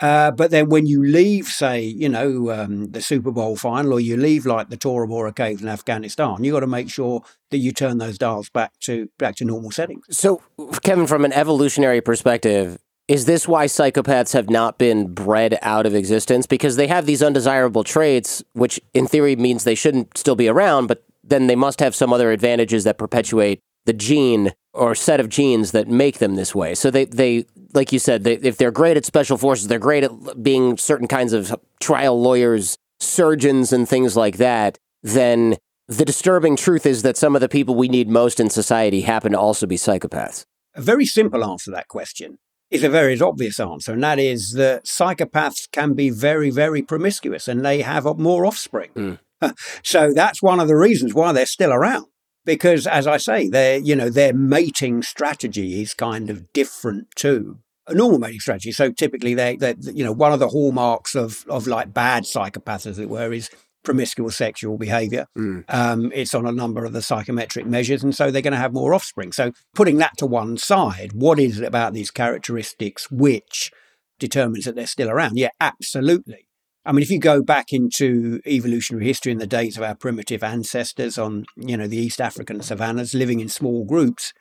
Uh, 0.00 0.30
but 0.30 0.50
then 0.50 0.70
when 0.70 0.86
you 0.86 1.04
leave, 1.04 1.46
say, 1.46 1.82
you 1.82 2.08
know, 2.08 2.50
um, 2.50 2.90
the 2.92 3.02
Super 3.02 3.30
Bowl 3.30 3.54
final, 3.54 3.92
or 3.92 4.00
you 4.00 4.16
leave 4.16 4.46
like 4.46 4.70
the 4.70 4.76
Tora 4.76 5.06
Bora 5.06 5.32
Caves 5.32 5.60
in 5.60 5.68
Afghanistan, 5.68 6.42
you've 6.42 6.54
got 6.54 6.60
to 6.60 6.66
make 6.66 6.88
sure 6.88 7.22
that 7.50 7.58
you 7.58 7.70
turn 7.70 7.98
those 7.98 8.16
dials 8.16 8.48
back 8.48 8.72
to 8.80 9.10
back 9.18 9.36
to 9.36 9.44
normal 9.44 9.70
settings. 9.70 10.06
So, 10.10 10.42
Kevin, 10.82 11.06
from 11.06 11.26
an 11.26 11.34
evolutionary 11.34 12.00
perspective, 12.00 12.78
is 13.08 13.26
this 13.26 13.46
why 13.46 13.66
psychopaths 13.66 14.32
have 14.32 14.48
not 14.48 14.78
been 14.78 15.12
bred 15.12 15.58
out 15.60 15.84
of 15.84 15.94
existence? 15.94 16.46
Because 16.46 16.76
they 16.76 16.86
have 16.86 17.04
these 17.04 17.22
undesirable 17.22 17.84
traits, 17.84 18.42
which 18.54 18.80
in 18.94 19.06
theory 19.06 19.36
means 19.36 19.64
they 19.64 19.74
shouldn't 19.74 20.16
still 20.16 20.36
be 20.36 20.48
around, 20.48 20.86
but 20.86 21.04
then 21.22 21.46
they 21.46 21.56
must 21.56 21.80
have 21.80 21.94
some 21.94 22.12
other 22.12 22.32
advantages 22.32 22.84
that 22.84 22.96
perpetuate 22.96 23.60
the 23.84 23.92
gene 23.92 24.52
or 24.72 24.94
set 24.94 25.20
of 25.20 25.28
genes 25.28 25.72
that 25.72 25.88
make 25.88 26.18
them 26.18 26.36
this 26.36 26.54
way. 26.54 26.74
So 26.74 26.90
they, 26.90 27.04
they 27.04 27.46
like 27.72 27.92
you 27.92 27.98
said, 27.98 28.24
they, 28.24 28.34
if 28.34 28.56
they're 28.56 28.70
great 28.70 28.96
at 28.96 29.04
special 29.04 29.36
forces, 29.36 29.68
they're 29.68 29.78
great 29.78 30.04
at 30.04 30.42
being 30.42 30.76
certain 30.76 31.08
kinds 31.08 31.32
of 31.32 31.54
trial 31.80 32.20
lawyers, 32.20 32.76
surgeons, 32.98 33.72
and 33.72 33.88
things 33.88 34.16
like 34.16 34.36
that, 34.36 34.78
then 35.02 35.56
the 35.88 36.04
disturbing 36.04 36.56
truth 36.56 36.86
is 36.86 37.02
that 37.02 37.16
some 37.16 37.34
of 37.34 37.40
the 37.40 37.48
people 37.48 37.74
we 37.74 37.88
need 37.88 38.08
most 38.08 38.38
in 38.38 38.48
society 38.48 39.00
happen 39.00 39.32
to 39.32 39.38
also 39.38 39.66
be 39.66 39.76
psychopaths. 39.76 40.44
A 40.74 40.80
very 40.80 41.04
simple 41.04 41.44
answer 41.44 41.64
to 41.66 41.70
that 41.72 41.88
question 41.88 42.38
is 42.70 42.84
a 42.84 42.88
very 42.88 43.20
obvious 43.20 43.58
answer, 43.58 43.92
and 43.92 44.02
that 44.04 44.20
is 44.20 44.52
that 44.52 44.84
psychopaths 44.84 45.68
can 45.72 45.94
be 45.94 46.10
very, 46.10 46.50
very 46.50 46.82
promiscuous 46.82 47.48
and 47.48 47.64
they 47.64 47.82
have 47.82 48.04
more 48.18 48.46
offspring. 48.46 48.90
Mm. 48.94 49.18
so 49.82 50.12
that's 50.12 50.40
one 50.40 50.60
of 50.60 50.68
the 50.68 50.76
reasons 50.76 51.12
why 51.12 51.32
they're 51.32 51.46
still 51.46 51.72
around. 51.72 52.06
Because 52.44 52.86
as 52.86 53.06
I 53.06 53.18
say, 53.18 53.48
their 53.48 53.78
you 53.78 53.94
know 53.94 54.10
their 54.10 54.32
mating 54.32 55.02
strategy 55.02 55.82
is 55.82 55.94
kind 55.94 56.30
of 56.30 56.52
different 56.52 57.08
to 57.16 57.58
a 57.86 57.94
normal 57.94 58.18
mating 58.18 58.40
strategy. 58.40 58.72
So 58.72 58.90
typically, 58.92 59.34
they 59.34 59.56
they 59.56 59.74
you 59.80 60.04
know 60.04 60.12
one 60.12 60.32
of 60.32 60.40
the 60.40 60.48
hallmarks 60.48 61.14
of 61.14 61.44
of 61.48 61.66
like 61.66 61.92
bad 61.92 62.24
psychopaths, 62.24 62.86
as 62.86 62.98
it 62.98 63.08
were, 63.08 63.32
is 63.32 63.50
promiscuous 63.84 64.36
sexual 64.36 64.78
behavior. 64.78 65.26
Mm. 65.36 65.64
Um, 65.68 66.12
it's 66.14 66.34
on 66.34 66.46
a 66.46 66.52
number 66.52 66.84
of 66.84 66.92
the 66.92 67.02
psychometric 67.02 67.66
measures, 67.66 68.02
and 68.02 68.14
so 68.14 68.30
they're 68.30 68.42
going 68.42 68.52
to 68.52 68.58
have 68.58 68.72
more 68.72 68.94
offspring. 68.94 69.32
So, 69.32 69.52
putting 69.74 69.98
that 69.98 70.16
to 70.18 70.26
one 70.26 70.56
side, 70.56 71.12
what 71.12 71.38
is 71.38 71.60
it 71.60 71.64
about 71.64 71.92
these 71.92 72.10
characteristics 72.10 73.10
which 73.10 73.70
determines 74.18 74.64
that 74.64 74.74
they're 74.74 74.86
still 74.86 75.10
around? 75.10 75.38
Yeah, 75.38 75.50
absolutely. 75.60 76.46
I 76.84 76.92
mean, 76.92 77.02
if 77.02 77.10
you 77.10 77.18
go 77.18 77.42
back 77.42 77.72
into 77.72 78.40
evolutionary 78.46 79.06
history 79.06 79.32
in 79.32 79.38
the 79.38 79.46
days 79.46 79.76
of 79.76 79.82
our 79.82 79.94
primitive 79.94 80.42
ancestors 80.42 81.18
on, 81.18 81.44
you 81.56 81.76
know, 81.76 81.86
the 81.86 81.98
East 81.98 82.20
African 82.20 82.62
savannas 82.62 83.14
living 83.14 83.40
in 83.40 83.48
small 83.48 83.84
groups, 83.84 84.32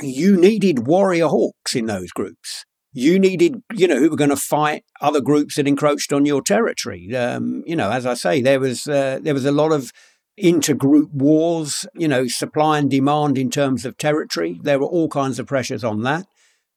you 0.00 0.36
needed 0.36 0.86
warrior 0.86 1.26
hawks 1.26 1.74
in 1.74 1.86
those 1.86 2.10
groups 2.10 2.64
you 2.92 3.18
needed, 3.18 3.62
you 3.72 3.88
know, 3.88 3.98
who 3.98 4.10
were 4.10 4.16
going 4.16 4.30
to 4.30 4.36
fight 4.36 4.84
other 5.00 5.20
groups 5.20 5.56
that 5.56 5.66
encroached 5.66 6.12
on 6.12 6.26
your 6.26 6.42
territory. 6.42 7.14
Um, 7.16 7.62
you 7.66 7.74
know, 7.74 7.90
as 7.90 8.04
I 8.04 8.14
say, 8.14 8.42
there 8.42 8.60
was 8.60 8.86
uh, 8.86 9.18
there 9.22 9.34
was 9.34 9.46
a 9.46 9.52
lot 9.52 9.72
of 9.72 9.92
intergroup 10.40 11.10
wars. 11.12 11.86
You 11.94 12.08
know, 12.08 12.26
supply 12.26 12.78
and 12.78 12.90
demand 12.90 13.38
in 13.38 13.50
terms 13.50 13.84
of 13.84 13.96
territory. 13.96 14.60
There 14.62 14.78
were 14.78 14.86
all 14.86 15.08
kinds 15.08 15.38
of 15.38 15.46
pressures 15.46 15.84
on 15.84 16.02
that. 16.02 16.26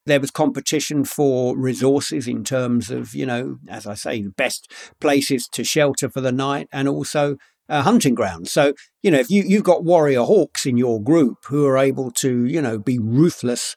There 0.06 0.20
was 0.20 0.32
competition 0.32 1.04
for 1.04 1.58
resources 1.58 2.28
in 2.28 2.44
terms 2.44 2.92
of, 2.92 3.16
you 3.16 3.26
know, 3.26 3.58
as 3.68 3.88
I 3.88 3.96
say, 3.96 4.22
the 4.22 4.30
best 4.30 4.72
places 5.00 5.48
to 5.54 5.64
shelter 5.64 6.10
for 6.10 6.22
the 6.22 6.32
night 6.32 6.68
and 6.72 6.88
also 6.88 7.38
uh, 7.68 7.82
hunting 7.82 8.16
grounds. 8.16 8.52
So, 8.52 8.74
you 9.02 9.12
know, 9.12 9.20
if 9.20 9.30
you, 9.30 9.44
you've 9.46 9.64
got 9.64 9.84
warrior 9.84 10.24
hawks 10.24 10.66
in 10.66 10.78
your 10.78 11.02
group 11.02 11.46
who 11.46 11.66
are 11.66 11.78
able 11.78 12.12
to, 12.12 12.46
you 12.46 12.62
know, 12.62 12.78
be 12.78 13.00
ruthless 13.00 13.76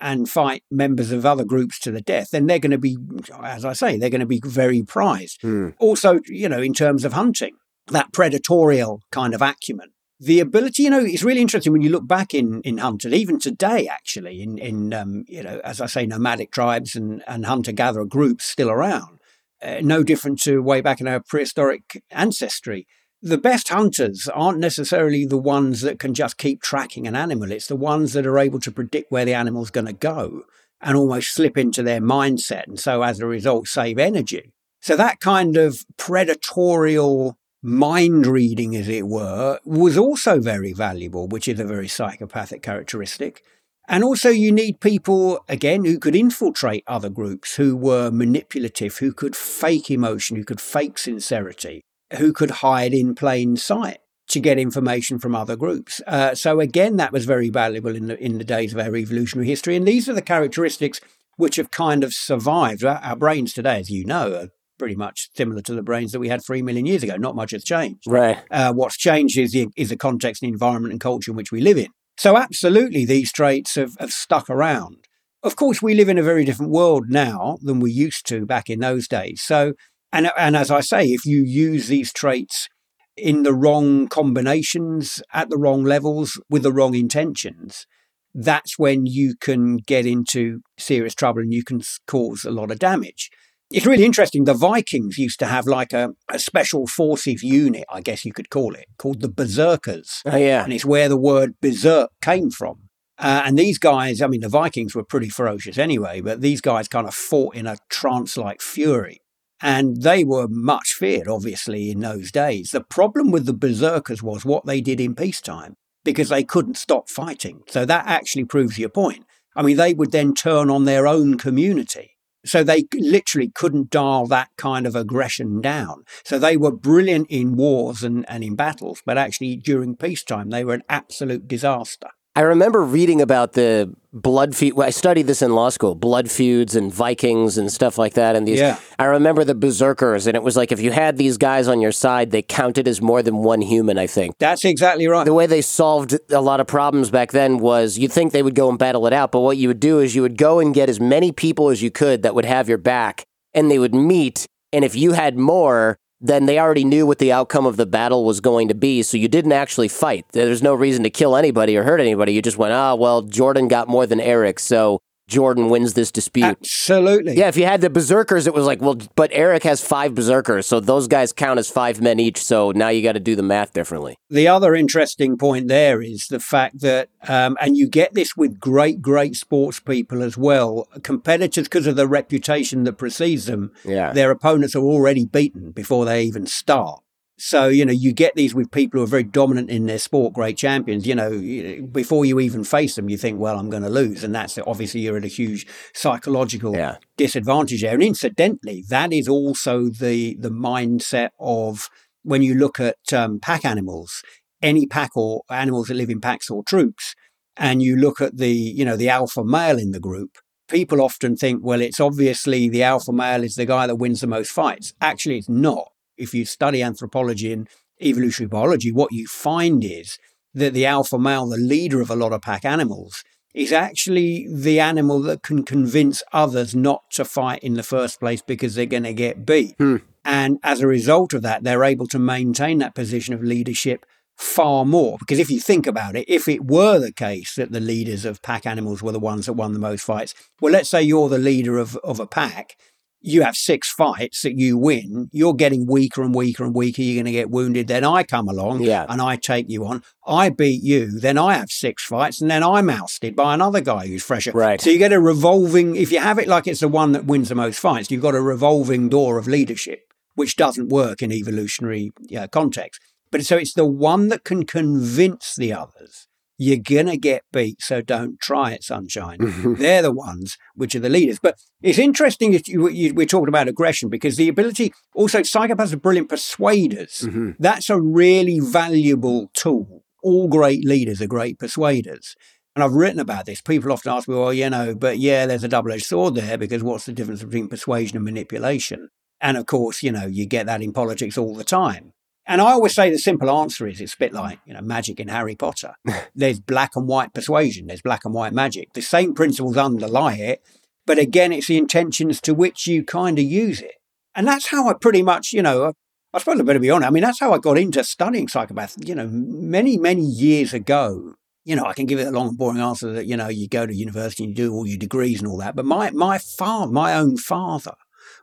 and 0.00 0.28
fight 0.28 0.62
members 0.70 1.10
of 1.10 1.26
other 1.26 1.44
groups 1.44 1.78
to 1.80 1.90
the 1.90 2.00
death, 2.00 2.30
then 2.30 2.46
they're 2.46 2.58
going 2.58 2.70
to 2.70 2.78
be, 2.78 2.96
as 3.42 3.64
I 3.64 3.72
say, 3.72 3.98
they're 3.98 4.10
going 4.10 4.20
to 4.20 4.26
be 4.26 4.40
very 4.44 4.82
prized. 4.82 5.40
Mm. 5.42 5.74
Also, 5.78 6.20
you 6.26 6.48
know, 6.48 6.60
in 6.60 6.74
terms 6.74 7.04
of 7.04 7.12
hunting, 7.12 7.56
that 7.88 8.12
predatorial 8.12 9.00
kind 9.10 9.34
of 9.34 9.42
acumen. 9.42 9.90
The 10.20 10.40
ability, 10.40 10.82
you 10.82 10.90
know, 10.90 11.04
it's 11.04 11.22
really 11.22 11.40
interesting 11.40 11.72
when 11.72 11.82
you 11.82 11.90
look 11.90 12.06
back 12.06 12.34
in 12.34 12.60
in 12.62 12.78
hunting, 12.78 13.12
even 13.12 13.38
today, 13.38 13.86
actually, 13.86 14.42
in 14.42 14.58
in 14.58 14.92
um, 14.92 15.24
you 15.28 15.42
know, 15.42 15.60
as 15.64 15.80
I 15.80 15.86
say, 15.86 16.06
nomadic 16.06 16.50
tribes 16.50 16.96
and 16.96 17.22
and 17.28 17.46
hunter 17.46 17.72
gatherer 17.72 18.04
groups 18.04 18.44
still 18.44 18.70
around. 18.70 19.20
Uh, 19.60 19.80
no 19.82 20.02
different 20.02 20.40
to 20.40 20.62
way 20.62 20.80
back 20.80 21.00
in 21.00 21.08
our 21.08 21.20
prehistoric 21.20 22.02
ancestry 22.10 22.86
the 23.20 23.38
best 23.38 23.68
hunters 23.68 24.28
aren't 24.32 24.58
necessarily 24.58 25.26
the 25.26 25.38
ones 25.38 25.80
that 25.80 25.98
can 25.98 26.14
just 26.14 26.38
keep 26.38 26.62
tracking 26.62 27.06
an 27.06 27.16
animal. 27.16 27.50
It's 27.50 27.66
the 27.66 27.76
ones 27.76 28.12
that 28.12 28.26
are 28.26 28.38
able 28.38 28.60
to 28.60 28.70
predict 28.70 29.10
where 29.10 29.24
the 29.24 29.34
animal's 29.34 29.70
going 29.70 29.86
to 29.86 29.92
go 29.92 30.44
and 30.80 30.96
almost 30.96 31.34
slip 31.34 31.58
into 31.58 31.82
their 31.82 32.00
mindset. 32.00 32.68
And 32.68 32.78
so, 32.78 33.02
as 33.02 33.18
a 33.18 33.26
result, 33.26 33.66
save 33.66 33.98
energy. 33.98 34.52
So, 34.80 34.96
that 34.96 35.18
kind 35.20 35.56
of 35.56 35.84
predatorial 35.96 37.34
mind 37.62 38.26
reading, 38.26 38.74
as 38.76 38.88
it 38.88 39.06
were, 39.06 39.58
was 39.64 39.96
also 39.96 40.40
very 40.40 40.72
valuable, 40.72 41.28
which 41.28 41.48
is 41.48 41.58
a 41.58 41.64
very 41.64 41.88
psychopathic 41.88 42.62
characteristic. 42.62 43.42
And 43.90 44.04
also, 44.04 44.28
you 44.28 44.52
need 44.52 44.80
people, 44.80 45.44
again, 45.48 45.84
who 45.84 45.98
could 45.98 46.14
infiltrate 46.14 46.84
other 46.86 47.08
groups, 47.08 47.56
who 47.56 47.76
were 47.76 48.10
manipulative, 48.10 48.98
who 48.98 49.12
could 49.12 49.34
fake 49.34 49.90
emotion, 49.90 50.36
who 50.36 50.44
could 50.44 50.60
fake 50.60 50.98
sincerity 50.98 51.82
who 52.16 52.32
could 52.32 52.50
hide 52.50 52.94
in 52.94 53.14
plain 53.14 53.56
sight 53.56 53.98
to 54.28 54.40
get 54.40 54.58
information 54.58 55.18
from 55.18 55.34
other 55.34 55.56
groups. 55.56 56.00
Uh, 56.06 56.34
so 56.34 56.60
again, 56.60 56.96
that 56.96 57.12
was 57.12 57.24
very 57.24 57.48
valuable 57.48 57.94
in 57.94 58.06
the 58.08 58.18
in 58.22 58.38
the 58.38 58.44
days 58.44 58.72
of 58.72 58.78
our 58.78 58.96
evolutionary 58.96 59.48
history. 59.48 59.76
And 59.76 59.86
these 59.86 60.08
are 60.08 60.14
the 60.14 60.22
characteristics 60.22 61.00
which 61.36 61.56
have 61.56 61.70
kind 61.70 62.02
of 62.02 62.12
survived. 62.12 62.84
Our, 62.84 62.98
our 62.98 63.16
brains 63.16 63.52
today, 63.52 63.78
as 63.78 63.90
you 63.90 64.04
know, 64.04 64.34
are 64.34 64.48
pretty 64.78 64.96
much 64.96 65.28
similar 65.36 65.60
to 65.62 65.74
the 65.74 65.82
brains 65.82 66.12
that 66.12 66.20
we 66.20 66.28
had 66.28 66.44
three 66.44 66.62
million 66.62 66.86
years 66.86 67.02
ago. 67.02 67.16
Not 67.16 67.36
much 67.36 67.50
has 67.50 67.64
changed. 67.64 68.04
Right. 68.06 68.38
Uh, 68.50 68.72
what's 68.72 68.96
changed 68.96 69.38
is 69.38 69.52
the, 69.52 69.68
is 69.76 69.90
the 69.90 69.96
context 69.96 70.42
and 70.42 70.52
environment 70.52 70.92
and 70.92 71.00
culture 71.00 71.30
in 71.30 71.36
which 71.36 71.52
we 71.52 71.60
live 71.60 71.78
in. 71.78 71.88
So 72.16 72.36
absolutely, 72.36 73.04
these 73.04 73.32
traits 73.32 73.76
have, 73.76 73.92
have 74.00 74.12
stuck 74.12 74.50
around. 74.50 75.04
Of 75.42 75.54
course, 75.54 75.80
we 75.80 75.94
live 75.94 76.08
in 76.08 76.18
a 76.18 76.22
very 76.22 76.44
different 76.44 76.72
world 76.72 77.04
now 77.08 77.58
than 77.62 77.78
we 77.78 77.92
used 77.92 78.26
to 78.26 78.44
back 78.44 78.68
in 78.68 78.80
those 78.80 79.06
days. 79.06 79.40
So 79.42 79.74
and, 80.12 80.30
and 80.36 80.56
as 80.56 80.70
I 80.70 80.80
say, 80.80 81.06
if 81.06 81.26
you 81.26 81.42
use 81.42 81.88
these 81.88 82.12
traits 82.12 82.68
in 83.16 83.42
the 83.42 83.52
wrong 83.52 84.08
combinations, 84.08 85.22
at 85.32 85.50
the 85.50 85.58
wrong 85.58 85.84
levels, 85.84 86.40
with 86.48 86.62
the 86.62 86.72
wrong 86.72 86.94
intentions, 86.94 87.86
that's 88.34 88.78
when 88.78 89.06
you 89.06 89.34
can 89.40 89.78
get 89.78 90.06
into 90.06 90.60
serious 90.78 91.14
trouble 91.14 91.40
and 91.40 91.52
you 91.52 91.64
can 91.64 91.82
cause 92.06 92.44
a 92.44 92.50
lot 92.50 92.70
of 92.70 92.78
damage. 92.78 93.30
It's 93.70 93.84
really 93.84 94.04
interesting. 94.04 94.44
The 94.44 94.54
Vikings 94.54 95.18
used 95.18 95.38
to 95.40 95.46
have 95.46 95.66
like 95.66 95.92
a, 95.92 96.10
a 96.30 96.38
special 96.38 96.86
forces 96.86 97.42
unit, 97.42 97.84
I 97.90 98.00
guess 98.00 98.24
you 98.24 98.32
could 98.32 98.48
call 98.48 98.74
it, 98.74 98.86
called 98.96 99.20
the 99.20 99.28
Berserkers. 99.28 100.22
Oh, 100.24 100.36
yeah. 100.36 100.64
And 100.64 100.72
it's 100.72 100.86
where 100.86 101.08
the 101.08 101.18
word 101.18 101.54
berserk 101.60 102.10
came 102.22 102.50
from. 102.50 102.88
Uh, 103.18 103.42
and 103.44 103.58
these 103.58 103.78
guys, 103.78 104.22
I 104.22 104.26
mean, 104.28 104.40
the 104.40 104.48
Vikings 104.48 104.94
were 104.94 105.04
pretty 105.04 105.28
ferocious 105.28 105.76
anyway, 105.76 106.20
but 106.20 106.40
these 106.40 106.60
guys 106.60 106.88
kind 106.88 107.06
of 107.06 107.14
fought 107.14 107.56
in 107.56 107.66
a 107.66 107.76
trance 107.90 108.36
like 108.36 108.62
fury. 108.62 109.20
And 109.60 110.02
they 110.02 110.22
were 110.22 110.46
much 110.48 110.94
feared, 110.98 111.26
obviously, 111.26 111.90
in 111.90 112.00
those 112.00 112.30
days. 112.30 112.70
The 112.70 112.80
problem 112.80 113.32
with 113.32 113.44
the 113.44 113.52
berserkers 113.52 114.22
was 114.22 114.44
what 114.44 114.66
they 114.66 114.80
did 114.80 115.00
in 115.00 115.16
peacetime 115.16 115.74
because 116.04 116.28
they 116.28 116.44
couldn't 116.44 116.76
stop 116.76 117.10
fighting. 117.10 117.62
So 117.68 117.84
that 117.84 118.06
actually 118.06 118.44
proves 118.44 118.78
your 118.78 118.88
point. 118.88 119.26
I 119.56 119.62
mean, 119.62 119.76
they 119.76 119.94
would 119.94 120.12
then 120.12 120.32
turn 120.32 120.70
on 120.70 120.84
their 120.84 121.08
own 121.08 121.36
community. 121.38 122.12
So 122.44 122.62
they 122.62 122.84
literally 122.94 123.50
couldn't 123.54 123.90
dial 123.90 124.26
that 124.26 124.50
kind 124.56 124.86
of 124.86 124.94
aggression 124.94 125.60
down. 125.60 126.04
So 126.24 126.38
they 126.38 126.56
were 126.56 126.70
brilliant 126.70 127.26
in 127.30 127.56
wars 127.56 128.02
and, 128.02 128.24
and 128.28 128.44
in 128.44 128.54
battles, 128.54 129.02
but 129.04 129.18
actually 129.18 129.56
during 129.56 129.96
peacetime, 129.96 130.50
they 130.50 130.64
were 130.64 130.74
an 130.74 130.84
absolute 130.88 131.48
disaster. 131.48 132.08
I 132.38 132.42
remember 132.42 132.84
reading 132.84 133.20
about 133.20 133.54
the 133.54 133.92
blood 134.12 134.54
feud. 134.54 134.74
Well, 134.74 134.86
I 134.86 134.90
studied 134.90 135.26
this 135.26 135.42
in 135.42 135.56
law 135.56 135.70
school, 135.70 135.96
blood 135.96 136.30
feuds 136.30 136.76
and 136.76 136.92
Vikings 136.92 137.58
and 137.58 137.72
stuff 137.72 137.98
like 137.98 138.14
that. 138.14 138.36
And 138.36 138.46
these, 138.46 138.60
yeah. 138.60 138.78
I 138.96 139.06
remember 139.06 139.42
the 139.42 139.56
berserkers, 139.56 140.28
and 140.28 140.36
it 140.36 140.42
was 140.44 140.56
like 140.56 140.70
if 140.70 140.80
you 140.80 140.92
had 140.92 141.16
these 141.16 141.36
guys 141.36 141.66
on 141.66 141.80
your 141.80 141.90
side, 141.90 142.30
they 142.30 142.42
counted 142.42 142.86
as 142.86 143.02
more 143.02 143.24
than 143.24 143.38
one 143.38 143.60
human. 143.60 143.98
I 143.98 144.06
think 144.06 144.38
that's 144.38 144.64
exactly 144.64 145.08
right. 145.08 145.24
The 145.24 145.34
way 145.34 145.46
they 145.46 145.62
solved 145.62 146.16
a 146.30 146.40
lot 146.40 146.60
of 146.60 146.68
problems 146.68 147.10
back 147.10 147.32
then 147.32 147.58
was 147.58 147.98
you'd 147.98 148.12
think 148.12 148.30
they 148.30 148.44
would 148.44 148.54
go 148.54 148.68
and 148.68 148.78
battle 148.78 149.04
it 149.08 149.12
out, 149.12 149.32
but 149.32 149.40
what 149.40 149.56
you 149.56 149.66
would 149.66 149.80
do 149.80 149.98
is 149.98 150.14
you 150.14 150.22
would 150.22 150.38
go 150.38 150.60
and 150.60 150.72
get 150.72 150.88
as 150.88 151.00
many 151.00 151.32
people 151.32 151.70
as 151.70 151.82
you 151.82 151.90
could 151.90 152.22
that 152.22 152.36
would 152.36 152.44
have 152.44 152.68
your 152.68 152.78
back, 152.78 153.24
and 153.52 153.68
they 153.68 153.80
would 153.80 153.96
meet. 153.96 154.46
And 154.72 154.84
if 154.84 154.94
you 154.94 155.10
had 155.10 155.36
more, 155.36 155.98
then 156.20 156.46
they 156.46 156.58
already 156.58 156.84
knew 156.84 157.06
what 157.06 157.18
the 157.18 157.32
outcome 157.32 157.66
of 157.66 157.76
the 157.76 157.86
battle 157.86 158.24
was 158.24 158.40
going 158.40 158.68
to 158.68 158.74
be. 158.74 159.02
So 159.02 159.16
you 159.16 159.28
didn't 159.28 159.52
actually 159.52 159.88
fight. 159.88 160.26
There's 160.32 160.62
no 160.62 160.74
reason 160.74 161.04
to 161.04 161.10
kill 161.10 161.36
anybody 161.36 161.76
or 161.76 161.84
hurt 161.84 162.00
anybody. 162.00 162.32
You 162.32 162.42
just 162.42 162.58
went, 162.58 162.72
ah, 162.72 162.92
oh, 162.92 162.96
well, 162.96 163.22
Jordan 163.22 163.68
got 163.68 163.88
more 163.88 164.06
than 164.06 164.20
Eric. 164.20 164.58
So 164.58 165.00
Jordan 165.28 165.68
wins 165.68 165.92
this 165.92 166.10
dispute. 166.10 166.44
Absolutely. 166.44 167.36
Yeah, 167.36 167.48
if 167.48 167.56
you 167.56 167.64
had 167.64 167.80
the 167.80 167.90
berserkers, 167.90 168.46
it 168.46 168.54
was 168.54 168.64
like, 168.66 168.80
well, 168.80 168.96
but 169.14 169.30
Eric 169.32 169.62
has 169.62 169.84
five 169.84 170.14
berserkers, 170.14 170.66
so 170.66 170.80
those 170.80 171.06
guys 171.06 171.32
count 171.32 171.58
as 171.58 171.70
five 171.70 172.00
men 172.00 172.18
each. 172.18 172.42
So 172.42 172.72
now 172.72 172.88
you 172.88 173.02
got 173.02 173.12
to 173.12 173.20
do 173.20 173.36
the 173.36 173.42
math 173.42 173.72
differently. 173.72 174.16
The 174.30 174.48
other 174.48 174.74
interesting 174.74 175.36
point 175.36 175.68
there 175.68 176.02
is 176.02 176.26
the 176.28 176.40
fact 176.40 176.80
that, 176.80 177.10
um, 177.28 177.56
and 177.60 177.76
you 177.76 177.88
get 177.88 178.14
this 178.14 178.36
with 178.36 178.58
great, 178.58 179.00
great 179.02 179.36
sports 179.36 179.78
people 179.78 180.22
as 180.22 180.36
well. 180.36 180.88
Competitors, 181.02 181.64
because 181.64 181.86
of 181.86 181.96
the 181.96 182.08
reputation 182.08 182.84
that 182.84 182.94
precedes 182.94 183.46
them, 183.46 183.70
yeah. 183.84 184.12
their 184.12 184.30
opponents 184.30 184.74
are 184.74 184.82
already 184.82 185.26
beaten 185.26 185.70
before 185.70 186.04
they 186.04 186.22
even 186.22 186.46
start. 186.46 187.02
So, 187.40 187.68
you 187.68 187.84
know, 187.84 187.92
you 187.92 188.12
get 188.12 188.34
these 188.34 188.52
with 188.52 188.72
people 188.72 188.98
who 188.98 189.04
are 189.04 189.08
very 189.08 189.22
dominant 189.22 189.70
in 189.70 189.86
their 189.86 190.00
sport, 190.00 190.34
great 190.34 190.56
champions. 190.56 191.06
You 191.06 191.14
know, 191.14 191.86
before 191.86 192.24
you 192.24 192.40
even 192.40 192.64
face 192.64 192.96
them, 192.96 193.08
you 193.08 193.16
think, 193.16 193.38
well, 193.38 193.58
I'm 193.58 193.70
going 193.70 193.84
to 193.84 193.88
lose. 193.88 194.24
And 194.24 194.34
that's 194.34 194.58
obviously 194.66 195.02
you're 195.02 195.16
at 195.16 195.24
a 195.24 195.28
huge 195.28 195.64
psychological 195.94 196.74
yeah. 196.74 196.96
disadvantage 197.16 197.82
there. 197.82 197.94
And 197.94 198.02
incidentally, 198.02 198.84
that 198.88 199.12
is 199.12 199.28
also 199.28 199.88
the, 199.88 200.36
the 200.40 200.50
mindset 200.50 201.30
of 201.38 201.88
when 202.24 202.42
you 202.42 202.54
look 202.54 202.80
at 202.80 202.96
um, 203.12 203.38
pack 203.38 203.64
animals, 203.64 204.22
any 204.60 204.86
pack 204.86 205.16
or 205.16 205.42
animals 205.48 205.86
that 205.86 205.94
live 205.94 206.10
in 206.10 206.20
packs 206.20 206.50
or 206.50 206.64
troops, 206.64 207.14
and 207.56 207.82
you 207.82 207.94
look 207.94 208.20
at 208.20 208.36
the, 208.36 208.50
you 208.50 208.84
know, 208.84 208.96
the 208.96 209.08
alpha 209.08 209.44
male 209.44 209.78
in 209.78 209.92
the 209.92 210.00
group, 210.00 210.38
people 210.68 211.00
often 211.00 211.36
think, 211.36 211.60
well, 211.62 211.80
it's 211.80 212.00
obviously 212.00 212.68
the 212.68 212.82
alpha 212.82 213.12
male 213.12 213.44
is 213.44 213.54
the 213.54 213.64
guy 213.64 213.86
that 213.86 213.96
wins 213.96 214.20
the 214.20 214.26
most 214.26 214.50
fights. 214.50 214.92
Actually, 215.00 215.38
it's 215.38 215.48
not 215.48 215.92
if 216.18 216.34
you 216.34 216.44
study 216.44 216.82
anthropology 216.82 217.52
and 217.52 217.68
evolutionary 218.00 218.48
biology, 218.48 218.92
what 218.92 219.12
you 219.12 219.26
find 219.26 219.84
is 219.84 220.18
that 220.54 220.74
the 220.74 220.86
alpha 220.86 221.18
male, 221.18 221.48
the 221.48 221.56
leader 221.56 222.00
of 222.00 222.10
a 222.10 222.16
lot 222.16 222.32
of 222.32 222.42
pack 222.42 222.64
animals, 222.64 223.24
is 223.54 223.72
actually 223.72 224.46
the 224.52 224.78
animal 224.78 225.20
that 225.22 225.42
can 225.42 225.64
convince 225.64 226.22
others 226.32 226.74
not 226.74 227.02
to 227.10 227.24
fight 227.24 227.62
in 227.62 227.74
the 227.74 227.82
first 227.82 228.20
place 228.20 228.42
because 228.42 228.74
they're 228.74 228.86
going 228.86 229.02
to 229.02 229.14
get 229.14 229.46
beat. 229.46 229.74
Hmm. 229.78 229.96
And 230.24 230.58
as 230.62 230.80
a 230.80 230.86
result 230.86 231.32
of 231.32 231.42
that, 231.42 231.64
they're 231.64 231.84
able 231.84 232.06
to 232.08 232.18
maintain 232.18 232.78
that 232.78 232.94
position 232.94 233.34
of 233.34 233.42
leadership 233.42 234.04
far 234.36 234.84
more. 234.84 235.16
Because 235.18 235.38
if 235.38 235.50
you 235.50 235.58
think 235.58 235.86
about 235.86 236.14
it, 236.14 236.24
if 236.28 236.46
it 236.46 236.66
were 236.66 236.98
the 236.98 237.12
case 237.12 237.54
that 237.56 237.72
the 237.72 237.80
leaders 237.80 238.24
of 238.24 238.42
pack 238.42 238.66
animals 238.66 239.02
were 239.02 239.12
the 239.12 239.18
ones 239.18 239.46
that 239.46 239.54
won 239.54 239.72
the 239.72 239.78
most 239.78 240.04
fights, 240.04 240.34
well, 240.60 240.72
let's 240.72 240.90
say 240.90 241.02
you're 241.02 241.28
the 241.28 241.38
leader 241.38 241.78
of, 241.78 241.96
of 242.04 242.20
a 242.20 242.26
pack 242.26 242.76
you 243.20 243.42
have 243.42 243.56
six 243.56 243.90
fights 243.90 244.42
that 244.42 244.56
you 244.56 244.78
win, 244.78 245.28
you're 245.32 245.54
getting 245.54 245.86
weaker 245.86 246.22
and 246.22 246.34
weaker 246.34 246.64
and 246.64 246.74
weaker. 246.74 247.02
You're 247.02 247.16
going 247.16 247.26
to 247.26 247.32
get 247.32 247.50
wounded. 247.50 247.88
Then 247.88 248.04
I 248.04 248.22
come 248.22 248.48
along 248.48 248.82
Yeah. 248.82 249.06
and 249.08 249.20
I 249.20 249.34
take 249.36 249.66
you 249.68 249.84
on. 249.86 250.02
I 250.26 250.50
beat 250.50 250.82
you. 250.84 251.18
Then 251.18 251.36
I 251.36 251.54
have 251.54 251.70
six 251.70 252.04
fights 252.04 252.40
and 252.40 252.48
then 252.50 252.62
I'm 252.62 252.88
ousted 252.88 253.34
by 253.34 253.54
another 253.54 253.80
guy 253.80 254.06
who's 254.06 254.22
fresher. 254.22 254.52
Right. 254.52 254.80
So 254.80 254.90
you 254.90 254.98
get 254.98 255.12
a 255.12 255.20
revolving, 255.20 255.96
if 255.96 256.12
you 256.12 256.20
have 256.20 256.38
it 256.38 256.46
like 256.46 256.66
it's 256.68 256.80
the 256.80 256.88
one 256.88 257.12
that 257.12 257.24
wins 257.24 257.48
the 257.48 257.56
most 257.56 257.80
fights, 257.80 258.10
you've 258.10 258.22
got 258.22 258.36
a 258.36 258.40
revolving 258.40 259.08
door 259.08 259.36
of 259.36 259.48
leadership, 259.48 260.02
which 260.36 260.54
doesn't 260.54 260.88
work 260.90 261.20
in 261.20 261.32
evolutionary 261.32 262.12
uh, 262.38 262.46
context. 262.46 263.00
But 263.32 263.44
so 263.44 263.56
it's 263.56 263.74
the 263.74 263.84
one 263.84 264.28
that 264.28 264.44
can 264.44 264.64
convince 264.64 265.56
the 265.56 265.72
others. 265.72 266.27
You're 266.60 266.78
going 266.78 267.06
to 267.06 267.16
get 267.16 267.44
beat, 267.52 267.80
so 267.80 268.02
don't 268.02 268.40
try 268.40 268.72
it, 268.72 268.82
sunshine. 268.82 269.38
They're 269.78 270.02
the 270.02 270.12
ones 270.12 270.58
which 270.74 270.96
are 270.96 271.00
the 271.00 271.08
leaders. 271.08 271.38
But 271.40 271.54
it's 271.80 271.98
interesting 271.98 272.50
that 272.50 272.66
you, 272.66 272.88
you, 272.88 273.14
we're 273.14 273.26
talking 273.26 273.48
about 273.48 273.68
aggression 273.68 274.08
because 274.08 274.36
the 274.36 274.48
ability, 274.48 274.92
also, 275.14 275.40
psychopaths 275.40 275.92
are 275.92 275.98
brilliant 275.98 276.28
persuaders. 276.28 277.20
Mhm. 277.22 277.54
That's 277.60 277.88
a 277.88 278.00
really 278.00 278.58
valuable 278.58 279.50
tool. 279.54 280.02
All 280.22 280.48
great 280.48 280.84
leaders 280.84 281.22
are 281.22 281.28
great 281.28 281.60
persuaders. 281.60 282.34
And 282.74 282.82
I've 282.82 282.92
written 282.92 283.20
about 283.20 283.46
this. 283.46 283.60
People 283.60 283.92
often 283.92 284.12
ask 284.12 284.28
me, 284.28 284.34
well, 284.34 284.52
you 284.52 284.68
know, 284.68 284.94
but 284.94 285.18
yeah, 285.18 285.46
there's 285.46 285.64
a 285.64 285.68
double 285.68 285.92
edged 285.92 286.06
sword 286.06 286.34
there 286.34 286.58
because 286.58 286.82
what's 286.82 287.06
the 287.06 287.12
difference 287.12 287.42
between 287.42 287.68
persuasion 287.68 288.16
and 288.16 288.24
manipulation? 288.24 289.08
And 289.40 289.56
of 289.56 289.66
course, 289.66 290.02
you 290.02 290.10
know, 290.10 290.26
you 290.26 290.46
get 290.46 290.66
that 290.66 290.82
in 290.82 290.92
politics 290.92 291.38
all 291.38 291.54
the 291.54 291.64
time. 291.64 292.12
And 292.48 292.62
I 292.62 292.72
always 292.72 292.94
say 292.94 293.10
the 293.10 293.18
simple 293.18 293.50
answer 293.50 293.86
is 293.86 294.00
it's 294.00 294.14
a 294.14 294.18
bit 294.18 294.32
like, 294.32 294.58
you 294.64 294.72
know, 294.72 294.80
magic 294.80 295.20
in 295.20 295.28
Harry 295.28 295.54
Potter. 295.54 295.92
there's 296.34 296.58
black 296.58 296.96
and 296.96 297.06
white 297.06 297.34
persuasion, 297.34 297.86
there's 297.86 298.00
black 298.00 298.24
and 298.24 298.32
white 298.32 298.54
magic. 298.54 298.94
The 298.94 299.02
same 299.02 299.34
principles 299.34 299.76
underlie 299.76 300.36
it, 300.36 300.62
but 301.06 301.18
again, 301.18 301.52
it's 301.52 301.66
the 301.66 301.76
intentions 301.76 302.40
to 302.40 302.54
which 302.54 302.86
you 302.86 303.04
kind 303.04 303.38
of 303.38 303.44
use 303.44 303.82
it. 303.82 303.96
And 304.34 304.48
that's 304.48 304.68
how 304.68 304.88
I 304.88 304.94
pretty 304.94 305.22
much, 305.22 305.52
you 305.52 305.62
know, 305.62 305.92
I 306.32 306.38
suppose 306.38 306.58
I 306.58 306.62
better 306.62 306.78
be 306.78 306.90
honest. 306.90 307.08
I 307.08 307.10
mean, 307.10 307.22
that's 307.22 307.40
how 307.40 307.52
I 307.52 307.58
got 307.58 307.76
into 307.76 308.02
studying 308.02 308.48
psychopath, 308.48 308.96
you 309.06 309.14
know, 309.14 309.28
many, 309.30 309.98
many 309.98 310.22
years 310.22 310.72
ago. 310.72 311.34
You 311.66 311.76
know, 311.76 311.84
I 311.84 311.92
can 311.92 312.06
give 312.06 312.18
it 312.18 312.28
a 312.28 312.30
long 312.30 312.48
and 312.48 312.58
boring 312.58 312.80
answer 312.80 313.12
that, 313.12 313.26
you 313.26 313.36
know, 313.36 313.48
you 313.48 313.68
go 313.68 313.84
to 313.84 313.94
university 313.94 314.44
and 314.44 314.56
you 314.56 314.68
do 314.68 314.72
all 314.72 314.86
your 314.86 314.96
degrees 314.96 315.40
and 315.40 315.48
all 315.50 315.58
that. 315.58 315.76
But 315.76 315.84
my, 315.84 316.10
my 316.12 316.38
father, 316.38 316.90
my 316.90 317.12
own 317.12 317.36
father 317.36 317.92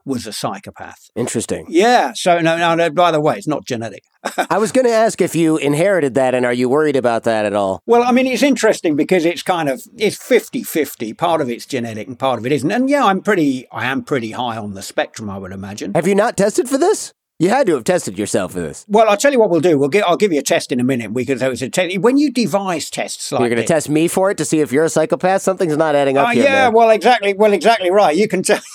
was 0.06 0.28
a 0.28 0.34
psychopath. 0.34 1.10
Interesting. 1.15 1.65
Yeah. 1.68 2.13
So, 2.15 2.39
no, 2.39 2.58
no, 2.58 2.76
no, 2.76 2.89
by 2.89 3.12
the 3.12 3.20
way, 3.22 3.38
it's 3.38 3.48
not 3.48 3.65
genetic. 3.65 4.04
I 4.50 4.58
was 4.58 4.72
going 4.72 4.86
to 4.86 4.91
ask 4.94 5.22
if 5.22 5.36
you 5.36 5.58
inherited 5.58 6.13
that 6.15 6.34
and 6.36 6.46
are 6.46 6.54
you 6.54 6.70
worried 6.70 6.96
about 6.96 7.24
that 7.24 7.46
at 7.46 7.54
all? 7.54 7.82
Well, 7.86 8.04
I 8.04 8.12
mean, 8.12 8.28
it's 8.28 8.44
interesting 8.44 8.96
because 8.96 9.26
it's 9.26 9.44
kind 9.44 9.68
of, 9.70 9.82
it's 9.98 10.18
50-50. 10.18 11.18
Part 11.18 11.41
of 11.41 11.50
it's 11.50 11.65
genetic 11.65 12.08
and 12.08 12.18
part 12.18 12.39
of 12.39 12.46
it 12.46 12.52
isn't. 12.52 12.72
And 12.72 12.89
yeah, 12.89 13.06
I'm 13.06 13.22
pretty, 13.22 13.68
I 13.72 13.86
am 13.86 14.04
pretty 14.04 14.32
high 14.32 14.58
on 14.58 14.74
the 14.74 14.82
spectrum, 14.82 15.30
I 15.30 15.38
would 15.38 15.52
imagine. 15.52 15.94
Have 15.96 16.08
you 16.08 16.15
not 16.15 16.38
tested 16.38 16.70
for 16.70 16.78
this? 16.78 17.13
You 17.38 17.50
had 17.50 17.68
to 17.68 17.74
have 17.74 17.84
tested 17.84 18.18
yourself 18.18 18.54
for 18.54 18.62
this. 18.62 18.86
Well, 18.88 19.10
I'll 19.10 19.18
tell 19.18 19.34
you 19.34 19.39
what 19.39 19.50
we'll 19.50 19.60
do. 19.60 19.78
We'll 19.78 19.89
get, 19.89 20.08
I'll 20.08 20.15
give 20.15 20.32
you 20.32 20.39
a 20.39 20.44
test 20.44 20.72
in 20.72 20.80
a 20.80 20.86
minute. 20.86 21.12
So 21.38 21.52
it's 21.52 21.62
a 21.62 21.70
te- 21.70 21.98
when 21.98 22.18
you 22.18 22.32
devise 22.32 22.89
tests 22.89 23.30
like 23.30 23.41
You're 23.41 23.50
going 23.50 23.62
to 23.62 23.68
test 23.68 23.89
me 23.89 24.08
for 24.08 24.32
it 24.32 24.38
to 24.38 24.46
see 24.46 24.62
if 24.62 24.72
you're 24.72 24.86
a 24.86 24.89
psychopath? 24.89 25.41
Something's 25.41 25.76
not 25.76 25.96
adding 25.96 26.18
up 26.18 26.30
Oh, 26.30 26.32
here. 26.32 26.44
yeah, 26.46 26.65
man. 26.68 26.74
well, 26.74 26.89
exactly. 26.91 27.34
Well, 27.34 27.52
exactly 27.52 27.91
right. 27.91 28.15
You 28.15 28.30
can 28.30 28.41
tell. 28.41 28.62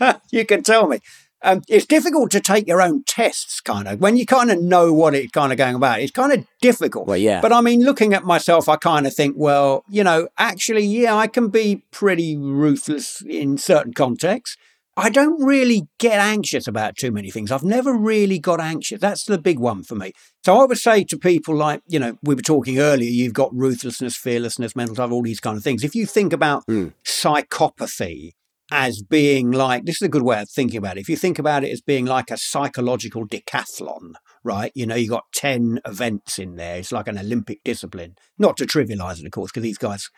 you 0.30 0.44
can 0.44 0.62
tell 0.62 0.86
me. 0.86 0.98
Um, 1.42 1.62
it's 1.68 1.86
difficult 1.86 2.30
to 2.32 2.40
take 2.40 2.66
your 2.66 2.82
own 2.82 3.02
tests, 3.06 3.62
kind 3.62 3.88
of, 3.88 3.98
when 3.98 4.18
you 4.18 4.26
kind 4.26 4.50
of 4.50 4.60
know 4.60 4.92
what 4.92 5.14
it's 5.14 5.30
kind 5.30 5.52
of 5.52 5.56
going 5.56 5.74
about. 5.74 6.00
It's 6.00 6.12
kind 6.12 6.32
of 6.32 6.44
difficult. 6.60 7.06
Well, 7.06 7.16
yeah. 7.16 7.40
But 7.40 7.50
I 7.52 7.62
mean, 7.62 7.82
looking 7.82 8.12
at 8.12 8.24
myself, 8.24 8.68
I 8.68 8.76
kind 8.76 9.06
of 9.06 9.14
think, 9.14 9.36
well, 9.38 9.82
you 9.88 10.04
know, 10.04 10.28
actually, 10.36 10.84
yeah, 10.84 11.14
I 11.14 11.28
can 11.28 11.48
be 11.48 11.82
pretty 11.92 12.36
ruthless 12.36 13.22
in 13.26 13.56
certain 13.56 13.94
contexts. 13.94 14.58
I 14.98 15.08
don't 15.08 15.42
really 15.42 15.88
get 15.98 16.18
anxious 16.20 16.66
about 16.66 16.96
too 16.96 17.10
many 17.10 17.30
things. 17.30 17.50
I've 17.50 17.62
never 17.64 17.94
really 17.94 18.38
got 18.38 18.60
anxious. 18.60 19.00
That's 19.00 19.24
the 19.24 19.38
big 19.38 19.58
one 19.58 19.82
for 19.82 19.94
me. 19.94 20.12
So 20.44 20.60
I 20.60 20.66
would 20.66 20.76
say 20.76 21.04
to 21.04 21.16
people 21.16 21.56
like, 21.56 21.80
you 21.86 21.98
know, 21.98 22.18
we 22.22 22.34
were 22.34 22.42
talking 22.42 22.78
earlier, 22.78 23.08
you've 23.08 23.32
got 23.32 23.54
ruthlessness, 23.54 24.14
fearlessness, 24.14 24.76
mental 24.76 24.96
type, 24.96 25.10
all 25.10 25.22
these 25.22 25.40
kind 25.40 25.56
of 25.56 25.62
things. 25.64 25.84
If 25.84 25.94
you 25.94 26.04
think 26.04 26.34
about 26.34 26.66
Mm. 26.66 26.92
psychopathy 27.06 28.32
as 28.70 29.02
being 29.02 29.50
like, 29.50 29.84
this 29.84 29.96
is 29.96 30.06
a 30.06 30.08
good 30.08 30.22
way 30.22 30.40
of 30.40 30.50
thinking 30.50 30.78
about 30.78 30.96
it. 30.96 31.00
If 31.00 31.08
you 31.08 31.16
think 31.16 31.38
about 31.38 31.64
it 31.64 31.70
as 31.70 31.80
being 31.80 32.06
like 32.06 32.30
a 32.30 32.36
psychological 32.36 33.26
decathlon, 33.26 34.14
right? 34.44 34.72
You 34.74 34.86
know, 34.86 34.94
you 34.94 35.08
got 35.08 35.24
10 35.34 35.80
events 35.84 36.38
in 36.38 36.56
there. 36.56 36.78
It's 36.78 36.92
like 36.92 37.08
an 37.08 37.18
Olympic 37.18 37.60
discipline. 37.64 38.14
Not 38.38 38.56
to 38.58 38.66
trivialize 38.66 39.20
it, 39.20 39.26
of 39.26 39.32
course, 39.32 39.50
because 39.50 39.62
these 39.62 39.78
guys, 39.78 40.08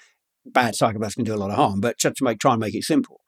bad 0.45 0.75
psychopaths 0.75 1.15
can 1.15 1.25
do 1.25 1.35
a 1.35 1.37
lot 1.37 1.51
of 1.51 1.57
harm, 1.57 1.81
but 1.81 1.99
just 1.99 2.17
to 2.17 2.25
make, 2.25 2.39
try 2.39 2.53
and 2.53 2.61
make 2.61 2.75
it 2.75 2.85
simple 2.85 3.23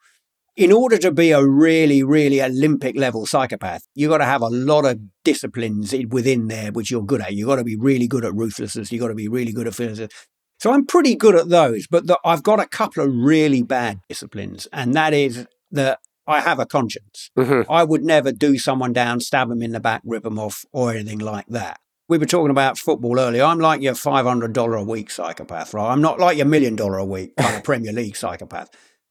in 0.56 0.70
order 0.70 0.96
to 0.98 1.10
be 1.10 1.32
a 1.32 1.44
really, 1.44 2.02
really 2.02 2.40
Olympic 2.40 2.96
level 2.96 3.26
psychopath, 3.26 3.82
you've 3.94 4.10
got 4.10 4.18
to 4.18 4.24
have 4.24 4.42
a 4.42 4.48
lot 4.48 4.84
of 4.84 5.00
disciplines 5.24 5.94
within 6.10 6.46
there 6.46 6.70
which 6.70 6.90
you're 6.90 7.02
good 7.02 7.20
at. 7.20 7.34
You've 7.34 7.48
got 7.48 7.56
to 7.56 7.64
be 7.64 7.76
really 7.76 8.06
good 8.06 8.24
at 8.24 8.34
ruthlessness. 8.34 8.92
You've 8.92 9.00
got 9.00 9.08
to 9.08 9.14
be 9.14 9.28
really 9.28 9.52
good 9.52 9.66
at 9.66 9.74
fearlessness. 9.74 10.12
So 10.58 10.72
I'm 10.72 10.86
pretty 10.86 11.14
good 11.14 11.34
at 11.34 11.48
those, 11.48 11.86
but 11.86 12.06
the, 12.06 12.18
I've 12.24 12.42
got 12.42 12.60
a 12.60 12.66
couple 12.66 13.04
of 13.04 13.14
really 13.14 13.62
bad 13.62 14.00
disciplines, 14.08 14.66
and 14.72 14.94
that 14.94 15.12
is 15.12 15.46
that 15.72 15.98
I 16.26 16.40
have 16.40 16.58
a 16.58 16.66
conscience. 16.66 17.30
Mhm. 17.36 17.66
I 17.68 17.84
would 17.84 18.02
never 18.02 18.32
do 18.32 18.56
someone 18.58 18.92
down, 18.92 19.20
stab 19.20 19.48
them 19.48 19.62
in 19.62 19.72
the 19.72 19.80
back, 19.80 20.00
rip 20.04 20.22
them 20.22 20.38
off, 20.38 20.64
or 20.72 20.92
anything 20.92 21.18
like 21.18 21.46
that. 21.48 21.80
We 22.08 22.18
were 22.18 22.26
talking 22.26 22.50
about 22.50 22.78
football 22.78 23.18
earlier. 23.18 23.44
I'm 23.44 23.58
like 23.58 23.82
your 23.82 23.94
$500 23.94 24.78
a 24.80 24.84
week 24.84 25.10
psychopath, 25.10 25.74
right? 25.74 25.90
I'm 25.90 26.00
not 26.02 26.18
like 26.18 26.36
your 26.36 26.46
million 26.46 26.76
dollar 26.76 26.98
a 26.98 27.04
week 27.04 27.36
kind 27.36 27.56
of 27.56 27.64
Premier 27.64 27.92
League 27.92 28.16
psychopath. 28.16 28.68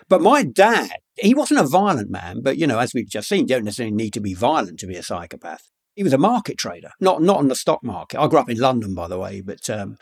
But 0.10 0.22
my 0.22 0.44
dad, 0.44 0.92
he 1.20 1.34
wasn't 1.34 1.60
a 1.60 1.68
violent 1.68 2.10
man, 2.10 2.42
but 2.42 2.58
you 2.58 2.68
know, 2.68 2.80
as 2.80 2.94
we've 2.94 3.10
just 3.10 3.30
seen, 3.30 3.42
you 3.42 3.48
don't 3.48 3.64
necessarily 3.64 3.96
need 3.96 4.14
to 4.14 4.22
be 4.22 4.34
violent 4.34 4.80
to 4.80 4.88
be 4.88 4.96
a 4.96 5.04
psychopath. 5.04 5.70
He 5.96 6.04
was 6.04 6.14
a 6.14 6.18
market 6.18 6.58
trader, 6.58 6.92
not 7.00 7.22
not 7.22 7.38
on 7.38 7.48
the 7.48 7.56
stock 7.56 7.84
market. 7.84 8.20
I 8.20 8.28
grew 8.28 8.40
up 8.40 8.50
in 8.50 8.58
London, 8.58 8.96
by 8.96 9.08
the 9.08 9.20
way, 9.20 9.42
but 9.42 9.70
um, 9.70 9.98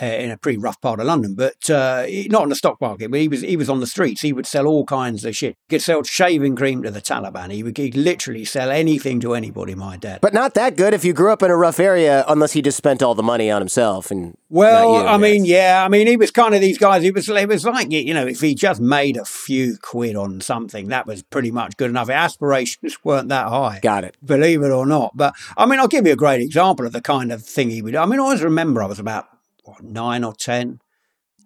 uh, 0.00 0.04
in 0.04 0.30
a 0.30 0.36
pretty 0.36 0.58
rough 0.58 0.80
part 0.80 1.00
of 1.00 1.06
London, 1.06 1.34
but 1.34 1.70
uh, 1.70 2.06
not 2.28 2.42
on 2.42 2.48
the 2.48 2.54
stock 2.54 2.80
market. 2.80 3.10
But 3.10 3.20
he 3.20 3.28
was 3.28 3.40
he 3.40 3.56
was 3.56 3.70
on 3.70 3.80
the 3.80 3.86
streets. 3.86 4.20
He 4.20 4.32
would 4.32 4.46
sell 4.46 4.66
all 4.66 4.84
kinds 4.84 5.24
of 5.24 5.34
shit. 5.36 5.56
He 5.68 5.76
could 5.76 5.82
sell 5.82 6.02
shaving 6.02 6.56
cream 6.56 6.82
to 6.82 6.90
the 6.90 7.00
Taliban. 7.00 7.52
He 7.52 7.62
would 7.62 7.76
he'd 7.76 7.96
literally 7.96 8.44
sell 8.44 8.70
anything 8.70 9.20
to 9.20 9.34
anybody. 9.34 9.74
My 9.74 9.96
dad. 9.96 10.20
But 10.20 10.34
not 10.34 10.54
that 10.54 10.76
good 10.76 10.94
if 10.94 11.04
you 11.04 11.12
grew 11.12 11.32
up 11.32 11.42
in 11.42 11.50
a 11.50 11.56
rough 11.56 11.80
area, 11.80 12.24
unless 12.28 12.52
he 12.52 12.62
just 12.62 12.76
spent 12.76 13.02
all 13.02 13.14
the 13.14 13.22
money 13.22 13.50
on 13.50 13.60
himself. 13.60 14.10
And 14.10 14.36
Well, 14.48 15.02
you, 15.02 15.06
I 15.06 15.16
mean, 15.16 15.44
yeah, 15.44 15.82
I 15.84 15.88
mean, 15.88 16.06
he 16.06 16.16
was 16.16 16.30
kind 16.30 16.54
of 16.54 16.60
these 16.60 16.78
guys. 16.78 17.02
He 17.02 17.10
was, 17.10 17.28
it 17.28 17.48
was 17.48 17.64
like, 17.64 17.90
you 17.90 18.14
know, 18.14 18.26
if 18.26 18.40
he 18.40 18.54
just 18.54 18.80
made 18.80 19.16
a 19.16 19.24
few 19.24 19.76
quid 19.80 20.16
on 20.16 20.40
something, 20.40 20.88
that 20.88 21.06
was 21.06 21.22
pretty 21.22 21.50
much 21.50 21.76
good 21.76 21.90
enough. 21.90 22.08
Aspirations 22.10 22.98
weren't 23.04 23.28
that 23.28 23.48
high, 23.48 23.80
got 23.82 24.04
it. 24.04 24.16
believe 24.24 24.62
it 24.62 24.70
or 24.70 24.86
not. 24.86 25.12
But 25.14 25.34
I 25.56 25.66
mean, 25.66 25.78
I'll 25.78 25.88
give 25.88 26.06
you 26.06 26.12
a 26.12 26.16
great 26.16 26.40
example 26.40 26.86
of 26.86 26.92
the 26.92 27.02
kind 27.02 27.32
of 27.32 27.44
thing 27.44 27.70
he 27.70 27.82
would. 27.82 27.92
do. 27.92 27.98
I 27.98 28.06
mean, 28.06 28.20
I 28.20 28.22
always 28.22 28.42
remember 28.42 28.82
I 28.82 28.86
was 28.86 28.98
about 28.98 29.26
what, 29.66 29.82
nine 29.82 30.24
or 30.24 30.34
ten, 30.34 30.78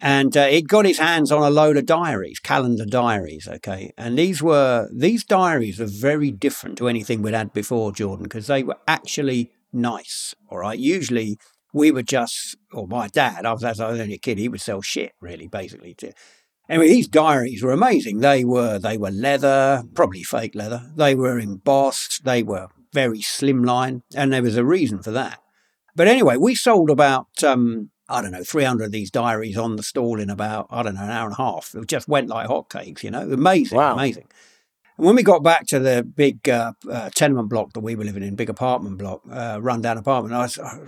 and 0.00 0.37
uh, 0.37 0.46
he'd 0.46 0.68
got 0.68 0.87
his 0.87 0.98
hands 0.98 1.33
on 1.33 1.42
a 1.42 1.50
load 1.50 1.76
of 1.76 1.87
diaries, 1.87 2.38
calendar 2.38 2.87
diaries. 2.87 3.48
Okay, 3.48 3.92
and 3.98 4.16
these 4.16 4.42
were 4.42 4.88
these 4.94 5.24
diaries 5.24 5.80
are 5.80 5.87
very 5.87 6.30
different 6.30 6.78
to 6.78 6.88
anything 6.88 7.20
we'd 7.20 7.35
had 7.35 7.52
before, 7.52 7.92
Jordan, 7.92 8.24
because 8.24 8.46
they 8.46 8.62
were 8.62 8.78
actually 8.87 9.50
nice. 9.72 10.35
All 10.48 10.59
right, 10.59 10.78
usually 10.78 11.38
we 11.72 11.90
were 11.90 12.02
just, 12.02 12.56
or 12.72 12.88
my 12.88 13.09
dad, 13.09 13.46
I 13.46 13.52
was, 13.52 13.64
as 13.64 13.80
I 13.80 13.90
was 13.90 14.00
only 14.00 14.14
a 14.14 14.18
kid, 14.18 14.38
he 14.38 14.48
would 14.48 14.61
sell 14.61 14.83
shit, 14.83 15.12
really, 15.20 15.46
basically. 15.46 15.94
To, 15.94 16.12
anyway, 16.68 16.88
these 16.88 17.09
diaries 17.09 17.62
were 17.62 17.72
amazing. 17.72 18.18
They 18.18 18.44
were, 18.44 18.78
they 18.78 18.98
were 18.98 19.11
leather, 19.11 19.85
probably 19.94 20.22
fake 20.22 20.54
leather. 20.54 20.90
They 20.96 21.14
were 21.14 21.38
embossed. 21.38 22.24
They 22.24 22.42
were 22.42 22.68
very 22.92 23.20
slimline, 23.20 24.02
and 24.16 24.33
there 24.33 24.42
was 24.42 24.56
a 24.56 24.64
reason 24.64 25.00
for 25.00 25.12
that. 25.12 25.38
But 25.94 26.09
anyway, 26.09 26.37
we 26.37 26.54
sold 26.54 26.90
about, 26.90 27.28
um, 27.44 27.90
I 28.11 28.20
don't 28.23 28.33
know, 28.33 28.42
300 28.44 28.85
of 28.85 28.92
these 28.92 29.11
diaries 29.11 29.57
on 29.57 29.77
the 29.77 29.83
stall 29.83 30.18
in 30.20 30.31
about, 30.31 30.66
I 30.70 30.83
don't 30.83 30.94
know, 30.94 31.03
an 31.05 31.11
hour 31.11 31.27
and 31.27 31.33
a 31.35 31.37
half. 31.37 31.75
It 31.75 31.87
just 31.87 32.09
went 32.09 32.29
like 32.29 32.49
hotcakes, 32.49 33.03
you 33.03 33.11
know, 33.11 33.23
amazing, 33.31 33.79
Wow. 33.79 33.94
amazing. 33.94 34.27
And 34.99 35.07
when 35.07 35.16
we 35.16 35.23
got 35.23 35.42
back 35.42 35.66
to 35.68 35.79
the 35.79 36.03
big 36.03 36.46
uh, 36.49 36.73
uh, 36.90 37.09
tenement 37.14 37.49
block 37.49 37.73
that 37.73 37.81
we 37.81 37.94
were 37.96 38.05
living 38.05 38.23
in, 38.23 38.35
big 38.35 38.51
apartment 38.51 38.99
block, 38.99 39.23
uh, 39.31 39.59
rundown 39.62 39.96
apartment, 39.96 40.35
I, 40.35 40.40
was, 40.42 40.59
I 40.59 40.79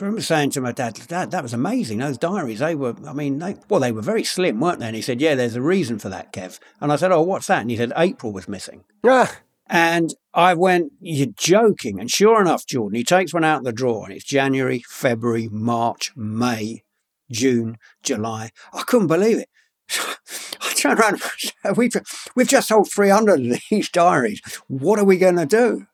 remember 0.00 0.22
saying 0.22 0.50
to 0.52 0.62
my 0.62 0.72
dad, 0.72 0.98
Dad, 1.06 1.32
that 1.32 1.42
was 1.42 1.52
amazing. 1.52 1.98
Those 1.98 2.16
diaries, 2.16 2.60
they 2.60 2.74
were, 2.74 2.94
I 3.06 3.12
mean, 3.12 3.38
they, 3.40 3.56
well, 3.68 3.80
they 3.80 3.92
were 3.92 4.00
very 4.00 4.24
slim, 4.24 4.58
weren't 4.60 4.80
they? 4.80 4.86
And 4.86 4.96
he 4.96 5.02
said, 5.02 5.20
Yeah, 5.20 5.34
there's 5.34 5.54
a 5.56 5.60
reason 5.60 5.98
for 5.98 6.08
that, 6.08 6.32
Kev. 6.32 6.58
And 6.80 6.90
I 6.90 6.96
said, 6.96 7.12
Oh, 7.12 7.20
what's 7.22 7.46
that? 7.48 7.60
And 7.60 7.70
he 7.70 7.76
said, 7.76 7.92
April 7.96 8.32
was 8.32 8.48
missing. 8.48 8.84
Ah, 9.04 9.36
And 9.68 10.14
I 10.32 10.54
went, 10.54 10.92
You're 11.00 11.28
joking. 11.36 12.00
And 12.00 12.10
sure 12.10 12.40
enough, 12.40 12.66
Jordan, 12.66 12.96
he 12.96 13.04
takes 13.04 13.34
one 13.34 13.44
out 13.44 13.58
of 13.58 13.64
the 13.64 13.72
drawer 13.72 14.04
and 14.06 14.14
it's 14.14 14.24
January, 14.24 14.82
February, 14.88 15.48
March, 15.50 16.12
May, 16.16 16.82
June, 17.30 17.76
July. 18.02 18.50
I 18.72 18.82
couldn't 18.82 19.08
believe 19.08 19.38
it. 19.38 19.48
I 20.60 20.74
turned 20.74 21.00
around 21.00 21.22
we've, 21.76 21.94
we've 22.34 22.48
just 22.48 22.68
sold 22.68 22.90
300 22.90 23.40
of 23.52 23.60
these 23.70 23.88
diaries. 23.88 24.40
What 24.68 24.98
are 24.98 25.04
we 25.04 25.18
going 25.18 25.36
to 25.36 25.46
do? 25.46 25.86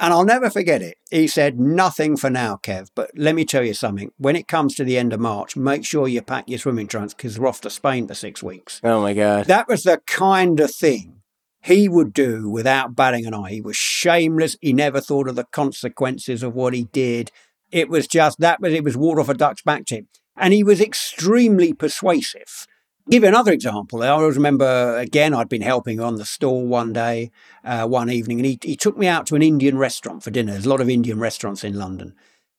And 0.00 0.12
I'll 0.12 0.24
never 0.24 0.50
forget 0.50 0.82
it. 0.82 0.96
He 1.10 1.28
said, 1.28 1.60
Nothing 1.60 2.16
for 2.16 2.30
now, 2.30 2.58
Kev, 2.62 2.88
but 2.94 3.10
let 3.14 3.34
me 3.34 3.44
tell 3.44 3.62
you 3.62 3.74
something. 3.74 4.10
When 4.16 4.36
it 4.36 4.48
comes 4.48 4.74
to 4.74 4.84
the 4.84 4.98
end 4.98 5.12
of 5.12 5.20
March, 5.20 5.54
make 5.54 5.84
sure 5.84 6.08
you 6.08 6.22
pack 6.22 6.48
your 6.48 6.58
swimming 6.58 6.88
trunks 6.88 7.14
because 7.14 7.38
we're 7.38 7.46
off 7.46 7.60
to 7.60 7.70
Spain 7.70 8.08
for 8.08 8.14
six 8.14 8.42
weeks. 8.42 8.80
Oh 8.82 9.00
my 9.00 9.14
God. 9.14 9.46
That 9.46 9.68
was 9.68 9.84
the 9.84 10.00
kind 10.06 10.58
of 10.60 10.74
thing 10.74 11.21
he 11.62 11.88
would 11.88 12.12
do 12.12 12.50
without 12.50 12.96
batting 12.96 13.24
an 13.24 13.34
eye. 13.34 13.50
He 13.50 13.60
was 13.60 13.76
shameless. 13.76 14.56
He 14.60 14.72
never 14.72 15.00
thought 15.00 15.28
of 15.28 15.36
the 15.36 15.44
consequences 15.44 16.42
of 16.42 16.54
what 16.54 16.74
he 16.74 16.84
did. 16.84 17.30
It 17.70 17.88
was 17.88 18.06
just 18.06 18.40
that 18.40 18.60
was 18.60 18.72
it 18.72 18.84
was 18.84 18.96
water 18.96 19.20
off 19.20 19.28
a 19.28 19.34
duck's 19.34 19.62
back 19.62 19.86
to 19.86 19.96
him. 19.96 20.08
And 20.36 20.52
he 20.52 20.64
was 20.64 20.80
extremely 20.80 21.72
persuasive. 21.72 22.66
Give 23.10 23.22
you 23.22 23.28
another 23.28 23.52
example. 23.52 24.02
I 24.02 24.08
always 24.08 24.36
remember 24.36 24.96
again, 24.96 25.34
I'd 25.34 25.48
been 25.48 25.62
helping 25.62 26.00
on 26.00 26.16
the 26.16 26.24
store 26.24 26.66
one 26.66 26.92
day, 26.92 27.30
uh, 27.64 27.86
one 27.86 28.10
evening, 28.10 28.38
and 28.38 28.46
he, 28.46 28.58
he 28.62 28.76
took 28.76 28.96
me 28.96 29.06
out 29.06 29.26
to 29.26 29.36
an 29.36 29.42
Indian 29.42 29.78
restaurant 29.78 30.22
for 30.22 30.30
dinner. 30.30 30.52
There's 30.52 30.66
a 30.66 30.70
lot 30.70 30.80
of 30.80 30.90
Indian 30.90 31.18
restaurants 31.18 31.64
in 31.64 31.78
London. 31.78 32.14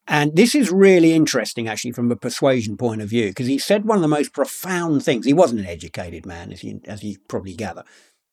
And 0.06 0.36
this 0.36 0.54
is 0.54 0.70
really 0.70 1.14
interesting, 1.14 1.68
actually, 1.70 1.94
from 1.94 2.12
a 2.12 2.18
persuasion 2.18 2.76
point 2.76 3.02
of 3.02 3.10
view, 3.10 3.30
because 3.30 3.48
he 3.48 3.58
said 3.58 3.86
one 3.86 3.98
of 3.98 4.02
the 4.02 4.10
most 4.10 4.34
profound 4.34 5.04
things. 5.04 5.26
He 5.26 5.32
wasn't 5.32 5.62
an 5.62 5.68
educated 5.68 6.26
man, 6.26 6.52
as 6.52 6.62
you, 6.62 6.82
as 6.86 7.04
you 7.04 7.18
probably 7.30 7.54
gather. 7.54 7.86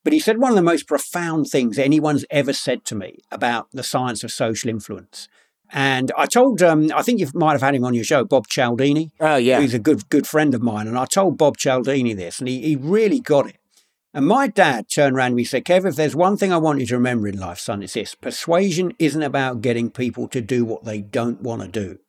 But 0.02 0.12
he 0.12 0.18
said 0.18 0.38
one 0.38 0.50
of 0.50 0.56
the 0.56 0.62
most 0.62 0.86
profound 0.86 1.48
things 1.48 1.78
anyone's 1.78 2.24
ever 2.30 2.52
said 2.52 2.84
to 2.86 2.94
me 2.94 3.18
about 3.30 3.68
the 3.72 3.82
science 3.82 4.24
of 4.24 4.32
social 4.32 4.70
influence. 4.70 5.28
And 5.72 6.10
I 6.16 6.26
told, 6.26 6.62
um, 6.62 6.90
I 6.94 7.02
think 7.02 7.20
you 7.20 7.28
might 7.34 7.52
have 7.52 7.60
had 7.60 7.74
him 7.74 7.84
on 7.84 7.94
your 7.94 8.04
show, 8.04 8.24
Bob 8.24 8.48
Cialdini. 8.48 9.12
Oh, 9.20 9.36
yeah. 9.36 9.60
He's 9.60 9.74
a 9.74 9.78
good, 9.78 10.08
good 10.08 10.26
friend 10.26 10.54
of 10.54 10.62
mine. 10.62 10.88
And 10.88 10.98
I 10.98 11.04
told 11.04 11.38
Bob 11.38 11.58
Cialdini 11.58 12.14
this, 12.14 12.40
and 12.40 12.48
he, 12.48 12.60
he 12.62 12.76
really 12.76 13.20
got 13.20 13.48
it. 13.48 13.56
And 14.12 14.26
my 14.26 14.48
dad 14.48 14.86
turned 14.88 15.14
around 15.14 15.32
and 15.32 15.38
he 15.38 15.44
said, 15.44 15.64
Kev, 15.64 15.86
if 15.86 15.94
there's 15.94 16.16
one 16.16 16.36
thing 16.36 16.52
I 16.52 16.56
want 16.56 16.80
you 16.80 16.86
to 16.86 16.96
remember 16.96 17.28
in 17.28 17.38
life, 17.38 17.60
son, 17.60 17.82
it's 17.82 17.94
this 17.94 18.16
persuasion 18.16 18.92
isn't 18.98 19.22
about 19.22 19.60
getting 19.60 19.88
people 19.90 20.26
to 20.28 20.40
do 20.40 20.64
what 20.64 20.84
they 20.84 21.00
don't 21.00 21.40
want 21.40 21.62
to 21.62 21.68
do. 21.68 22.00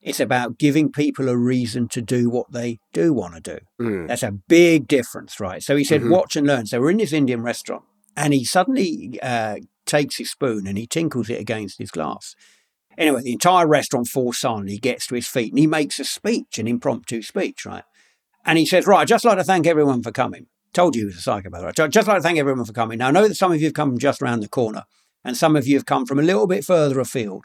It's 0.00 0.20
about 0.20 0.58
giving 0.58 0.92
people 0.92 1.28
a 1.28 1.36
reason 1.36 1.88
to 1.88 2.00
do 2.00 2.30
what 2.30 2.52
they 2.52 2.78
do 2.92 3.12
want 3.12 3.34
to 3.34 3.40
do. 3.40 3.58
Mm. 3.80 4.08
That's 4.08 4.22
a 4.22 4.30
big 4.30 4.86
difference, 4.86 5.40
right? 5.40 5.62
So 5.62 5.76
he 5.76 5.84
said, 5.84 6.02
mm-hmm. 6.02 6.10
watch 6.10 6.36
and 6.36 6.46
learn. 6.46 6.66
So 6.66 6.80
we're 6.80 6.90
in 6.90 6.98
this 6.98 7.12
Indian 7.12 7.42
restaurant 7.42 7.84
and 8.16 8.32
he 8.32 8.44
suddenly 8.44 9.18
uh, 9.22 9.56
takes 9.86 10.18
his 10.18 10.30
spoon 10.30 10.66
and 10.66 10.78
he 10.78 10.86
tinkles 10.86 11.30
it 11.30 11.40
against 11.40 11.78
his 11.78 11.90
glass. 11.90 12.36
Anyway, 12.96 13.22
the 13.22 13.32
entire 13.32 13.66
restaurant 13.66 14.08
falls 14.08 14.38
silent. 14.38 14.68
He 14.68 14.78
gets 14.78 15.06
to 15.06 15.14
his 15.14 15.28
feet 15.28 15.52
and 15.52 15.58
he 15.58 15.66
makes 15.66 15.98
a 15.98 16.04
speech, 16.04 16.58
an 16.58 16.66
impromptu 16.66 17.22
speech, 17.22 17.64
right? 17.64 17.84
And 18.44 18.58
he 18.58 18.66
says, 18.66 18.86
right, 18.86 19.00
I'd 19.00 19.08
just 19.08 19.24
like 19.24 19.38
to 19.38 19.44
thank 19.44 19.66
everyone 19.66 20.02
for 20.02 20.10
coming. 20.12 20.46
Told 20.72 20.94
you 20.94 21.02
he 21.02 21.06
was 21.06 21.16
a 21.16 21.20
psychopath. 21.20 21.62
Right? 21.62 21.80
I'd 21.80 21.92
just 21.92 22.08
like 22.08 22.18
to 22.18 22.22
thank 22.22 22.38
everyone 22.38 22.64
for 22.64 22.72
coming. 22.72 22.98
Now, 22.98 23.08
I 23.08 23.10
know 23.10 23.28
that 23.28 23.36
some 23.36 23.52
of 23.52 23.60
you 23.60 23.66
have 23.66 23.74
come 23.74 23.90
from 23.90 23.98
just 23.98 24.22
around 24.22 24.40
the 24.40 24.48
corner 24.48 24.84
and 25.24 25.36
some 25.36 25.56
of 25.56 25.66
you 25.66 25.76
have 25.76 25.86
come 25.86 26.06
from 26.06 26.18
a 26.18 26.22
little 26.22 26.46
bit 26.46 26.64
further 26.64 26.98
afield. 27.00 27.44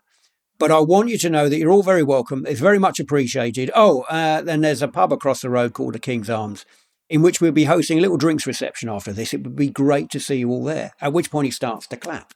But 0.59 0.71
I 0.71 0.79
want 0.79 1.09
you 1.09 1.17
to 1.17 1.29
know 1.29 1.49
that 1.49 1.57
you're 1.57 1.71
all 1.71 1.83
very 1.83 2.03
welcome. 2.03 2.45
It's 2.47 2.59
very 2.59 2.79
much 2.79 2.99
appreciated. 2.99 3.71
Oh, 3.75 4.01
uh, 4.03 4.41
then 4.41 4.61
there's 4.61 4.81
a 4.81 4.87
pub 4.87 5.11
across 5.11 5.41
the 5.41 5.49
road 5.49 5.73
called 5.73 5.93
the 5.93 5.99
King's 5.99 6.29
Arms, 6.29 6.65
in 7.09 7.21
which 7.21 7.41
we'll 7.41 7.51
be 7.51 7.65
hosting 7.65 7.97
a 7.97 8.01
little 8.01 8.17
drinks 8.17 8.47
reception 8.47 8.89
after 8.89 9.11
this. 9.11 9.33
It 9.33 9.43
would 9.43 9.55
be 9.55 9.69
great 9.69 10.09
to 10.11 10.19
see 10.19 10.35
you 10.35 10.49
all 10.49 10.63
there. 10.63 10.93
At 11.01 11.13
which 11.13 11.31
point 11.31 11.45
he 11.45 11.51
starts 11.51 11.87
to 11.87 11.97
clap. 11.97 12.33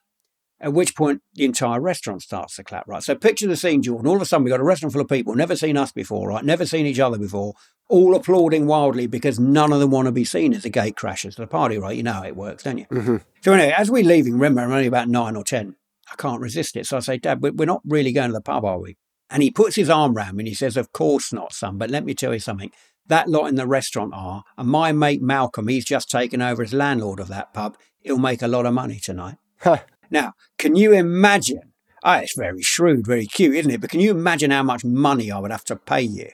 At 0.59 0.73
which 0.73 0.95
point 0.95 1.21
the 1.35 1.45
entire 1.45 1.79
restaurant 1.79 2.23
starts 2.23 2.55
to 2.55 2.63
clap, 2.63 2.87
right? 2.87 3.03
So 3.03 3.13
picture 3.13 3.47
the 3.47 3.55
scene, 3.55 3.83
Jordan. 3.83 4.07
All 4.07 4.15
of 4.15 4.21
a 4.23 4.25
sudden 4.25 4.43
we've 4.43 4.51
got 4.51 4.59
a 4.59 4.63
restaurant 4.63 4.91
full 4.91 5.01
of 5.03 5.07
people, 5.07 5.35
never 5.35 5.55
seen 5.55 5.77
us 5.77 5.91
before, 5.91 6.29
right? 6.29 6.43
Never 6.43 6.65
seen 6.65 6.87
each 6.87 6.99
other 6.99 7.19
before, 7.19 7.53
all 7.89 8.15
applauding 8.15 8.65
wildly 8.65 9.05
because 9.05 9.39
none 9.39 9.71
of 9.71 9.79
them 9.79 9.91
want 9.91 10.07
to 10.07 10.11
be 10.11 10.25
seen 10.25 10.55
as 10.55 10.63
the 10.63 10.69
gate 10.69 10.95
crashers 10.95 11.35
to 11.35 11.41
the 11.41 11.47
party, 11.47 11.77
right? 11.77 11.95
You 11.95 12.01
know 12.01 12.13
how 12.13 12.23
it 12.23 12.35
works, 12.35 12.63
don't 12.63 12.79
you? 12.79 12.85
Mm-hmm. 12.87 13.17
So 13.41 13.53
anyway, 13.53 13.73
as 13.77 13.91
we're 13.91 14.03
leaving, 14.03 14.33
remember 14.33 14.61
I'm 14.61 14.71
only 14.71 14.87
about 14.87 15.07
nine 15.07 15.35
or 15.35 15.43
ten. 15.43 15.75
I 16.11 16.15
can't 16.15 16.41
resist 16.41 16.75
it. 16.75 16.85
So 16.85 16.97
I 16.97 16.99
say, 17.01 17.17
Dad, 17.17 17.41
we're 17.41 17.65
not 17.65 17.81
really 17.85 18.11
going 18.11 18.29
to 18.29 18.33
the 18.33 18.41
pub, 18.41 18.65
are 18.65 18.79
we? 18.79 18.97
And 19.29 19.43
he 19.43 19.51
puts 19.51 19.75
his 19.75 19.89
arm 19.89 20.15
around 20.15 20.35
me 20.35 20.43
and 20.43 20.47
he 20.47 20.53
says, 20.53 20.77
Of 20.77 20.93
course 20.93 21.33
not, 21.33 21.53
son. 21.53 21.77
But 21.77 21.89
let 21.89 22.05
me 22.05 22.13
tell 22.13 22.33
you 22.33 22.39
something. 22.39 22.71
That 23.07 23.29
lot 23.29 23.47
in 23.47 23.55
the 23.55 23.67
restaurant 23.67 24.13
are, 24.13 24.43
and 24.57 24.67
my 24.67 24.91
mate 24.91 25.21
Malcolm, 25.21 25.67
he's 25.67 25.85
just 25.85 26.09
taken 26.09 26.41
over 26.41 26.61
as 26.61 26.73
landlord 26.73 27.19
of 27.19 27.29
that 27.29 27.53
pub. 27.53 27.77
He'll 28.01 28.17
make 28.17 28.41
a 28.41 28.47
lot 28.47 28.65
of 28.65 28.73
money 28.73 28.99
tonight. 28.99 29.37
now, 30.11 30.33
can 30.57 30.75
you 30.75 30.93
imagine? 30.93 31.73
Oh, 32.03 32.13
it's 32.13 32.37
very 32.37 32.61
shrewd, 32.61 33.05
very 33.05 33.25
cute, 33.25 33.55
isn't 33.55 33.71
it? 33.71 33.81
But 33.81 33.89
can 33.89 34.01
you 34.01 34.11
imagine 34.11 34.51
how 34.51 34.63
much 34.63 34.83
money 34.83 35.31
I 35.31 35.39
would 35.39 35.51
have 35.51 35.63
to 35.65 35.75
pay 35.75 36.01
you 36.01 36.29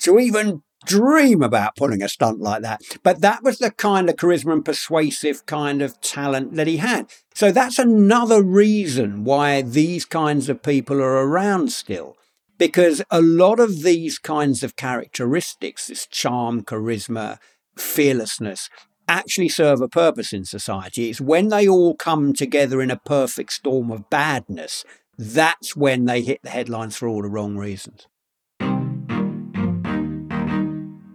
to 0.00 0.18
even 0.18 0.62
dream 0.86 1.42
about 1.42 1.76
pulling 1.76 2.02
a 2.02 2.08
stunt 2.08 2.40
like 2.40 2.62
that. 2.62 2.80
But 3.02 3.20
that 3.20 3.42
was 3.42 3.58
the 3.58 3.70
kind 3.70 4.08
of 4.08 4.16
charisma 4.16 4.52
and 4.52 4.64
persuasive 4.64 5.44
kind 5.44 5.82
of 5.82 6.00
talent 6.00 6.54
that 6.54 6.66
he 6.66 6.78
had. 6.78 7.10
So 7.34 7.52
that's 7.52 7.78
another 7.78 8.42
reason 8.42 9.24
why 9.24 9.62
these 9.62 10.04
kinds 10.04 10.48
of 10.48 10.62
people 10.62 11.02
are 11.02 11.26
around 11.26 11.72
still. 11.72 12.16
Because 12.58 13.02
a 13.10 13.20
lot 13.20 13.60
of 13.60 13.82
these 13.82 14.18
kinds 14.18 14.62
of 14.62 14.76
characteristics, 14.76 15.88
this 15.88 16.06
charm, 16.06 16.62
charisma, 16.62 17.38
fearlessness, 17.76 18.70
actually 19.08 19.48
serve 19.50 19.80
a 19.80 19.88
purpose 19.88 20.32
in 20.32 20.44
society. 20.44 21.10
It's 21.10 21.20
when 21.20 21.48
they 21.48 21.68
all 21.68 21.94
come 21.94 22.32
together 22.32 22.80
in 22.80 22.90
a 22.90 22.98
perfect 23.04 23.52
storm 23.52 23.90
of 23.90 24.08
badness, 24.08 24.84
that's 25.18 25.76
when 25.76 26.04
they 26.06 26.22
hit 26.22 26.40
the 26.42 26.50
headlines 26.50 26.96
for 26.96 27.08
all 27.08 27.22
the 27.22 27.28
wrong 27.28 27.56
reasons. 27.56 28.06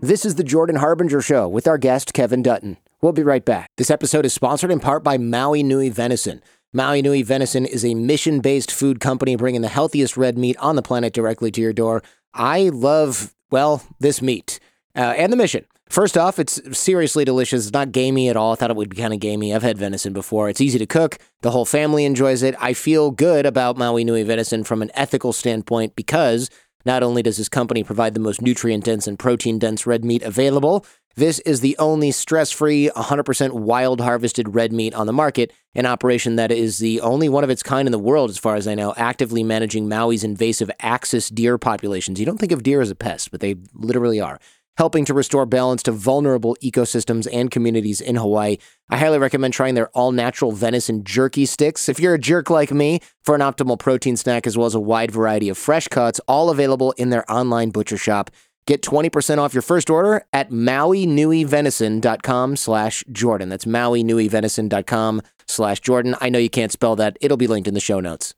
This 0.03 0.25
is 0.25 0.33
the 0.33 0.43
Jordan 0.43 0.77
Harbinger 0.77 1.21
Show 1.21 1.47
with 1.47 1.67
our 1.67 1.77
guest, 1.77 2.11
Kevin 2.11 2.41
Dutton. 2.41 2.77
We'll 3.03 3.11
be 3.11 3.21
right 3.21 3.45
back. 3.45 3.69
This 3.77 3.91
episode 3.91 4.25
is 4.25 4.33
sponsored 4.33 4.71
in 4.71 4.79
part 4.79 5.03
by 5.03 5.19
Maui 5.19 5.61
Nui 5.61 5.89
Venison. 5.89 6.41
Maui 6.73 7.03
Nui 7.03 7.21
Venison 7.21 7.67
is 7.67 7.85
a 7.85 7.93
mission 7.93 8.39
based 8.39 8.71
food 8.71 8.99
company 8.99 9.35
bringing 9.35 9.61
the 9.61 9.67
healthiest 9.67 10.17
red 10.17 10.39
meat 10.39 10.57
on 10.57 10.75
the 10.75 10.81
planet 10.81 11.13
directly 11.13 11.51
to 11.51 11.61
your 11.61 11.71
door. 11.71 12.01
I 12.33 12.69
love, 12.69 13.35
well, 13.51 13.83
this 13.99 14.23
meat 14.23 14.59
uh, 14.95 15.01
and 15.01 15.31
the 15.31 15.37
mission. 15.37 15.65
First 15.87 16.17
off, 16.17 16.39
it's 16.39 16.59
seriously 16.75 17.23
delicious. 17.23 17.67
It's 17.67 17.73
not 17.73 17.91
gamey 17.91 18.27
at 18.27 18.35
all. 18.35 18.53
I 18.53 18.55
thought 18.55 18.71
it 18.71 18.77
would 18.77 18.89
be 18.89 18.97
kind 18.97 19.13
of 19.13 19.19
gamey. 19.19 19.53
I've 19.53 19.61
had 19.61 19.77
venison 19.77 20.13
before. 20.13 20.49
It's 20.49 20.61
easy 20.61 20.79
to 20.79 20.87
cook. 20.87 21.19
The 21.41 21.51
whole 21.51 21.65
family 21.65 22.05
enjoys 22.05 22.41
it. 22.41 22.55
I 22.59 22.73
feel 22.73 23.11
good 23.11 23.45
about 23.45 23.77
Maui 23.77 24.03
Nui 24.03 24.23
Venison 24.23 24.63
from 24.63 24.81
an 24.81 24.89
ethical 24.95 25.31
standpoint 25.31 25.95
because 25.95 26.49
not 26.85 27.03
only 27.03 27.21
does 27.21 27.37
this 27.37 27.49
company 27.49 27.83
provide 27.83 28.13
the 28.13 28.19
most 28.19 28.41
nutrient 28.41 28.85
dense 28.85 29.07
and 29.07 29.17
protein 29.17 29.59
dense 29.59 29.85
red 29.85 30.03
meat 30.03 30.23
available, 30.23 30.85
this 31.15 31.39
is 31.39 31.59
the 31.59 31.75
only 31.77 32.11
stress 32.11 32.51
free, 32.51 32.89
100% 32.95 33.51
wild 33.51 33.99
harvested 33.99 34.55
red 34.55 34.71
meat 34.71 34.93
on 34.93 35.07
the 35.07 35.13
market, 35.13 35.51
an 35.75 35.85
operation 35.85 36.37
that 36.37 36.51
is 36.51 36.77
the 36.77 37.01
only 37.01 37.27
one 37.27 37.43
of 37.43 37.49
its 37.49 37.63
kind 37.63 37.87
in 37.87 37.91
the 37.91 37.99
world, 37.99 38.29
as 38.29 38.37
far 38.37 38.55
as 38.55 38.67
I 38.67 38.75
know, 38.75 38.93
actively 38.95 39.43
managing 39.43 39.89
Maui's 39.89 40.23
invasive 40.23 40.71
axis 40.79 41.29
deer 41.29 41.57
populations. 41.57 42.19
You 42.19 42.25
don't 42.25 42.37
think 42.37 42.53
of 42.53 42.63
deer 42.63 42.81
as 42.81 42.89
a 42.89 42.95
pest, 42.95 43.31
but 43.31 43.41
they 43.41 43.55
literally 43.73 44.21
are 44.21 44.39
helping 44.77 45.05
to 45.05 45.13
restore 45.13 45.45
balance 45.45 45.83
to 45.83 45.91
vulnerable 45.91 46.57
ecosystems 46.63 47.27
and 47.31 47.51
communities 47.51 48.01
in 48.01 48.15
Hawaii. 48.15 48.57
I 48.89 48.97
highly 48.97 49.19
recommend 49.19 49.53
trying 49.53 49.75
their 49.75 49.89
all 49.89 50.11
natural 50.11 50.51
venison 50.51 51.03
jerky 51.03 51.45
sticks. 51.45 51.89
If 51.89 51.99
you're 51.99 52.15
a 52.15 52.19
jerk 52.19 52.49
like 52.49 52.71
me, 52.71 53.01
for 53.23 53.35
an 53.35 53.41
optimal 53.41 53.77
protein 53.77 54.17
snack 54.17 54.47
as 54.47 54.57
well 54.57 54.67
as 54.67 54.75
a 54.75 54.79
wide 54.79 55.11
variety 55.11 55.49
of 55.49 55.57
fresh 55.57 55.87
cuts, 55.87 56.19
all 56.27 56.49
available 56.49 56.91
in 56.93 57.09
their 57.09 57.29
online 57.31 57.69
butcher 57.69 57.97
shop. 57.97 58.31
Get 58.67 58.83
20% 58.83 59.37
off 59.37 59.53
your 59.53 59.63
first 59.63 59.89
order 59.89 60.23
at 60.33 60.51
mauinuivenison.com 60.51 62.55
slash 62.55 63.03
Jordan. 63.11 63.49
That's 63.49 63.65
mauinuivenison.com 63.65 65.21
slash 65.47 65.79
Jordan. 65.79 66.15
I 66.21 66.29
know 66.29 66.39
you 66.39 66.49
can't 66.49 66.71
spell 66.71 66.95
that. 66.97 67.17
It'll 67.21 67.37
be 67.37 67.47
linked 67.47 67.67
in 67.67 67.73
the 67.73 67.79
show 67.79 67.99
notes. 67.99 68.35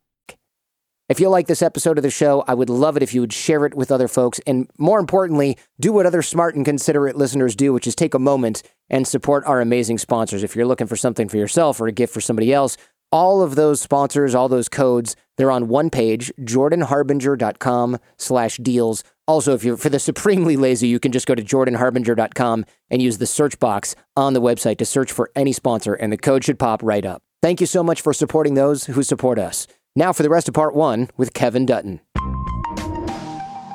If 1.10 1.20
you 1.20 1.28
like 1.28 1.48
this 1.48 1.62
episode 1.62 1.98
of 1.98 2.04
the 2.04 2.10
show, 2.10 2.46
I 2.48 2.54
would 2.54 2.70
love 2.70 2.96
it 2.96 3.04
if 3.04 3.14
you 3.14 3.20
would 3.20 3.34
share 3.34 3.66
it 3.66 3.76
with 3.76 3.92
other 3.92 4.08
folks. 4.08 4.40
And 4.48 4.70
more 4.78 5.00
importantly, 5.00 5.58
do 5.78 5.92
what 5.92 6.06
other 6.06 6.22
smart 6.22 6.56
and 6.56 6.64
considerate 6.64 7.18
listeners 7.18 7.58
do, 7.58 7.74
which 7.74 7.86
is 7.88 7.94
take 7.94 8.14
a 8.14 8.20
moment 8.20 8.64
and 8.90 9.06
support 9.06 9.44
our 9.46 9.60
amazing 9.60 9.98
sponsors. 9.98 10.44
If 10.44 10.56
you're 10.56 10.66
looking 10.66 10.88
for 10.88 10.96
something 10.96 11.28
for 11.28 11.36
yourself 11.36 11.82
or 11.82 11.88
a 11.88 11.92
gift 11.92 12.14
for 12.14 12.22
somebody 12.22 12.54
else, 12.54 12.78
all 13.12 13.42
of 13.42 13.56
those 13.56 13.82
sponsors, 13.82 14.34
all 14.34 14.48
those 14.48 14.70
codes, 14.70 15.18
they're 15.36 15.52
on 15.52 15.68
one 15.68 15.90
page, 15.90 16.32
jordanharbinger.com 16.40 18.00
slash 18.18 18.58
deals. 18.58 19.04
Also, 19.28 19.54
if 19.54 19.64
you're 19.64 19.78
for 19.78 19.90
the 19.90 20.00
supremely 20.00 20.56
lazy, 20.56 20.88
you 20.88 21.02
can 21.02 21.12
just 21.12 21.28
go 21.28 21.36
to 21.36 21.44
jordanharbinger.com 21.44 22.66
and 22.90 23.02
use 23.02 23.18
the 23.18 23.28
search 23.28 23.60
box 23.60 23.94
on 24.16 24.34
the 24.34 24.42
website 24.42 24.78
to 24.78 24.86
search 24.86 25.12
for 25.12 25.30
any 25.36 25.52
sponsor, 25.52 25.94
and 25.94 26.14
the 26.14 26.18
code 26.18 26.46
should 26.46 26.58
pop 26.58 26.82
right 26.82 27.06
up. 27.06 27.22
Thank 27.42 27.60
you 27.60 27.68
so 27.68 27.84
much 27.84 28.02
for 28.02 28.14
supporting 28.14 28.54
those 28.54 28.86
who 28.86 29.04
support 29.04 29.38
us. 29.38 29.68
Now 29.96 30.12
for 30.12 30.24
the 30.24 30.30
rest 30.30 30.48
of 30.48 30.56
part 30.56 30.74
one 30.74 31.10
with 31.18 31.36
Kevin 31.36 31.68
Dutton. 31.68 32.02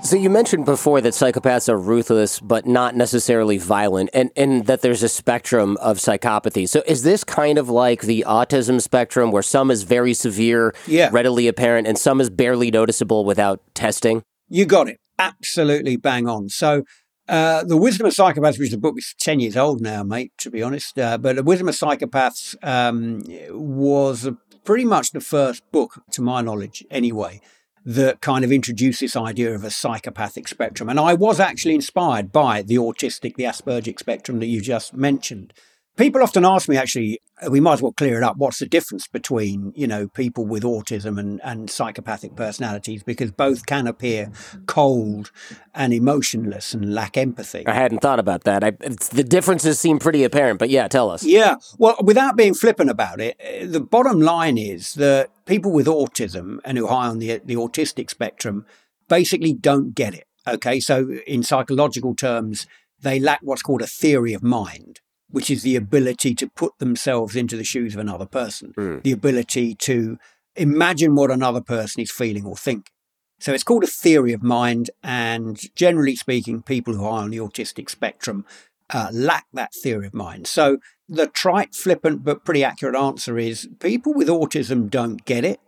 So 0.02 0.16
you 0.16 0.28
mentioned 0.30 0.64
before 0.64 1.00
that 1.00 1.12
psychopaths 1.12 1.68
are 1.68 1.78
ruthless 1.78 2.40
but 2.40 2.66
not 2.66 2.96
necessarily 2.96 3.56
violent 3.56 4.10
and, 4.12 4.30
and 4.34 4.66
that 4.66 4.80
there's 4.80 5.04
a 5.04 5.08
spectrum 5.08 5.76
of 5.76 5.98
psychopathy. 5.98 6.68
So 6.68 6.82
is 6.88 7.04
this 7.04 7.22
kind 7.22 7.56
of 7.56 7.68
like 7.68 8.00
the 8.00 8.24
autism 8.26 8.80
spectrum 8.80 9.30
where 9.30 9.42
some 9.42 9.70
is 9.70 9.84
very 9.84 10.12
severe, 10.12 10.74
yeah. 10.88 11.08
readily 11.12 11.46
apparent, 11.46 11.86
and 11.86 11.96
some 11.96 12.20
is 12.20 12.30
barely 12.30 12.72
noticeable 12.72 13.24
without 13.24 13.60
testing? 13.74 14.22
You 14.48 14.66
got 14.66 14.88
it. 14.88 14.98
Absolutely 15.20 15.96
bang 15.96 16.26
on. 16.26 16.48
So 16.48 16.82
Uh, 17.28 17.62
the 17.62 17.76
Wisdom 17.76 18.06
of 18.06 18.14
Psychopaths, 18.14 18.58
which 18.58 18.68
is 18.68 18.72
a 18.72 18.78
book 18.78 18.94
that's 18.96 19.14
10 19.20 19.38
years 19.38 19.54
old 19.54 19.82
now, 19.82 20.02
mate, 20.02 20.32
to 20.38 20.50
be 20.50 20.62
honest. 20.62 20.98
Uh, 20.98 21.18
but 21.18 21.36
The 21.36 21.42
Wisdom 21.42 21.68
of 21.68 21.74
Psychopaths 21.74 22.56
um, 22.62 23.20
was 23.50 24.24
a, 24.24 24.38
pretty 24.68 24.84
much 24.84 25.12
the 25.12 25.20
first 25.20 25.62
book, 25.72 26.02
to 26.10 26.20
my 26.20 26.42
knowledge 26.42 26.84
anyway, 26.90 27.40
that 27.86 28.20
kind 28.20 28.44
of 28.44 28.52
introduced 28.52 29.00
this 29.00 29.16
idea 29.16 29.54
of 29.54 29.64
a 29.64 29.70
psychopathic 29.70 30.46
spectrum. 30.46 30.90
And 30.90 31.00
I 31.00 31.14
was 31.14 31.40
actually 31.40 31.74
inspired 31.74 32.30
by 32.30 32.60
the 32.60 32.74
autistic, 32.74 33.36
the 33.36 33.44
Aspergic 33.44 33.98
spectrum 33.98 34.40
that 34.40 34.46
you 34.48 34.60
just 34.60 34.92
mentioned 34.92 35.54
people 35.98 36.22
often 36.22 36.44
ask 36.44 36.68
me 36.68 36.76
actually 36.76 37.20
uh, 37.44 37.50
we 37.50 37.60
might 37.60 37.74
as 37.74 37.82
well 37.82 37.92
clear 37.92 38.16
it 38.16 38.22
up 38.22 38.36
what's 38.38 38.60
the 38.60 38.66
difference 38.66 39.06
between 39.06 39.72
you 39.74 39.86
know 39.86 40.08
people 40.08 40.46
with 40.46 40.62
autism 40.62 41.18
and, 41.18 41.40
and 41.44 41.68
psychopathic 41.68 42.34
personalities? 42.36 43.02
Because 43.02 43.32
both 43.32 43.66
can 43.66 43.86
appear 43.86 44.30
cold 44.66 45.30
and 45.74 45.92
emotionless 45.92 46.72
and 46.72 46.94
lack 46.94 47.16
empathy. 47.16 47.66
I 47.66 47.74
hadn't 47.74 47.98
thought 47.98 48.18
about 48.18 48.44
that. 48.44 48.64
I, 48.64 48.70
the 48.70 49.24
differences 49.24 49.78
seem 49.78 49.98
pretty 49.98 50.24
apparent 50.24 50.58
but 50.58 50.70
yeah 50.70 50.88
tell 50.88 51.10
us. 51.10 51.24
Yeah. 51.24 51.56
Well 51.76 51.96
without 52.02 52.36
being 52.36 52.54
flippant 52.54 52.88
about 52.88 53.20
it 53.20 53.38
uh, 53.40 53.66
the 53.66 53.80
bottom 53.80 54.20
line 54.20 54.56
is 54.56 54.94
that 54.94 55.30
people 55.44 55.72
with 55.72 55.86
autism 55.86 56.58
and 56.64 56.78
who 56.78 56.86
are 56.86 57.02
high 57.02 57.08
on 57.08 57.18
the, 57.18 57.40
the 57.44 57.56
autistic 57.56 58.08
spectrum 58.08 58.64
basically 59.08 59.52
don't 59.52 59.94
get 59.94 60.14
it 60.14 60.26
okay? 60.46 60.80
So 60.80 61.10
in 61.26 61.42
psychological 61.42 62.14
terms 62.14 62.66
they 63.00 63.20
lack 63.20 63.40
what's 63.42 63.62
called 63.62 63.82
a 63.82 63.86
theory 63.86 64.32
of 64.32 64.42
mind 64.42 65.00
which 65.30 65.50
is 65.50 65.62
the 65.62 65.76
ability 65.76 66.34
to 66.34 66.48
put 66.48 66.78
themselves 66.78 67.36
into 67.36 67.56
the 67.56 67.64
shoes 67.64 67.94
of 67.94 68.00
another 68.00 68.26
person, 68.26 68.72
mm. 68.76 69.02
the 69.02 69.12
ability 69.12 69.74
to 69.74 70.18
imagine 70.56 71.14
what 71.14 71.30
another 71.30 71.60
person 71.60 72.02
is 72.02 72.10
feeling 72.10 72.44
or 72.44 72.56
thinking. 72.56 72.92
So 73.40 73.52
it's 73.52 73.62
called 73.62 73.84
a 73.84 73.88
theory 73.88 74.32
of 74.32 74.42
mind. 74.42 74.90
And 75.02 75.60
generally 75.74 76.16
speaking, 76.16 76.62
people 76.62 76.94
who 76.94 77.04
are 77.04 77.22
on 77.22 77.30
the 77.30 77.38
autistic 77.38 77.88
spectrum 77.88 78.44
uh, 78.90 79.10
lack 79.12 79.46
that 79.52 79.74
theory 79.74 80.06
of 80.06 80.14
mind. 80.14 80.46
So 80.46 80.78
the 81.08 81.26
trite, 81.26 81.74
flippant, 81.74 82.24
but 82.24 82.44
pretty 82.44 82.64
accurate 82.64 82.96
answer 82.96 83.38
is 83.38 83.68
people 83.80 84.14
with 84.14 84.28
autism 84.28 84.90
don't 84.90 85.24
get 85.24 85.44
it. 85.44 85.60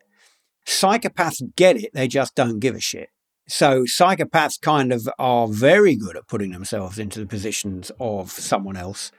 Psychopaths 0.67 1.55
get 1.57 1.77
it, 1.77 1.91
they 1.95 2.09
just 2.09 2.35
don't 2.35 2.61
give 2.61 2.75
a 2.75 2.81
shit. 2.81 3.09
So 3.49 3.83
psychopaths 3.83 4.61
kind 4.61 4.93
of 4.93 5.09
are 5.19 5.49
very 5.49 5.97
good 5.97 6.17
at 6.17 6.29
putting 6.29 6.53
themselves 6.53 6.99
into 6.99 7.19
the 7.19 7.27
positions 7.27 7.91
of 7.99 8.31
someone 8.31 8.77
else 8.77 9.11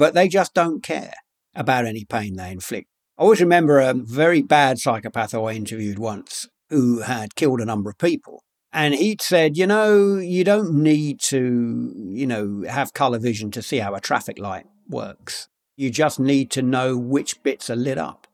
but 0.00 0.14
they 0.14 0.28
just 0.28 0.54
don't 0.54 0.82
care 0.82 1.12
about 1.54 1.84
any 1.84 2.06
pain 2.06 2.36
they 2.36 2.50
inflict. 2.50 2.88
I 3.18 3.22
always 3.22 3.42
remember 3.42 3.80
a 3.80 3.92
very 3.92 4.40
bad 4.40 4.78
psychopath 4.78 5.34
I 5.34 5.52
interviewed 5.52 5.98
once 5.98 6.48
who 6.70 7.00
had 7.00 7.34
killed 7.34 7.60
a 7.60 7.66
number 7.66 7.90
of 7.90 7.98
people. 7.98 8.42
And 8.72 8.94
he'd 8.94 9.20
said, 9.20 9.58
you 9.58 9.66
know, 9.66 10.16
you 10.16 10.42
don't 10.42 10.72
need 10.72 11.20
to, 11.24 11.92
you 11.94 12.26
know, 12.26 12.64
have 12.66 12.94
color 12.94 13.18
vision 13.18 13.50
to 13.50 13.60
see 13.60 13.76
how 13.76 13.94
a 13.94 14.00
traffic 14.00 14.38
light 14.38 14.64
works. 14.88 15.48
You 15.76 15.90
just 15.90 16.18
need 16.18 16.50
to 16.52 16.62
know 16.62 16.96
which 16.96 17.42
bits 17.42 17.68
are 17.68 17.76
lit 17.76 17.98
up. 17.98 18.26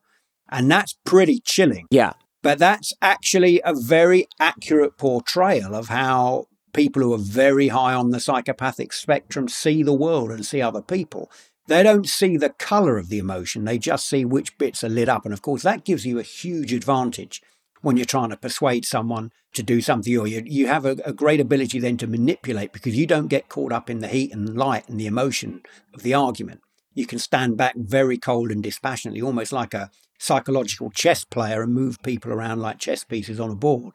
And 0.49 0.71
that's 0.71 0.97
pretty 1.03 1.41
chilling. 1.43 1.87
Yeah. 1.91 2.13
But 2.43 2.59
that's 2.59 2.93
actually 3.01 3.59
a 3.65 3.73
very 3.73 4.27
accurate 4.39 4.97
portrayal 4.97 5.75
of 5.75 5.89
how 5.89 6.45
people 6.71 7.01
who 7.01 7.13
are 7.13 7.17
very 7.17 7.69
high 7.69 7.93
on 7.93 8.11
the 8.11 8.21
psychopathic 8.21 8.93
spectrum 8.93 9.49
see 9.49 9.83
the 9.83 9.93
world 9.93 10.31
and 10.31 10.45
see 10.45 10.61
other 10.61 10.81
people. 10.81 11.29
They 11.67 11.83
don't 11.83 12.07
see 12.07 12.37
the 12.37 12.49
color 12.49 12.97
of 12.97 13.09
the 13.09 13.19
emotion, 13.19 13.65
they 13.65 13.77
just 13.77 14.07
see 14.07 14.25
which 14.25 14.57
bits 14.57 14.83
are 14.83 14.89
lit 14.89 15.09
up. 15.09 15.25
And 15.25 15.33
of 15.33 15.41
course, 15.41 15.63
that 15.63 15.85
gives 15.85 16.05
you 16.05 16.17
a 16.17 16.23
huge 16.23 16.73
advantage 16.73 17.41
when 17.81 17.97
you're 17.97 18.05
trying 18.05 18.29
to 18.29 18.37
persuade 18.37 18.85
someone 18.85 19.31
to 19.53 19.63
do 19.63 19.81
something, 19.81 20.17
or 20.17 20.27
you, 20.27 20.43
you 20.45 20.67
have 20.67 20.85
a, 20.85 20.97
a, 21.05 21.13
great 21.13 21.39
ability 21.39 21.79
then 21.79 21.97
to 21.97 22.07
manipulate 22.07 22.73
because 22.73 22.95
you 22.95 23.05
don't 23.05 23.27
get 23.27 23.49
caught 23.49 23.71
up 23.71 23.89
in 23.89 23.99
the 23.99 24.07
heat 24.07 24.33
and 24.33 24.57
light 24.57 24.87
and 24.89 24.99
the 24.99 25.07
emotion 25.07 25.61
of 25.93 26.03
the 26.03 26.13
argument. 26.13 26.61
You 26.93 27.05
can 27.05 27.19
stand 27.19 27.57
back 27.57 27.75
very 27.75 28.17
cold 28.17 28.51
and 28.51 28.63
dispassionately, 28.63 29.21
almost 29.21 29.51
like 29.51 29.73
a 29.73 29.91
psychological 30.19 30.89
chess 30.89 31.23
player, 31.23 31.61
and 31.61 31.73
move 31.73 32.01
people 32.01 32.31
around 32.31 32.59
like 32.59 32.79
chess 32.79 33.03
pieces 33.03 33.39
on 33.39 33.51
a 33.51 33.55
board. 33.55 33.93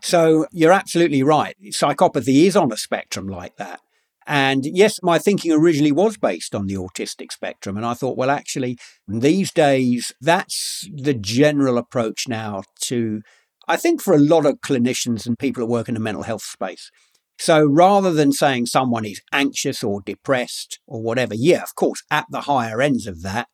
So 0.00 0.46
you're 0.52 0.72
absolutely 0.72 1.22
right. 1.22 1.56
Psychopathy 1.64 2.44
is 2.44 2.56
on 2.56 2.70
a 2.70 2.76
spectrum 2.76 3.26
like 3.26 3.56
that. 3.56 3.80
And 4.26 4.64
yes, 4.64 4.98
my 5.02 5.18
thinking 5.18 5.52
originally 5.52 5.92
was 5.92 6.16
based 6.16 6.54
on 6.54 6.66
the 6.66 6.74
autistic 6.74 7.30
spectrum. 7.30 7.76
And 7.76 7.86
I 7.86 7.94
thought, 7.94 8.16
well, 8.16 8.30
actually, 8.30 8.76
these 9.06 9.52
days, 9.52 10.12
that's 10.20 10.88
the 10.92 11.14
general 11.14 11.78
approach 11.78 12.24
now 12.28 12.62
to, 12.86 13.20
I 13.68 13.76
think, 13.76 14.02
for 14.02 14.14
a 14.14 14.18
lot 14.18 14.44
of 14.44 14.60
clinicians 14.60 15.26
and 15.26 15.38
people 15.38 15.62
who 15.62 15.70
work 15.70 15.88
in 15.88 15.94
the 15.94 16.00
mental 16.00 16.24
health 16.24 16.42
space. 16.42 16.90
So 17.38 17.64
rather 17.66 18.12
than 18.12 18.32
saying 18.32 18.66
someone 18.66 19.04
is 19.04 19.20
anxious 19.32 19.84
or 19.84 20.00
depressed 20.00 20.80
or 20.86 21.02
whatever, 21.02 21.34
yeah, 21.34 21.62
of 21.62 21.74
course, 21.74 22.02
at 22.10 22.26
the 22.30 22.42
higher 22.42 22.80
ends 22.80 23.06
of 23.06 23.22
that, 23.22 23.48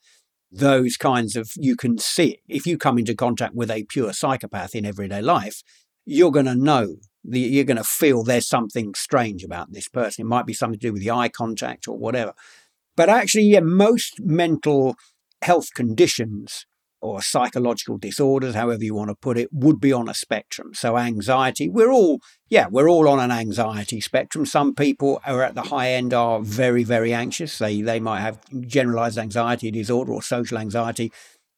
those 0.51 0.97
kinds 0.97 1.37
of, 1.37 1.51
you 1.57 1.77
can 1.77 1.99
see 1.99 2.33
it. 2.33 2.41
If 2.49 2.67
you 2.67 2.79
come 2.79 2.99
into 2.99 3.15
contact 3.15 3.55
with 3.55 3.71
a 3.71 3.85
pure 3.89 4.13
psychopath 4.13 4.75
in 4.75 4.87
everyday 4.87 5.21
life, 5.21 5.63
you're 6.05 6.31
going 6.31 6.47
to 6.47 6.55
know 6.55 6.97
the, 7.25 7.41
you're 7.41 7.65
going 7.65 7.77
to 7.77 7.85
feel 7.85 8.23
there's 8.23 8.49
something 8.49 8.95
strange 8.95 9.45
about 9.45 9.73
this 9.73 9.89
person. 9.89 10.23
It 10.23 10.29
might 10.29 10.47
be 10.47 10.55
something 10.55 10.79
to 10.79 10.87
do 10.87 10.93
with 10.93 11.03
the 11.03 11.11
eye 11.11 11.29
contact 11.29 11.89
or 11.89 11.97
whatever. 11.97 12.33
But 12.97 13.09
actually, 13.09 13.45
yeah, 13.45 13.61
most 13.61 14.21
mental 14.21 14.97
health 15.43 15.69
conditions 15.75 16.67
or 17.01 17.21
psychological 17.21 17.99
disorders, 17.99 18.55
however 18.55 18.85
you 18.85 18.95
want 18.95 19.09
to 19.09 19.15
put 19.17 19.37
it, 19.37 19.49
would 19.53 19.81
be 19.81 19.93
on 19.93 20.09
a 20.09 20.15
spectrum. 20.15 20.73
So 20.73 20.97
anxiety, 20.97 21.69
we're 21.69 21.91
all, 21.91 22.21
yeah, 22.49 22.69
we're 22.71 22.89
all 22.89 23.09
on 23.09 23.19
an 23.19 23.33
anxiety 23.33 24.01
spectrum. 24.01 24.47
Some 24.47 24.75
people 24.75 25.21
are 25.27 25.43
at 25.43 25.57
the 25.57 25.63
high 25.63 25.91
end 25.91 26.15
are 26.15 26.41
very, 26.41 26.85
very 26.85 27.13
anxious. 27.13 27.59
They 27.59 27.83
they 27.83 27.99
might 27.99 28.21
have 28.21 28.39
generalized 28.61 29.19
anxiety 29.19 29.71
disorder 29.73 30.13
or 30.13 30.23
social 30.23 30.59
anxiety, 30.59 31.13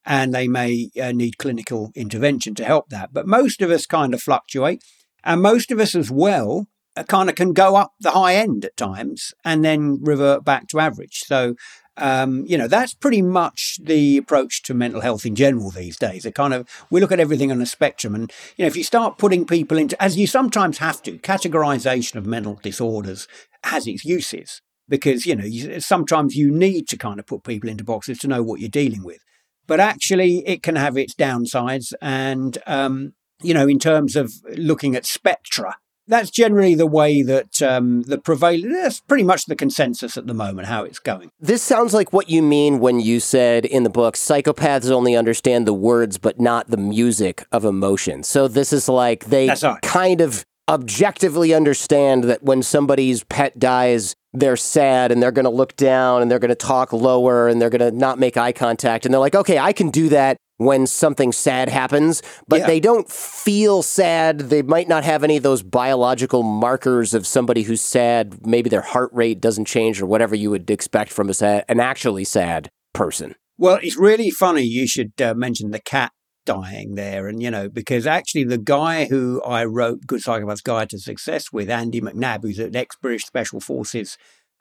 and 0.07 0.35
they 0.35 0.49
may 0.49 0.89
uh, 1.01 1.13
need 1.13 1.37
clinical 1.37 1.93
intervention 1.95 2.55
to 2.55 2.65
help 2.65 2.89
that. 2.89 3.13
But 3.13 3.27
most 3.27 3.61
of 3.61 3.71
us 3.71 3.85
kind 3.85 4.15
of 4.15 4.23
fluctuate. 4.23 4.83
And 5.25 5.43
most 5.43 5.73
of 5.73 5.81
us 5.81 5.95
as 5.95 6.11
well 6.11 6.67
uh, 6.97 7.03
kind 7.05 7.29
of 7.29 7.35
can 7.35 7.53
go 7.53 7.75
up 7.77 7.93
the 7.99 8.13
high 8.13 8.37
end 8.37 8.65
at 8.65 8.77
times 8.77 9.33
and 9.45 9.65
then 9.65 9.99
revert 10.03 10.45
back 10.45 10.69
to 10.69 10.79
average. 10.79 11.23
So, 11.27 11.57
um, 11.97 12.45
you 12.47 12.59
know, 12.59 12.69
that's 12.69 12.95
pretty 12.95 13.23
much 13.23 13.79
the 13.83 14.17
approach 14.17 14.63
to 14.65 14.75
mental 14.75 15.01
health 15.01 15.25
in 15.25 15.35
general 15.35 15.71
these 15.71 15.97
days. 15.97 16.25
It 16.25 16.35
kind 16.35 16.53
of, 16.53 16.69
we 16.91 17.01
look 17.01 17.13
at 17.13 17.21
everything 17.21 17.51
on 17.51 17.63
a 17.63 17.67
spectrum. 17.67 18.15
And, 18.15 18.33
you 18.57 18.65
know, 18.65 18.67
if 18.67 18.77
you 18.77 18.85
start 18.85 19.19
putting 19.19 19.47
people 19.47 19.79
into, 19.79 20.01
as 20.03 20.17
you 20.17 20.27
sometimes 20.27 20.79
have 20.79 21.03
to, 21.03 21.19
categorization 21.19 22.17
of 22.17 22.27
mental 22.27 22.59
disorders 22.63 23.27
has 23.65 23.87
its 23.87 24.05
uses 24.05 24.61
because, 24.89 25.25
you 25.25 25.35
know, 25.37 25.45
you, 25.45 25.81
sometimes 25.81 26.37
you 26.37 26.51
need 26.51 26.89
to 26.89 26.99
kind 26.99 27.19
of 27.19 27.27
put 27.27 27.45
people 27.45 27.71
into 27.71 27.85
boxes 27.85 28.19
to 28.19 28.29
know 28.29 28.43
what 28.43 28.61
you're 28.61 28.69
dealing 28.69 29.05
with. 29.05 29.21
But 29.67 29.81
actually, 29.81 30.47
it 30.47 30.63
can 30.63 30.77
have 30.77 30.97
its 30.97 31.15
downsides. 31.15 31.93
And, 32.03 32.59
um, 32.67 33.15
you 33.45 33.55
know, 33.55 33.69
in 33.69 33.79
terms 33.79 34.17
of 34.17 34.33
looking 34.57 34.95
at 34.97 35.07
spectra. 35.07 35.77
That's 36.07 36.31
generally 36.31 36.75
the 36.75 36.87
way 36.87 37.23
that 37.23 37.63
um, 37.63 38.03
the 38.03 38.19
prevailing, 38.19 38.73
that's 38.73 39.01
pretty 39.01 39.25
much 39.25 39.47
the 39.47 39.57
consensus 39.57 40.19
at 40.19 40.27
the 40.27 40.35
moment, 40.35 40.69
how 40.69 40.85
it's 40.85 40.99
going. 40.99 41.31
This 41.41 41.63
sounds 41.63 41.95
like 41.95 42.13
what 42.13 42.29
you 42.29 42.43
mean 42.43 42.79
when 42.79 43.01
you 43.01 43.21
said 43.21 43.65
in 43.65 43.85
the 43.85 43.91
book, 43.91 44.15
psychopaths 44.15 44.91
only 44.91 45.17
understand 45.17 45.67
the 45.67 45.73
words 45.73 46.19
but 46.19 46.39
not 46.39 46.69
the 46.69 46.77
music 46.77 47.47
of 47.53 47.65
emotion. 47.65 48.23
So 48.23 48.49
this 48.49 48.71
is 48.71 48.87
like 48.87 49.27
they 49.27 49.49
right. 49.49 49.81
kind 49.81 50.21
of 50.21 50.45
objectively 50.69 51.55
understand 51.55 52.25
that 52.25 52.43
when 52.43 52.63
somebody's 52.63 53.25
pet 53.25 53.59
dies, 53.59 54.15
they're 54.35 54.57
sad 54.57 55.13
and 55.13 55.23
they're 55.23 55.33
going 55.33 55.45
to 55.45 55.51
look 55.51 55.77
down 55.77 56.21
and 56.21 56.31
they're 56.31 56.41
going 56.41 56.51
to 56.51 56.55
talk 56.57 56.93
lower 56.93 57.49
and 57.49 57.63
they're 57.63 57.71
going 57.71 57.81
to 57.81 57.97
not 57.97 58.19
make 58.19 58.37
eye 58.37 58.53
contact. 58.53 59.07
And 59.07 59.15
they're 59.15 59.21
like, 59.21 59.37
okay, 59.37 59.59
I 59.59 59.73
can 59.73 59.91
do 59.91 60.09
that 60.11 60.37
when 60.57 60.87
something 60.87 61.33
sad 61.33 61.69
happens, 61.69 62.23
but 62.49 62.61
yeah. 62.61 62.67
they 62.67 62.81
don't 62.81 63.11
feel 63.11 63.83
sad. 63.83 64.39
They 64.41 64.63
might 64.63 64.89
not 64.89 65.05
have 65.05 65.25
any 65.25 65.37
of 65.37 65.43
those 65.43 65.63
biological 65.63 66.43
markers 66.43 67.15
of 67.15 67.27
somebody 67.27 67.63
who's 67.63 67.81
sad. 67.81 68.45
Maybe 68.47 68.69
their 68.69 68.83
heart 68.83 69.11
rate 69.13 69.41
doesn't 69.41 69.67
change 69.67 70.03
or 70.03 70.07
whatever 70.07 70.35
you 70.35 70.51
would 70.51 70.71
expect 70.71 71.13
from 71.13 71.29
a 71.29 71.35
sad, 71.35 71.65
an 71.69 71.81
actually 71.81 72.25
sad 72.25 72.69
person. 72.93 73.35
Well, 73.57 73.79
it's 73.83 73.97
really 73.97 74.31
funny 74.31 74.63
you 74.63 74.87
should 74.89 75.21
uh, 75.21 75.35
mention 75.35 75.71
the 75.71 75.81
cat 75.81 76.13
dying 76.45 76.95
there. 76.95 77.29
And, 77.29 77.43
you 77.43 77.51
know, 77.51 77.69
because 77.69 78.07
actually 78.07 78.45
the 78.45 78.59
guy 78.59 79.07
who 79.07 79.43
I 79.43 79.65
wrote 79.65 80.07
Good 80.07 80.21
Psychopath's 80.21 80.61
Guide 80.61 80.91
to 80.91 80.99
Success 80.99 81.53
with, 81.53 81.71
Andy 81.71 82.01
McNab, 82.01 82.43
who's 82.43 82.59
an 82.59 82.77
ex 82.77 82.97
British 82.97 83.25
Special 83.25 83.61
Forces, 83.61 84.17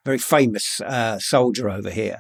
very 0.06 0.18
famous 0.18 0.82
uh, 0.82 1.20
soldier 1.20 1.70
over 1.70 1.90
here, 1.90 2.20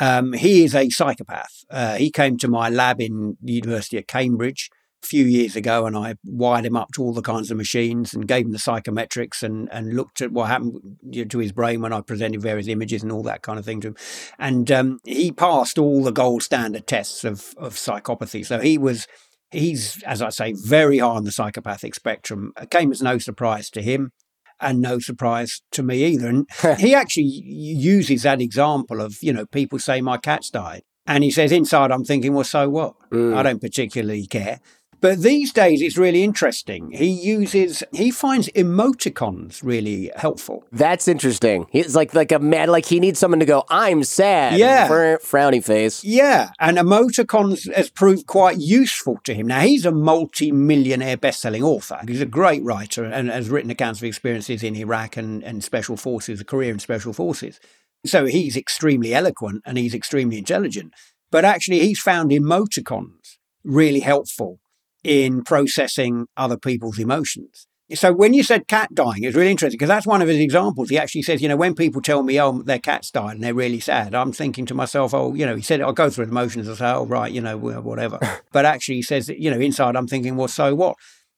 um, 0.00 0.32
he 0.32 0.64
is 0.64 0.74
a 0.74 0.88
psychopath. 0.88 1.64
Uh, 1.70 1.96
he 1.96 2.10
came 2.10 2.38
to 2.38 2.48
my 2.48 2.68
lab 2.68 3.00
in 3.00 3.36
the 3.42 3.52
University 3.52 3.98
of 3.98 4.06
Cambridge 4.06 4.70
few 5.02 5.24
years 5.24 5.56
ago, 5.56 5.86
and 5.86 5.96
I 5.96 6.14
wired 6.24 6.64
him 6.64 6.76
up 6.76 6.92
to 6.92 7.02
all 7.02 7.12
the 7.12 7.22
kinds 7.22 7.50
of 7.50 7.56
machines 7.56 8.14
and 8.14 8.28
gave 8.28 8.46
him 8.46 8.52
the 8.52 8.58
psychometrics 8.58 9.42
and, 9.42 9.68
and 9.72 9.94
looked 9.94 10.22
at 10.22 10.32
what 10.32 10.48
happened 10.48 10.96
to 11.28 11.38
his 11.38 11.52
brain 11.52 11.80
when 11.80 11.92
I 11.92 12.00
presented 12.00 12.40
various 12.42 12.68
images 12.68 13.02
and 13.02 13.12
all 13.12 13.22
that 13.24 13.42
kind 13.42 13.58
of 13.58 13.64
thing 13.64 13.80
to 13.82 13.88
him. 13.88 13.96
And 14.38 14.70
um, 14.70 15.00
he 15.04 15.32
passed 15.32 15.78
all 15.78 16.02
the 16.02 16.12
gold 16.12 16.42
standard 16.42 16.86
tests 16.86 17.24
of, 17.24 17.54
of 17.56 17.74
psychopathy. 17.74 18.46
So 18.46 18.60
he 18.60 18.78
was, 18.78 19.06
he's, 19.50 20.02
as 20.04 20.22
I 20.22 20.30
say, 20.30 20.52
very 20.52 20.98
high 20.98 21.08
on 21.08 21.24
the 21.24 21.32
psychopathic 21.32 21.94
spectrum. 21.94 22.52
It 22.60 22.70
came 22.70 22.90
as 22.92 23.02
no 23.02 23.18
surprise 23.18 23.70
to 23.70 23.82
him. 23.82 24.12
and 24.60 24.80
no 24.80 24.98
surprise 25.00 25.60
to 25.72 25.82
me 25.82 26.04
either. 26.04 26.28
And 26.28 26.46
he 26.78 26.94
actually 26.94 27.24
uses 27.24 28.22
that 28.22 28.40
example 28.40 29.00
of, 29.00 29.18
you 29.20 29.32
know, 29.32 29.44
people 29.46 29.78
say 29.78 30.00
my 30.00 30.16
cat's 30.18 30.50
died. 30.50 30.82
And 31.06 31.24
he 31.24 31.30
says, 31.32 31.50
inside, 31.50 31.90
I'm 31.90 32.04
thinking, 32.04 32.32
well, 32.32 32.44
so 32.44 32.68
what? 32.68 32.94
Mm. 33.10 33.36
I 33.36 33.42
don't 33.42 33.60
particularly 33.60 34.26
care. 34.26 34.60
But 35.02 35.18
these 35.18 35.52
days, 35.52 35.82
it's 35.82 35.98
really 35.98 36.22
interesting. 36.22 36.92
He 36.92 37.08
uses, 37.08 37.82
he 37.92 38.12
finds 38.12 38.48
emoticons 38.50 39.60
really 39.60 40.12
helpful. 40.14 40.62
That's 40.70 41.08
interesting. 41.08 41.66
He's 41.70 41.96
like 41.96 42.14
like 42.14 42.30
a 42.30 42.38
mad, 42.38 42.68
like 42.68 42.86
he 42.86 43.00
needs 43.00 43.18
someone 43.18 43.40
to 43.40 43.44
go, 43.44 43.64
"I'm 43.68 44.04
sad." 44.04 44.60
Yeah, 44.60 44.86
frowny 44.86 45.62
face. 45.62 46.04
Yeah, 46.04 46.50
and 46.60 46.78
emoticons 46.78 47.70
has 47.74 47.90
proved 47.90 48.28
quite 48.28 48.58
useful 48.58 49.18
to 49.24 49.34
him. 49.34 49.48
Now 49.48 49.62
he's 49.62 49.84
a 49.84 49.90
multi-millionaire 49.90 51.16
best-selling 51.16 51.64
author. 51.64 51.98
He's 52.06 52.20
a 52.20 52.26
great 52.26 52.62
writer 52.62 53.04
and 53.04 53.28
has 53.28 53.50
written 53.50 53.72
accounts 53.72 53.98
of 53.98 54.04
experiences 54.04 54.62
in 54.62 54.76
Iraq 54.76 55.16
and, 55.16 55.42
and 55.42 55.64
special 55.64 55.96
forces, 55.96 56.40
a 56.40 56.44
career 56.44 56.70
in 56.70 56.78
special 56.78 57.12
forces. 57.12 57.58
So 58.06 58.26
he's 58.26 58.56
extremely 58.56 59.12
eloquent 59.12 59.62
and 59.66 59.78
he's 59.78 59.94
extremely 59.94 60.38
intelligent. 60.38 60.94
But 61.32 61.44
actually, 61.44 61.80
he's 61.80 62.00
found 62.00 62.30
emoticons 62.30 63.38
really 63.64 64.00
helpful 64.00 64.60
in 65.04 65.42
processing 65.42 66.26
other 66.36 66.56
people's 66.56 66.98
emotions. 66.98 67.66
So 67.94 68.12
when 68.12 68.32
you 68.32 68.42
said 68.42 68.68
cat 68.68 68.94
dying, 68.94 69.24
it's 69.24 69.36
really 69.36 69.50
interesting 69.50 69.76
because 69.76 69.88
that's 69.88 70.06
one 70.06 70.22
of 70.22 70.28
his 70.28 70.38
examples. 70.38 70.88
He 70.88 70.96
actually 70.96 71.22
says, 71.22 71.42
you 71.42 71.48
know, 71.48 71.56
when 71.56 71.74
people 71.74 72.00
tell 72.00 72.22
me, 72.22 72.40
oh, 72.40 72.62
their 72.62 72.78
cat's 72.78 73.10
died 73.10 73.34
and 73.34 73.44
they're 73.44 73.52
really 73.52 73.80
sad, 73.80 74.14
I'm 74.14 74.32
thinking 74.32 74.64
to 74.66 74.74
myself, 74.74 75.12
oh, 75.12 75.34
you 75.34 75.44
know, 75.44 75.56
he 75.56 75.62
said, 75.62 75.82
I'll 75.82 75.92
go 75.92 76.08
through 76.08 76.26
the 76.26 76.32
motions 76.32 76.68
and 76.68 76.76
say, 76.76 76.90
oh, 76.90 77.04
right, 77.04 77.30
you 77.30 77.42
know, 77.42 77.58
whatever. 77.58 78.18
but 78.52 78.64
actually, 78.64 78.96
he 78.96 79.02
says, 79.02 79.28
you 79.28 79.50
know, 79.50 79.60
inside 79.60 79.96
I'm 79.96 80.06
thinking, 80.06 80.36
well, 80.36 80.48
so 80.48 80.74
what? 80.74 80.96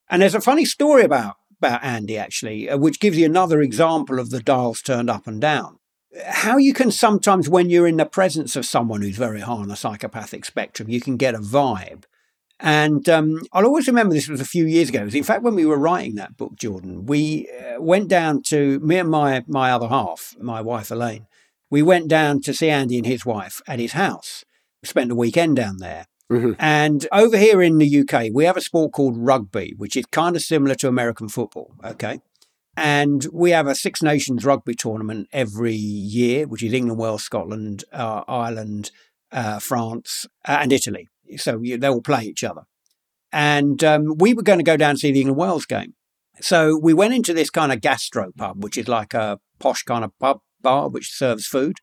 And 0.09 0.21
there's 0.21 0.35
a 0.35 0.41
funny 0.41 0.65
story 0.65 1.03
about 1.03 1.35
about 1.57 1.83
Andy 1.83 2.17
actually, 2.17 2.69
uh, 2.69 2.77
which 2.77 2.99
gives 2.99 3.17
you 3.17 3.25
another 3.25 3.61
example 3.61 4.19
of 4.19 4.29
the 4.29 4.41
dials 4.41 4.81
turned 4.81 5.09
up 5.09 5.25
and 5.25 5.41
down. 5.41 5.79
How 6.27 6.57
you 6.57 6.73
can 6.73 6.91
sometimes, 6.91 7.49
when 7.49 7.69
you're 7.69 7.87
in 7.87 7.97
the 7.97 8.05
presence 8.05 8.55
of 8.55 8.65
someone 8.65 9.01
who's 9.01 9.17
very 9.17 9.41
high 9.41 9.53
on 9.53 9.67
the 9.67 9.75
psychopathic 9.75 10.45
spectrum, 10.45 10.89
you 10.89 11.01
can 11.01 11.17
get 11.17 11.35
a 11.35 11.39
vibe 11.39 12.03
and 12.59 13.07
um, 13.09 13.41
I'll 13.51 13.65
always 13.65 13.87
remember 13.87 14.13
this 14.13 14.29
was 14.29 14.41
a 14.41 14.45
few 14.45 14.65
years 14.65 14.89
ago. 14.89 15.07
In 15.11 15.23
fact, 15.23 15.43
when 15.43 15.55
we 15.55 15.65
were 15.65 15.77
writing 15.77 16.15
that 16.15 16.37
book, 16.37 16.55
Jordan, 16.55 17.05
we 17.05 17.49
uh, 17.49 17.81
went 17.81 18.07
down 18.07 18.41
to 18.43 18.79
me 18.79 18.97
and 18.97 19.09
my 19.09 19.43
my 19.47 19.71
other 19.71 19.87
half, 19.87 20.35
my 20.39 20.61
wife 20.61 20.91
Elaine. 20.91 21.27
We 21.69 21.81
went 21.81 22.07
down 22.07 22.41
to 22.41 22.53
see 22.53 22.69
Andy 22.69 22.97
and 22.97 23.05
his 23.05 23.25
wife 23.25 23.61
at 23.67 23.79
his 23.79 23.93
house. 23.93 24.45
We 24.81 24.87
spent 24.87 25.11
a 25.11 25.15
weekend 25.15 25.57
down 25.57 25.77
there. 25.77 26.05
Mm-hmm. 26.31 26.53
And 26.57 27.07
over 27.11 27.37
here 27.37 27.61
in 27.61 27.77
the 27.77 27.99
UK, 27.99 28.31
we 28.33 28.45
have 28.45 28.57
a 28.57 28.61
sport 28.61 28.93
called 28.93 29.17
rugby, 29.17 29.73
which 29.77 29.95
is 29.95 30.05
kind 30.07 30.35
of 30.35 30.41
similar 30.41 30.75
to 30.75 30.87
American 30.87 31.27
football. 31.27 31.73
Okay. 31.83 32.21
And 32.77 33.25
we 33.31 33.51
have 33.51 33.67
a 33.67 33.75
Six 33.75 34.01
Nations 34.01 34.43
rugby 34.43 34.75
tournament 34.75 35.27
every 35.31 35.75
year, 35.75 36.47
which 36.47 36.63
is 36.63 36.73
England, 36.73 36.99
Wales, 36.99 37.23
Scotland, 37.23 37.83
uh, 37.93 38.23
Ireland, 38.27 38.91
uh, 39.31 39.59
France, 39.59 40.25
uh, 40.45 40.57
and 40.61 40.73
Italy. 40.73 41.07
So 41.37 41.61
they 41.63 41.87
all 41.87 42.01
play 42.01 42.23
each 42.23 42.43
other. 42.43 42.63
And 43.31 43.83
um, 43.83 44.15
we 44.17 44.33
were 44.33 44.43
going 44.43 44.59
to 44.59 44.63
go 44.63 44.77
down 44.77 44.91
and 44.91 44.99
see 44.99 45.11
the 45.11 45.21
England 45.21 45.39
Wales 45.39 45.65
game. 45.65 45.93
So 46.41 46.77
we 46.77 46.93
went 46.93 47.13
into 47.13 47.33
this 47.33 47.49
kind 47.49 47.71
of 47.71 47.81
gastro 47.81 48.31
pub, 48.37 48.63
which 48.63 48.77
is 48.77 48.87
like 48.87 49.13
a 49.13 49.39
posh 49.59 49.83
kind 49.83 50.03
of 50.03 50.17
pub 50.19 50.39
bar 50.61 50.89
which 50.89 51.11
serves 51.11 51.45
food. 51.45 51.77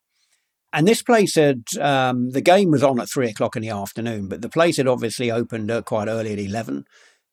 And 0.73 0.89
this 0.89 1.03
place 1.03 1.35
had, 1.35 1.65
um, 1.81 2.31
the 2.31 2.41
game 2.41 2.71
was 2.71 2.83
on 2.83 2.99
at 3.01 3.09
three 3.09 3.29
o'clock 3.29 3.57
in 3.57 3.63
the 3.63 3.69
afternoon, 3.69 4.29
but 4.29 4.41
the 4.41 4.49
place 4.49 4.79
had 4.79 4.89
obviously 4.89 5.31
opened 5.31 5.71
uh, 5.71 5.83
quite 5.83 6.09
early 6.09 6.33
at 6.33 6.39
11. 6.39 6.85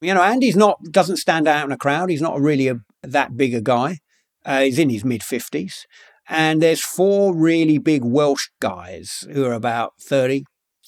You 0.02 0.14
know, 0.14 0.22
Andy's 0.22 0.58
not, 0.58 0.80
doesn't 0.92 1.18
stand 1.18 1.48
out 1.48 1.66
in 1.66 1.72
a 1.72 1.78
crowd. 1.78 2.10
He's 2.10 2.22
not 2.22 2.40
really 2.40 2.68
a, 2.68 2.82
that 3.02 3.38
big 3.38 3.54
a 3.54 3.62
guy. 3.62 4.00
Uh, 4.46 4.62
he's 4.62 4.80
in 4.80 4.90
his 4.90 5.06
mid 5.06 5.22
50s. 5.22 5.86
And 6.28 6.62
there's 6.62 6.84
four 6.84 7.34
really 7.34 7.78
big 7.78 8.04
Welsh 8.04 8.50
guys 8.62 9.26
who 9.32 9.46
are 9.46 9.54
about 9.54 9.94
30, 10.02 10.44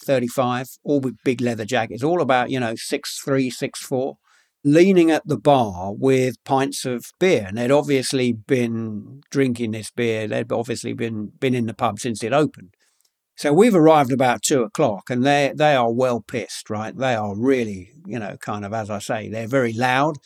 35, 0.06 0.68
all 0.84 1.00
with 1.00 1.18
big 1.24 1.42
leather 1.42 1.66
jackets, 1.66 2.04
all 2.04 2.22
about, 2.22 2.50
you 2.50 2.60
know, 2.60 2.76
six 2.76 3.20
three, 3.24 3.50
six 3.50 3.80
four, 3.80 4.18
leaning 4.64 5.10
at 5.12 5.26
the 5.26 5.38
bar 5.38 5.94
with 5.94 6.36
pints 6.44 6.86
of 6.86 7.06
beer. 7.20 7.46
And 7.48 7.58
they'd 7.58 7.72
obviously 7.72 8.34
been 8.34 9.22
drinking 9.32 9.72
this 9.72 9.92
beer. 9.92 10.28
They'd 10.28 10.52
obviously 10.52 10.94
been 10.94 11.32
been 11.40 11.56
in 11.56 11.66
the 11.68 11.74
pub 11.74 12.00
since 12.00 12.24
it 12.24 12.34
opened. 12.34 12.74
So 13.38 13.54
we've 13.54 13.76
arrived 13.76 14.12
about 14.12 14.44
two 14.44 14.62
o'clock 14.62 15.10
and 15.10 15.24
they 15.24 15.52
they 15.56 15.76
are 15.76 15.92
well 15.92 16.22
pissed, 16.22 16.70
right? 16.70 16.96
They 16.96 17.16
are 17.16 17.36
really, 17.36 17.92
you 18.06 18.20
know, 18.20 18.38
kind 18.38 18.66
of 18.66 18.74
as 18.74 18.90
I 18.90 19.00
say, 19.00 19.30
they're 19.30 19.48
very 19.48 19.74
loud. 19.74 20.18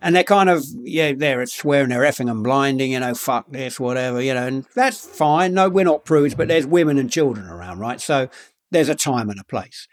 And 0.00 0.14
they're 0.14 0.24
kind 0.24 0.50
of, 0.50 0.62
yeah, 0.82 1.12
they're 1.16 1.46
swearing, 1.46 1.88
they're 1.88 2.02
effing 2.02 2.30
and 2.30 2.42
blinding, 2.42 2.92
you 2.92 3.00
know, 3.00 3.14
fuck 3.14 3.50
this, 3.50 3.80
whatever, 3.80 4.20
you 4.20 4.34
know, 4.34 4.46
and 4.46 4.66
that's 4.74 5.06
fine. 5.06 5.54
No, 5.54 5.70
we're 5.70 5.84
not 5.84 6.04
prudes, 6.04 6.34
but 6.34 6.46
there's 6.46 6.66
women 6.66 6.98
and 6.98 7.10
children 7.10 7.46
around, 7.46 7.78
right? 7.78 7.98
So 7.98 8.28
there's 8.74 8.88
a 8.88 8.94
time 8.94 9.30
and 9.30 9.40
a 9.40 9.44
place. 9.44 9.86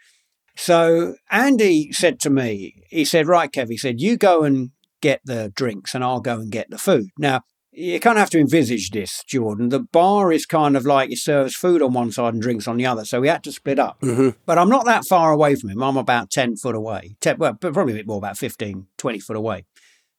So 0.56 1.14
Andy 1.30 1.92
said 1.92 2.20
to 2.20 2.30
me, 2.30 2.82
he 2.88 3.04
said, 3.04 3.26
Right, 3.26 3.50
Kev, 3.50 3.68
he 3.68 3.76
said, 3.76 4.00
you 4.00 4.16
go 4.16 4.44
and 4.44 4.70
get 5.00 5.20
the 5.24 5.52
drinks 5.54 5.94
and 5.94 6.04
I'll 6.04 6.20
go 6.20 6.34
and 6.34 6.50
get 6.50 6.70
the 6.70 6.78
food. 6.78 7.08
Now, 7.18 7.42
you 7.74 7.98
kind 8.00 8.18
of 8.18 8.20
have 8.20 8.30
to 8.30 8.38
envisage 8.38 8.90
this, 8.90 9.24
Jordan. 9.26 9.70
The 9.70 9.80
bar 9.80 10.30
is 10.30 10.44
kind 10.44 10.76
of 10.76 10.84
like 10.84 11.10
it 11.10 11.18
serves 11.18 11.54
food 11.54 11.80
on 11.80 11.94
one 11.94 12.12
side 12.12 12.34
and 12.34 12.42
drinks 12.42 12.68
on 12.68 12.76
the 12.76 12.84
other. 12.84 13.06
So 13.06 13.22
we 13.22 13.28
had 13.28 13.42
to 13.44 13.52
split 13.52 13.78
up. 13.78 13.98
Mm-hmm. 14.02 14.30
But 14.44 14.58
I'm 14.58 14.68
not 14.68 14.84
that 14.84 15.06
far 15.06 15.32
away 15.32 15.54
from 15.54 15.70
him. 15.70 15.82
I'm 15.82 15.96
about 15.96 16.30
10 16.30 16.56
foot 16.56 16.74
away. 16.74 17.16
10, 17.22 17.38
well, 17.38 17.54
probably 17.54 17.94
a 17.94 17.96
bit 17.96 18.06
more, 18.06 18.18
about 18.18 18.36
15, 18.36 18.88
20 18.98 19.18
foot 19.20 19.36
away. 19.36 19.64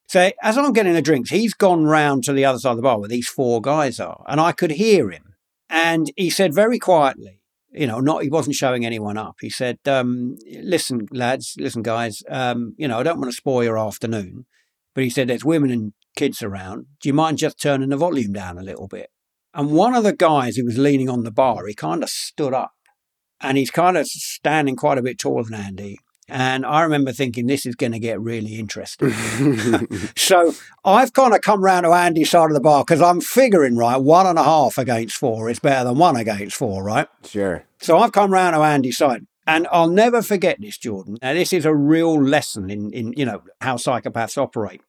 So 0.08 0.32
as 0.42 0.58
I'm 0.58 0.72
getting 0.72 0.94
the 0.94 1.02
drinks, 1.02 1.30
he's 1.30 1.54
gone 1.54 1.84
round 1.84 2.24
to 2.24 2.32
the 2.32 2.44
other 2.44 2.58
side 2.58 2.72
of 2.72 2.76
the 2.76 2.82
bar 2.82 2.98
where 2.98 3.08
these 3.08 3.28
four 3.28 3.60
guys 3.60 4.00
are. 4.00 4.24
And 4.26 4.40
I 4.40 4.50
could 4.50 4.72
hear 4.72 5.10
him. 5.10 5.34
And 5.70 6.10
he 6.16 6.30
said 6.30 6.52
very 6.52 6.78
quietly, 6.78 7.40
you 7.74 7.86
know, 7.86 8.00
not 8.00 8.22
he 8.22 8.28
wasn't 8.28 8.56
showing 8.56 8.86
anyone 8.86 9.18
up. 9.18 9.36
He 9.40 9.50
said, 9.50 9.78
um, 9.86 10.36
"Listen, 10.62 11.06
lads, 11.10 11.54
listen, 11.58 11.82
guys. 11.82 12.22
Um, 12.28 12.74
you 12.76 12.88
know, 12.88 12.98
I 12.98 13.02
don't 13.02 13.18
want 13.18 13.30
to 13.30 13.36
spoil 13.36 13.64
your 13.64 13.78
afternoon, 13.78 14.46
but 14.94 15.04
he 15.04 15.10
said 15.10 15.28
there's 15.28 15.44
women 15.44 15.70
and 15.70 15.92
kids 16.16 16.42
around. 16.42 16.86
Do 17.00 17.08
you 17.08 17.12
mind 17.12 17.38
just 17.38 17.60
turning 17.60 17.88
the 17.88 17.96
volume 17.96 18.32
down 18.32 18.58
a 18.58 18.62
little 18.62 18.88
bit?" 18.88 19.10
And 19.52 19.72
one 19.72 19.94
of 19.94 20.04
the 20.04 20.14
guys 20.14 20.56
who 20.56 20.64
was 20.64 20.78
leaning 20.78 21.08
on 21.08 21.22
the 21.22 21.30
bar, 21.30 21.66
he 21.66 21.74
kind 21.74 22.02
of 22.02 22.10
stood 22.10 22.54
up, 22.54 22.72
and 23.40 23.58
he's 23.58 23.70
kind 23.70 23.96
of 23.96 24.06
standing 24.06 24.76
quite 24.76 24.98
a 24.98 25.02
bit 25.02 25.18
taller 25.18 25.44
than 25.44 25.54
Andy, 25.54 25.98
and 26.28 26.64
I 26.64 26.82
remember 26.82 27.12
thinking, 27.12 27.46
this 27.46 27.66
is 27.66 27.74
going 27.74 27.92
to 27.92 27.98
get 27.98 28.20
really 28.20 28.58
interesting. 28.58 29.12
so 30.16 30.54
I've 30.84 31.12
kind 31.12 31.34
of 31.34 31.42
come 31.42 31.62
round 31.62 31.84
to 31.84 31.92
Andy's 31.92 32.30
side 32.30 32.50
of 32.50 32.54
the 32.54 32.60
bar 32.60 32.82
because 32.82 33.02
I'm 33.02 33.20
figuring, 33.20 33.76
right, 33.76 33.96
one 33.96 34.26
and 34.26 34.38
a 34.38 34.44
half 34.44 34.78
against 34.78 35.16
four 35.16 35.50
is 35.50 35.58
better 35.58 35.84
than 35.84 35.98
one 35.98 36.16
against 36.16 36.56
four, 36.56 36.82
right? 36.82 37.08
Sure. 37.24 37.64
So 37.80 37.98
I've 37.98 38.12
come 38.12 38.32
round 38.32 38.54
to 38.54 38.62
Andy's 38.62 38.96
side. 38.96 39.26
And 39.46 39.68
I'll 39.70 39.90
never 39.90 40.22
forget 40.22 40.58
this, 40.58 40.78
Jordan. 40.78 41.18
Now, 41.20 41.34
this 41.34 41.52
is 41.52 41.66
a 41.66 41.74
real 41.74 42.18
lesson 42.18 42.70
in, 42.70 42.90
in 42.92 43.12
you 43.14 43.26
know, 43.26 43.42
how 43.60 43.76
psychopaths 43.76 44.38
operate. 44.38 44.80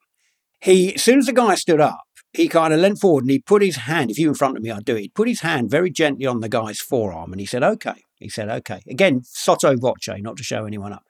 He, 0.60 0.94
as 0.94 1.02
soon 1.02 1.18
as 1.18 1.26
the 1.26 1.34
guy 1.34 1.56
stood 1.56 1.80
up, 1.80 2.04
he 2.32 2.48
kind 2.48 2.72
of 2.72 2.80
leant 2.80 2.98
forward 2.98 3.24
and 3.24 3.30
he 3.30 3.38
put 3.38 3.60
his 3.60 3.76
hand, 3.76 4.10
if 4.10 4.18
you 4.18 4.28
in 4.28 4.34
front 4.34 4.56
of 4.56 4.62
me, 4.62 4.70
I'd 4.70 4.86
do 4.86 4.96
it. 4.96 5.00
He 5.02 5.08
put 5.08 5.28
his 5.28 5.40
hand 5.40 5.70
very 5.70 5.90
gently 5.90 6.24
on 6.24 6.40
the 6.40 6.48
guy's 6.48 6.80
forearm 6.80 7.32
and 7.32 7.40
he 7.40 7.46
said, 7.46 7.62
okay. 7.62 8.04
He 8.18 8.30
said, 8.30 8.48
okay. 8.48 8.80
Again, 8.88 9.22
sotto 9.24 9.76
voce, 9.76 10.08
not 10.20 10.38
to 10.38 10.42
show 10.42 10.64
anyone 10.64 10.94
up 10.94 11.04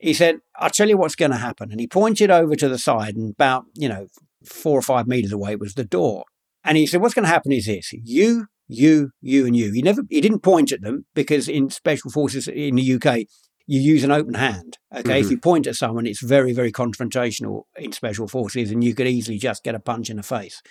he 0.00 0.14
said, 0.14 0.40
I'll 0.56 0.70
tell 0.70 0.88
you 0.88 0.96
what's 0.96 1.14
going 1.14 1.30
to 1.30 1.36
happen. 1.36 1.70
And 1.70 1.78
he 1.78 1.86
pointed 1.86 2.30
over 2.30 2.56
to 2.56 2.68
the 2.68 2.78
side, 2.78 3.16
and 3.16 3.32
about, 3.32 3.64
you 3.74 3.88
know, 3.88 4.06
four 4.44 4.78
or 4.78 4.82
five 4.82 5.06
meters 5.06 5.32
away 5.32 5.56
was 5.56 5.74
the 5.74 5.84
door. 5.84 6.24
And 6.64 6.76
he 6.76 6.86
said, 6.86 7.00
What's 7.00 7.14
going 7.14 7.24
to 7.24 7.30
happen 7.30 7.52
is 7.52 7.66
this 7.66 7.92
you, 7.92 8.46
you, 8.66 9.10
you, 9.20 9.46
and 9.46 9.54
you. 9.54 9.72
He 9.72 9.82
never, 9.82 10.02
he 10.08 10.20
didn't 10.20 10.40
point 10.40 10.72
at 10.72 10.80
them 10.80 11.06
because 11.14 11.48
in 11.48 11.70
special 11.70 12.10
forces 12.10 12.48
in 12.48 12.76
the 12.76 12.94
UK, 12.94 13.26
you 13.66 13.80
use 13.80 14.02
an 14.02 14.10
open 14.10 14.34
hand. 14.34 14.78
Okay. 14.92 15.02
Mm-hmm. 15.02 15.24
If 15.24 15.30
you 15.30 15.38
point 15.38 15.66
at 15.66 15.76
someone, 15.76 16.06
it's 16.06 16.22
very, 16.22 16.52
very 16.52 16.72
confrontational 16.72 17.64
in 17.76 17.92
special 17.92 18.26
forces, 18.26 18.70
and 18.70 18.82
you 18.82 18.94
could 18.94 19.06
easily 19.06 19.38
just 19.38 19.62
get 19.62 19.74
a 19.74 19.80
punch 19.80 20.10
in 20.10 20.16
the 20.16 20.22
face. 20.22 20.62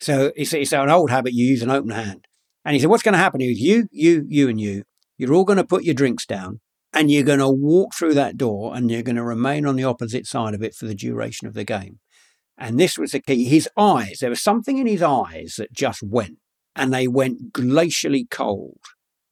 So 0.00 0.32
it's, 0.36 0.52
it's 0.52 0.72
an 0.72 0.90
old 0.90 1.10
habit, 1.10 1.34
you 1.34 1.44
use 1.44 1.62
an 1.62 1.70
open 1.70 1.90
hand. 1.90 2.26
And 2.64 2.74
he 2.74 2.80
said, 2.80 2.90
What's 2.90 3.02
going 3.02 3.14
to 3.14 3.18
happen 3.18 3.40
is 3.40 3.58
you, 3.58 3.88
you, 3.90 4.24
you, 4.28 4.48
and 4.48 4.60
you, 4.60 4.84
you're 5.16 5.34
all 5.34 5.44
going 5.44 5.58
to 5.58 5.64
put 5.64 5.84
your 5.84 5.94
drinks 5.94 6.24
down 6.24 6.60
and 6.92 7.10
you're 7.10 7.24
going 7.24 7.38
to 7.38 7.48
walk 7.48 7.94
through 7.94 8.14
that 8.14 8.36
door 8.36 8.74
and 8.74 8.90
you're 8.90 9.02
going 9.02 9.16
to 9.16 9.24
remain 9.24 9.66
on 9.66 9.76
the 9.76 9.84
opposite 9.84 10.26
side 10.26 10.54
of 10.54 10.62
it 10.62 10.74
for 10.74 10.86
the 10.86 10.94
duration 10.94 11.46
of 11.46 11.54
the 11.54 11.64
game. 11.64 11.98
And 12.56 12.78
this 12.78 12.98
was 12.98 13.12
the 13.12 13.20
key. 13.20 13.44
His 13.44 13.68
eyes, 13.76 14.18
there 14.20 14.30
was 14.30 14.42
something 14.42 14.78
in 14.78 14.86
his 14.86 15.02
eyes 15.02 15.54
that 15.58 15.72
just 15.72 16.02
went 16.02 16.38
and 16.74 16.92
they 16.92 17.06
went 17.06 17.52
glacially 17.52 18.28
cold. 18.28 18.80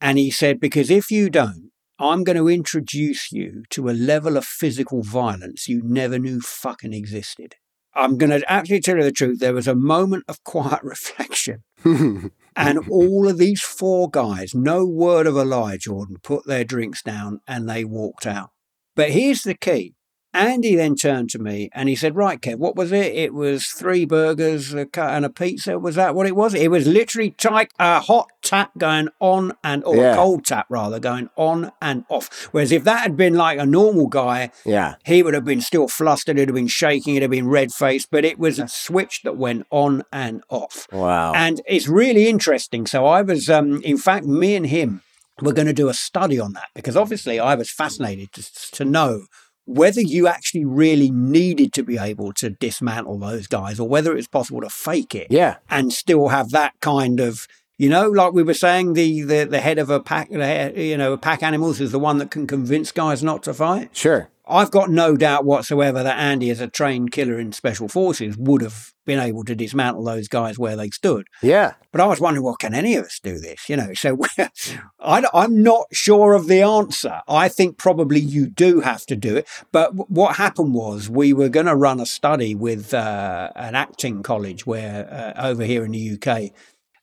And 0.01 0.19
he 0.19 0.31
said, 0.31 0.61
Because 0.61 0.91
if 0.91 1.11
you 1.11 1.31
don't, 1.31 1.71
I'm 1.99 2.25
going 2.25 2.37
to 2.37 2.49
introduce 2.49 3.33
you 3.33 3.65
to 3.71 3.89
a 3.89 3.93
level 3.93 4.37
of 4.37 4.45
physical 4.45 5.03
violence 5.03 5.67
you 5.67 5.81
never 5.83 6.19
knew 6.19 6.41
fucking 6.41 6.93
existed. 6.93 7.55
I'm 7.95 8.19
going 8.19 8.31
to 8.31 8.53
actually 8.53 8.81
tell 8.81 8.99
you 8.99 9.03
the 9.03 9.11
truth. 9.11 9.41
There 9.41 9.55
was 9.55 9.67
a 9.67 9.75
moment 9.75 10.25
of 10.29 10.45
quiet 10.45 10.83
reflection. 10.83 11.65
and 12.57 12.89
all 12.89 13.29
of 13.29 13.37
these 13.37 13.61
four 13.61 14.09
guys, 14.11 14.55
no 14.55 14.87
word 14.87 15.27
of 15.27 15.37
a 15.37 15.45
lie, 15.45 15.77
Jordan, 15.77 16.17
put 16.23 16.47
their 16.47 16.65
drinks 16.65 17.03
down 17.03 17.41
and 17.47 17.69
they 17.69 17.85
walked 17.85 18.27
out. 18.27 18.51
But 18.95 19.11
here's 19.11 19.43
the 19.43 19.55
key 19.55 19.95
Andy 20.37 20.77
then 20.77 20.95
turned 20.95 21.31
to 21.31 21.39
me 21.39 21.71
and 21.73 21.89
he 21.89 21.97
said, 21.97 22.17
Right, 22.17 22.41
Kev, 22.41 22.57
what 22.59 22.77
was 22.77 22.93
it? 22.93 23.15
It 23.15 23.35
was 23.35 23.67
three 23.67 24.05
burgers 24.05 24.73
a 24.75 24.87
cut 24.87 25.11
and 25.11 25.25
a 25.25 25.31
pizza. 25.31 25.79
Was 25.79 25.95
that 25.97 26.15
what 26.15 26.27
it 26.27 26.37
was? 26.37 26.55
It 26.55 26.71
was 26.71 26.87
literally 26.87 27.35
like 27.51 27.71
a 27.79 28.01
hot 28.01 28.29
tap 28.43 28.73
going 28.79 29.09
on 29.21 29.53
and 29.65 29.83
or 29.85 29.97
Yeah. 29.97 30.13
a 30.13 30.17
cold 30.17 30.45
tap 30.45 30.67
rather 30.69 30.99
going 31.01 31.31
on 31.37 31.73
and 31.81 32.05
off. 32.09 32.49
Whereas 32.53 32.73
if 32.73 32.85
that 32.85 33.01
had 33.01 33.17
been 33.17 33.35
like 33.35 33.59
a 33.59 33.67
normal 33.67 34.07
guy, 34.07 34.51
Yeah. 34.65 34.95
he 35.05 35.23
would 35.23 35.35
have 35.35 35.45
been 35.45 35.61
still 35.61 35.89
flustered, 35.89 36.37
it'd 36.39 36.49
have 36.51 36.55
been 36.55 36.67
shaking, 36.69 37.15
it'd 37.15 37.23
have 37.23 37.31
been 37.31 37.49
red 37.49 37.73
faced, 37.73 38.09
but 38.11 38.25
it 38.25 38.39
was 38.39 38.59
a 38.59 38.69
switch 38.69 39.23
that 39.23 39.37
went 39.37 39.67
on 39.71 40.03
and 40.13 40.43
off. 40.49 40.87
Wow. 40.93 41.33
And 41.35 41.61
it's 41.67 41.89
really 41.89 42.29
interesting. 42.29 42.87
So 42.87 43.07
I 43.07 43.23
was, 43.23 43.49
um, 43.49 43.81
in 43.83 43.99
fact, 43.99 44.27
me 44.27 44.55
and 44.55 44.67
him 44.67 45.03
were 45.43 45.53
going 45.53 45.67
to 45.67 45.73
do 45.75 45.89
a 45.89 45.95
study 45.95 46.41
on 46.41 46.55
that 46.55 46.69
because 46.75 46.97
obviously 46.97 47.39
I 47.39 47.55
was 47.55 47.71
fascinated 47.71 48.33
to, 48.33 48.43
to 48.73 48.85
know 48.85 49.27
whether 49.67 50.01
you 50.01 50.29
actually 50.29 50.65
really 50.65 51.11
needed 51.11 51.73
to 51.75 51.83
be 51.83 51.99
able 51.99 52.33
to 52.33 52.51
dismantle 52.51 53.19
those 53.19 53.47
guys 53.47 53.79
or 53.79 53.89
whether 53.89 54.13
it 54.13 54.17
was 54.17 54.29
possible 54.29 54.61
to 54.61 54.71
fake 54.71 55.15
it 55.15 55.27
yeah. 55.29 55.57
and 55.69 55.93
still 55.93 56.29
have 56.29 56.51
that 56.51 56.73
kind 56.81 57.21
of 57.21 57.47
you 57.77 57.89
know 57.89 58.09
like 58.09 58.33
we 58.33 58.43
were 58.43 58.55
saying 58.55 58.95
the 58.95 59.23
the, 59.23 59.45
the 59.45 59.61
head 59.61 59.79
of 59.79 59.91
a 59.91 60.01
pack 60.01 60.31
you 60.31 60.97
know 60.97 61.13
a 61.13 61.19
pack 61.19 61.43
animals 61.43 61.81
is 61.81 61.93
the 61.93 61.99
one 61.99 62.19
that 62.19 62.31
can 62.31 62.47
convince 62.47 62.93
guys 62.93 63.23
not 63.23 63.43
to 63.43 63.53
fight 63.53 63.91
Sure. 63.93 64.31
I've 64.49 64.71
got 64.71 64.91
no 64.91 65.17
doubt 65.17 65.45
whatsoever 65.45 66.03
that 66.03 66.19
Andy, 66.19 66.51
as 66.51 66.61
a 66.61 66.69
trained 66.69 67.11
killer 67.11 67.39
in 67.39 67.53
special 67.53 67.89
forces, 67.89 68.37
would 68.37 68.63
have 68.63 68.93
been 69.05 69.19
able 69.19 69.45
to 69.45 69.55
dismantle 69.55 70.05
those 70.05 70.29
guys 70.29 70.59
where 70.59 70.77
they 70.77 70.91
stood. 70.91 71.27
Yeah. 71.43 71.75
But 71.91 72.01
I 72.01 72.07
was 72.07 72.21
wondering, 72.21 72.45
well, 72.45 72.57
can 72.57 72.75
any 72.75 72.95
of 72.97 73.07
us 73.07 73.19
do 73.21 73.39
this? 73.39 73.69
You 73.69 73.77
know, 73.77 73.95
so 73.95 74.19
I, 75.01 75.25
am 75.35 75.63
not 75.63 75.87
sure 75.93 76.35
of 76.35 76.47
the 76.47 76.63
answer. 76.63 77.23
I 77.27 77.49
think 77.49 77.77
probably 77.77 78.21
you 78.21 78.47
do 78.47 78.81
have 78.81 79.05
to 79.07 79.17
do 79.17 79.37
it. 79.37 79.49
But 79.73 79.97
w- 79.97 80.07
what 80.09 80.37
happened 80.37 80.75
was 80.75 81.11
we 81.11 81.33
were 81.33 81.49
going 81.49 81.67
to 81.67 81.77
run 81.77 82.01
a 82.01 82.07
study 82.07 82.55
with 82.55 82.95
uh, 82.95 83.51
an 83.57 83.75
acting 83.75 84.23
college 84.23 84.67
where 84.67 85.35
uh, 85.37 85.49
over 85.49 85.65
here 85.65 85.85
in 85.85 85.93
the 85.93 86.19
UK, 86.21 86.53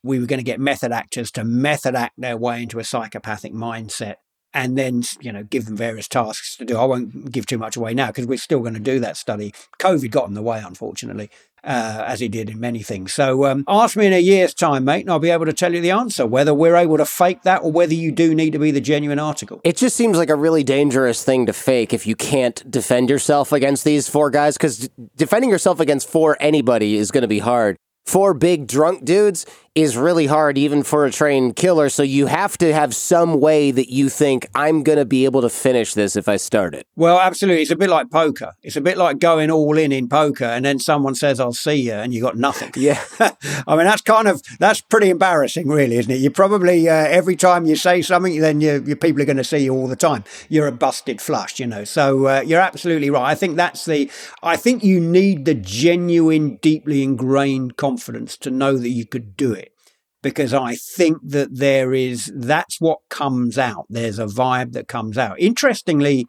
we 0.02 0.18
were 0.18 0.26
going 0.26 0.38
to 0.38 0.44
get 0.44 0.60
method 0.60 0.92
actors 0.92 1.30
to 1.32 1.44
method 1.44 1.94
act 1.94 2.14
their 2.18 2.36
way 2.36 2.62
into 2.62 2.78
a 2.78 2.84
psychopathic 2.84 3.52
mindset 3.52 4.16
and 4.54 4.78
then 4.78 5.02
you 5.20 5.32
know 5.32 5.42
give 5.42 5.66
them 5.66 5.76
various 5.76 6.08
tasks 6.08 6.56
to 6.56 6.64
do. 6.64 6.78
I 6.78 6.84
won't 6.84 7.30
give 7.30 7.44
too 7.44 7.58
much 7.58 7.76
away 7.76 7.92
now 7.92 8.06
because 8.06 8.26
we're 8.26 8.38
still 8.38 8.60
going 8.60 8.74
to 8.74 8.80
do 8.80 9.00
that 9.00 9.16
study. 9.16 9.52
COVID 9.80 10.10
got 10.10 10.28
in 10.28 10.34
the 10.34 10.42
way, 10.42 10.62
unfortunately, 10.64 11.28
uh, 11.64 12.04
as 12.06 12.20
he 12.20 12.28
did 12.28 12.48
in 12.48 12.60
many 12.60 12.82
things. 12.82 13.12
So 13.12 13.46
um, 13.46 13.64
ask 13.66 13.96
me 13.96 14.06
in 14.06 14.12
a 14.12 14.20
year's 14.20 14.54
time, 14.54 14.84
mate, 14.84 15.00
and 15.00 15.10
I'll 15.10 15.18
be 15.18 15.30
able 15.30 15.46
to 15.46 15.52
tell 15.52 15.74
you 15.74 15.80
the 15.80 15.90
answer 15.90 16.24
whether 16.24 16.54
we're 16.54 16.76
able 16.76 16.96
to 16.98 17.06
fake 17.06 17.42
that 17.42 17.62
or 17.62 17.72
whether 17.72 17.94
you 17.94 18.12
do 18.12 18.34
need 18.34 18.52
to 18.52 18.58
be 18.58 18.70
the 18.70 18.80
genuine 18.80 19.18
article. 19.18 19.60
It 19.64 19.76
just 19.76 19.96
seems 19.96 20.16
like 20.16 20.30
a 20.30 20.36
really 20.36 20.62
dangerous 20.62 21.24
thing 21.24 21.46
to 21.46 21.52
fake 21.52 21.92
if 21.92 22.06
you 22.06 22.14
can't 22.14 22.70
defend 22.70 23.10
yourself 23.10 23.52
against 23.52 23.84
these 23.84 24.08
four 24.08 24.30
guys, 24.30 24.56
because 24.56 24.88
defending 25.16 25.50
yourself 25.50 25.80
against 25.80 26.08
four 26.08 26.36
anybody 26.38 26.96
is 26.96 27.10
going 27.10 27.22
to 27.22 27.28
be 27.28 27.40
hard. 27.40 27.76
Four 28.06 28.34
big 28.34 28.66
drunk 28.66 29.06
dudes 29.06 29.46
is 29.74 29.96
really 29.96 30.26
hard, 30.26 30.56
even 30.56 30.84
for 30.84 31.04
a 31.04 31.10
trained 31.10 31.56
killer. 31.56 31.88
So 31.88 32.02
you 32.04 32.26
have 32.26 32.56
to 32.58 32.72
have 32.72 32.94
some 32.94 33.40
way 33.40 33.72
that 33.72 33.90
you 33.90 34.08
think, 34.08 34.46
I'm 34.54 34.84
going 34.84 34.98
to 34.98 35.04
be 35.04 35.24
able 35.24 35.42
to 35.42 35.48
finish 35.48 35.94
this 35.94 36.14
if 36.14 36.28
I 36.28 36.36
start 36.36 36.74
it. 36.74 36.86
Well, 36.94 37.18
absolutely. 37.18 37.62
It's 37.62 37.72
a 37.72 37.76
bit 37.76 37.90
like 37.90 38.10
poker. 38.10 38.54
It's 38.62 38.76
a 38.76 38.80
bit 38.80 38.96
like 38.96 39.18
going 39.18 39.50
all 39.50 39.76
in 39.76 39.90
in 39.90 40.08
poker, 40.08 40.44
and 40.44 40.64
then 40.64 40.78
someone 40.78 41.14
says, 41.16 41.40
"I'll 41.40 41.52
see 41.52 41.74
you," 41.74 41.92
and 41.92 42.14
you 42.14 42.20
got 42.20 42.36
nothing. 42.36 42.72
Yeah. 42.84 43.02
I 43.66 43.76
mean, 43.76 43.86
that's 43.86 44.02
kind 44.02 44.28
of 44.28 44.42
that's 44.58 44.82
pretty 44.82 45.08
embarrassing, 45.08 45.68
really, 45.68 45.96
isn't 45.96 46.10
it? 46.10 46.16
You 46.16 46.30
probably 46.30 46.86
uh, 46.86 46.92
every 46.92 47.34
time 47.34 47.64
you 47.64 47.76
say 47.76 48.02
something, 48.02 48.40
then 48.40 48.60
your, 48.60 48.82
your 48.82 48.96
people 48.96 49.22
are 49.22 49.24
going 49.24 49.38
to 49.38 49.44
see 49.44 49.58
you 49.58 49.72
all 49.72 49.86
the 49.86 49.96
time. 49.96 50.22
You're 50.50 50.66
a 50.66 50.72
busted 50.72 51.22
flush, 51.22 51.58
you 51.58 51.66
know. 51.66 51.84
So 51.84 52.26
uh, 52.26 52.40
you're 52.44 52.60
absolutely 52.60 53.08
right. 53.08 53.30
I 53.30 53.34
think 53.34 53.56
that's 53.56 53.86
the. 53.86 54.10
I 54.42 54.56
think 54.56 54.84
you 54.84 55.00
need 55.00 55.46
the 55.46 55.54
genuine, 55.54 56.56
deeply 56.56 57.02
ingrained 57.02 57.76
confidence 57.76 58.36
to 58.38 58.50
know 58.50 58.76
that 58.76 58.90
you 58.90 59.06
could 59.06 59.34
do 59.34 59.52
it. 59.54 59.63
Because 60.24 60.54
I 60.54 60.74
think 60.74 61.18
that 61.22 61.56
there 61.58 61.92
is, 61.92 62.32
that's 62.34 62.80
what 62.80 63.00
comes 63.10 63.58
out. 63.58 63.84
There's 63.90 64.18
a 64.18 64.24
vibe 64.24 64.72
that 64.72 64.88
comes 64.88 65.18
out. 65.18 65.38
Interestingly, 65.38 66.26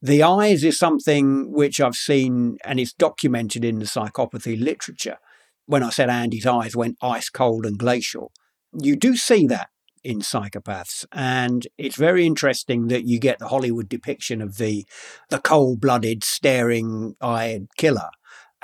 the 0.00 0.22
eyes 0.22 0.64
is 0.64 0.78
something 0.78 1.52
which 1.52 1.78
I've 1.78 1.94
seen 1.94 2.56
and 2.64 2.80
it's 2.80 2.94
documented 2.94 3.62
in 3.62 3.78
the 3.78 3.84
psychopathy 3.84 4.58
literature. 4.58 5.18
When 5.66 5.82
I 5.82 5.90
said 5.90 6.08
Andy's 6.08 6.46
eyes 6.46 6.74
went 6.74 6.96
ice 7.02 7.28
cold 7.28 7.66
and 7.66 7.78
glacial, 7.78 8.32
you 8.72 8.96
do 8.96 9.14
see 9.14 9.46
that 9.48 9.68
in 10.02 10.20
psychopaths. 10.20 11.04
And 11.12 11.66
it's 11.76 11.96
very 11.96 12.24
interesting 12.24 12.88
that 12.88 13.06
you 13.06 13.18
get 13.18 13.38
the 13.38 13.48
Hollywood 13.48 13.90
depiction 13.90 14.40
of 14.40 14.56
the 14.56 14.86
the 15.28 15.38
cold-blooded, 15.38 16.24
staring-eyed 16.24 17.66
killer. 17.76 18.08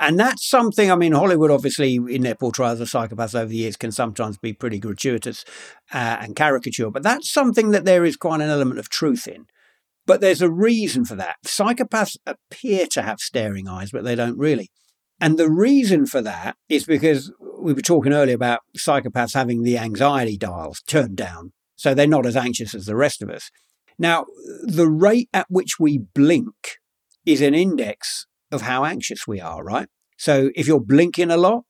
And 0.01 0.19
that's 0.19 0.49
something, 0.49 0.91
I 0.91 0.95
mean, 0.95 1.11
Hollywood 1.11 1.51
obviously 1.51 1.95
in 1.95 2.23
their 2.23 2.33
portrayals 2.33 2.79
of 2.79 2.89
psychopaths 2.89 3.35
over 3.35 3.45
the 3.45 3.55
years 3.55 3.77
can 3.77 3.91
sometimes 3.91 4.35
be 4.39 4.51
pretty 4.51 4.79
gratuitous 4.79 5.45
uh, 5.93 6.17
and 6.19 6.35
caricature, 6.35 6.89
but 6.89 7.03
that's 7.03 7.31
something 7.31 7.69
that 7.69 7.85
there 7.85 8.03
is 8.03 8.17
quite 8.17 8.41
an 8.41 8.49
element 8.49 8.79
of 8.79 8.89
truth 8.89 9.27
in. 9.27 9.45
But 10.07 10.19
there's 10.19 10.41
a 10.41 10.49
reason 10.49 11.05
for 11.05 11.13
that. 11.17 11.35
Psychopaths 11.45 12.17
appear 12.25 12.87
to 12.87 13.03
have 13.03 13.19
staring 13.19 13.67
eyes, 13.67 13.91
but 13.91 14.03
they 14.03 14.15
don't 14.15 14.39
really. 14.39 14.71
And 15.19 15.37
the 15.37 15.51
reason 15.51 16.07
for 16.07 16.19
that 16.23 16.55
is 16.67 16.83
because 16.83 17.31
we 17.59 17.73
were 17.73 17.81
talking 17.81 18.11
earlier 18.11 18.33
about 18.33 18.61
psychopaths 18.75 19.35
having 19.35 19.61
the 19.61 19.77
anxiety 19.77 20.35
dials 20.35 20.81
turned 20.87 21.15
down. 21.15 21.53
So 21.75 21.93
they're 21.93 22.07
not 22.07 22.25
as 22.25 22.35
anxious 22.35 22.73
as 22.73 22.87
the 22.87 22.95
rest 22.95 23.21
of 23.21 23.29
us. 23.29 23.51
Now, 23.99 24.25
the 24.63 24.89
rate 24.89 25.29
at 25.31 25.45
which 25.47 25.79
we 25.79 25.99
blink 25.99 26.79
is 27.23 27.41
an 27.41 27.53
index 27.53 28.25
of 28.51 28.61
how 28.63 28.85
anxious 28.85 29.27
we 29.27 29.39
are, 29.39 29.63
right? 29.63 29.87
So 30.17 30.51
if 30.55 30.67
you're 30.67 30.79
blinking 30.79 31.31
a 31.31 31.37
lot, 31.37 31.63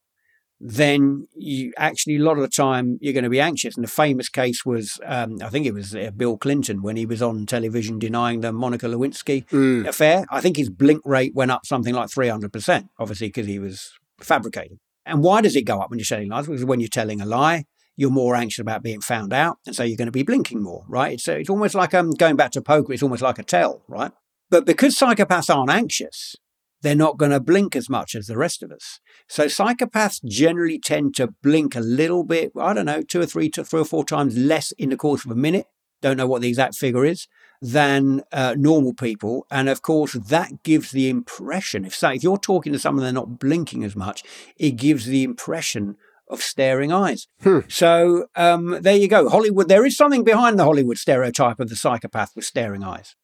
then 0.60 1.28
you 1.36 1.74
actually 1.78 2.18
a 2.18 2.20
lot 2.24 2.38
of 2.38 2.42
the 2.44 2.48
time 2.48 2.98
you're 3.02 3.14
going 3.14 3.24
to 3.24 3.30
be 3.30 3.40
anxious. 3.40 3.76
And 3.76 3.84
the 3.84 3.90
famous 3.90 4.30
case 4.30 4.64
was, 4.66 5.00
um, 5.06 5.38
I 5.42 5.50
think 5.50 5.66
it 5.66 5.74
was 5.74 5.96
uh, 5.96 6.12
Bill 6.16 6.38
Clinton 6.38 6.84
when 6.84 6.96
he 6.98 7.06
was 7.06 7.22
on 7.22 7.46
television 7.48 7.98
denying 7.98 8.42
the 8.42 8.52
Monica 8.52 8.86
Lewinsky 8.86 9.48
Mm. 9.50 9.88
affair. 9.88 10.26
I 10.30 10.40
think 10.42 10.58
his 10.58 10.70
blink 10.70 11.02
rate 11.04 11.34
went 11.34 11.50
up 11.52 11.66
something 11.66 11.96
like 11.96 12.10
300%, 12.10 12.90
obviously 13.00 13.28
because 13.30 13.48
he 13.48 13.58
was 13.58 13.92
fabricating. 14.20 14.80
And 15.06 15.24
why 15.24 15.42
does 15.42 15.56
it 15.56 15.64
go 15.64 15.80
up 15.80 15.90
when 15.90 15.98
you're 15.98 16.06
shedding 16.06 16.30
lies? 16.30 16.46
Because 16.46 16.64
when 16.64 16.80
you're 16.80 16.90
telling 16.90 17.22
a 17.22 17.26
lie, 17.26 17.66
you're 17.98 18.12
more 18.12 18.36
anxious 18.36 18.62
about 18.62 18.84
being 18.84 19.02
found 19.02 19.34
out, 19.34 19.58
and 19.66 19.76
so 19.76 19.84
you're 19.84 19.98
going 19.98 20.08
to 20.08 20.12
be 20.12 20.24
blinking 20.24 20.62
more, 20.62 20.86
right? 20.88 21.20
So 21.20 21.34
it's 21.34 21.50
almost 21.50 21.76
like 21.76 21.94
um, 21.94 22.12
going 22.12 22.36
back 22.36 22.52
to 22.52 22.62
poker. 22.62 22.94
It's 22.94 23.04
almost 23.04 23.22
like 23.22 23.38
a 23.40 23.44
tell, 23.44 23.84
right? 23.88 24.12
But 24.50 24.66
because 24.66 24.96
psychopaths 24.98 25.54
aren't 25.54 25.70
anxious, 25.72 26.36
they're 26.82 26.96
not 26.96 27.18
going 27.18 27.32
to 27.32 27.40
blink 27.40 27.76
as 27.76 27.90
much 27.90 28.16
as 28.16 28.28
the 28.28 28.38
rest 28.38 28.64
of 28.64 28.72
us. 28.72 29.00
So 29.28 29.46
psychopaths 29.46 30.24
generally 30.26 30.80
tend 30.80 31.16
to 31.16 31.34
blink 31.42 31.76
a 31.76 31.80
little 31.80 32.24
bit. 32.24 32.52
I 32.60 32.74
don't 32.74 32.86
know, 32.86 33.02
two 33.02 33.22
or 33.22 33.26
three, 33.26 33.50
to 33.52 33.64
three 33.64 33.82
or 33.82 33.86
four 33.86 34.06
times 34.06 34.38
less 34.38 34.72
in 34.74 34.90
the 34.90 34.98
course 34.98 35.26
of 35.26 35.32
a 35.32 35.36
minute. 35.36 35.68
Don't 36.02 36.18
know 36.18 36.28
what 36.28 36.42
the 36.42 36.50
exact 36.50 36.76
figure 36.76 37.06
is 37.06 37.28
than 37.62 38.24
uh, 38.32 38.56
normal 38.58 38.94
people, 38.94 39.46
and 39.52 39.70
of 39.70 39.84
course 39.84 40.14
that 40.14 40.64
gives 40.64 40.90
the 40.90 41.10
impression. 41.10 41.86
If 41.86 42.02
if 42.04 42.24
you're 42.24 42.40
talking 42.40 42.74
to 42.74 42.80
someone 42.80 43.04
they're 43.04 43.14
not 43.14 43.38
blinking 43.38 43.84
as 43.84 43.96
much, 43.96 44.24
it 44.58 44.72
gives 44.72 45.06
the 45.06 45.24
impression 45.24 45.98
of 46.28 46.42
staring 46.42 46.92
eyes. 46.92 47.28
Hmm. 47.44 47.60
So 47.68 48.26
um, 48.36 48.82
there 48.82 48.96
you 48.96 49.08
go. 49.08 49.30
Hollywood. 49.30 49.68
There 49.68 49.86
is 49.86 49.96
something 49.96 50.24
behind 50.24 50.58
the 50.58 50.64
Hollywood 50.64 50.98
stereotype 50.98 51.60
of 51.60 51.70
the 51.70 51.76
psychopath 51.76 52.32
with 52.36 52.46
staring 52.46 52.84
eyes. 52.84 53.16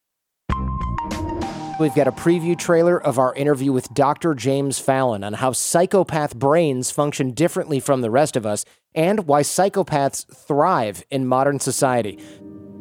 We've 1.79 1.93
got 1.93 2.07
a 2.07 2.11
preview 2.11 2.57
trailer 2.57 2.99
of 2.99 3.19
our 3.19 3.35
interview 3.35 3.71
with 3.71 3.93
Dr. 3.93 4.33
James 4.33 4.79
Fallon 4.79 5.23
on 5.23 5.33
how 5.33 5.51
psychopath 5.51 6.35
brains 6.35 6.89
function 6.89 7.31
differently 7.31 7.79
from 7.79 8.01
the 8.01 8.09
rest 8.09 8.35
of 8.35 8.47
us 8.47 8.65
and 8.95 9.27
why 9.27 9.43
psychopaths 9.43 10.25
thrive 10.25 11.03
in 11.11 11.27
modern 11.27 11.59
society. 11.59 12.17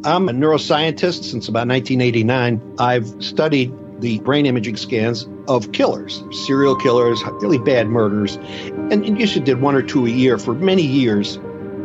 I'm 0.06 0.30
a 0.30 0.32
neuroscientist 0.32 1.24
since 1.24 1.46
about 1.46 1.68
1989. 1.68 2.76
I've 2.78 3.22
studied 3.22 3.70
the 4.00 4.20
brain 4.20 4.46
imaging 4.46 4.78
scans 4.78 5.28
of 5.46 5.72
killers, 5.72 6.22
serial 6.46 6.74
killers, 6.74 7.22
really 7.42 7.58
bad 7.58 7.88
murderers, 7.88 8.36
and, 8.36 9.04
and 9.04 9.20
usually 9.20 9.44
did 9.44 9.60
one 9.60 9.74
or 9.74 9.82
two 9.82 10.06
a 10.06 10.10
year 10.10 10.38
for 10.38 10.54
many 10.54 10.82
years. 10.82 11.36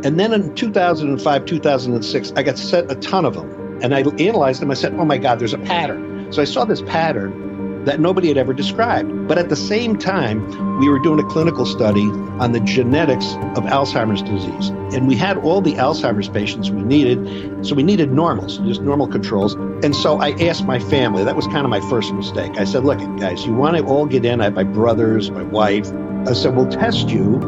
And 0.06 0.18
then 0.18 0.32
in 0.34 0.56
2005, 0.56 1.46
2006, 1.46 2.34
I 2.38 2.44
got 2.44 2.58
sent 2.58 2.90
a 2.90 2.96
ton 2.96 3.26
of 3.26 3.34
them. 3.34 3.80
And 3.84 3.94
I 3.94 4.00
analyzed 4.00 4.62
them. 4.62 4.72
I 4.72 4.76
said, 4.76 4.94
oh 4.94 5.04
my 5.04 5.18
God, 5.18 5.40
there's 5.40 5.54
a 5.54 5.58
pattern. 5.58 6.21
So 6.32 6.42
I 6.42 6.46
saw 6.46 6.66
this 6.66 6.82
pattern 6.82 7.86
that 7.86 8.00
nobody 8.00 8.28
had 8.28 8.38
ever 8.38 8.54
described. 8.54 9.28
But 9.28 9.38
at 9.38 9.50
the 9.50 9.56
same 9.56 9.98
time, 9.98 10.80
we 10.80 10.90
were 10.90 11.00
doing 11.00 11.20
a 11.20 11.24
clinical 11.24 11.66
study 11.66 12.06
on 12.40 12.52
the 12.52 12.60
genetics 12.60 13.34
of 13.56 13.64
Alzheimer's 13.66 14.22
disease. 14.22 14.70
And 14.96 15.08
we 15.08 15.16
had 15.16 15.38
all 15.38 15.62
the 15.62 15.74
Alzheimer's 15.74 16.30
patients 16.30 16.70
we 16.70 16.84
needed. 16.84 17.66
So 17.66 17.76
we 17.76 17.84
needed 17.84 18.12
normals, 18.12 18.60
just 18.60 18.82
normal 18.82 19.08
controls. 19.08 19.56
And 19.84 19.96
so 19.96 20.20
I 20.20 20.32
asked 20.44 20.64
my 20.64 20.80
family, 20.80 21.24
that 21.24 21.36
was 21.36 21.48
kind 21.48 21.66
of 21.66 21.70
my 21.70 21.82
first 21.90 22.14
mistake. 22.14 22.52
I 22.58 22.66
said, 22.66 22.84
look, 22.84 23.00
guys, 23.20 23.46
you 23.46 23.54
want 23.54 23.78
to 23.78 23.84
all 23.84 24.06
get 24.06 24.26
in? 24.26 24.42
I 24.42 24.46
have 24.46 24.54
my 24.54 24.64
brothers, 24.64 25.32
my 25.32 25.44
wife. 25.44 25.92
I 26.28 26.34
said, 26.34 26.56
we'll 26.56 26.70
test 26.70 27.10
you. 27.10 27.42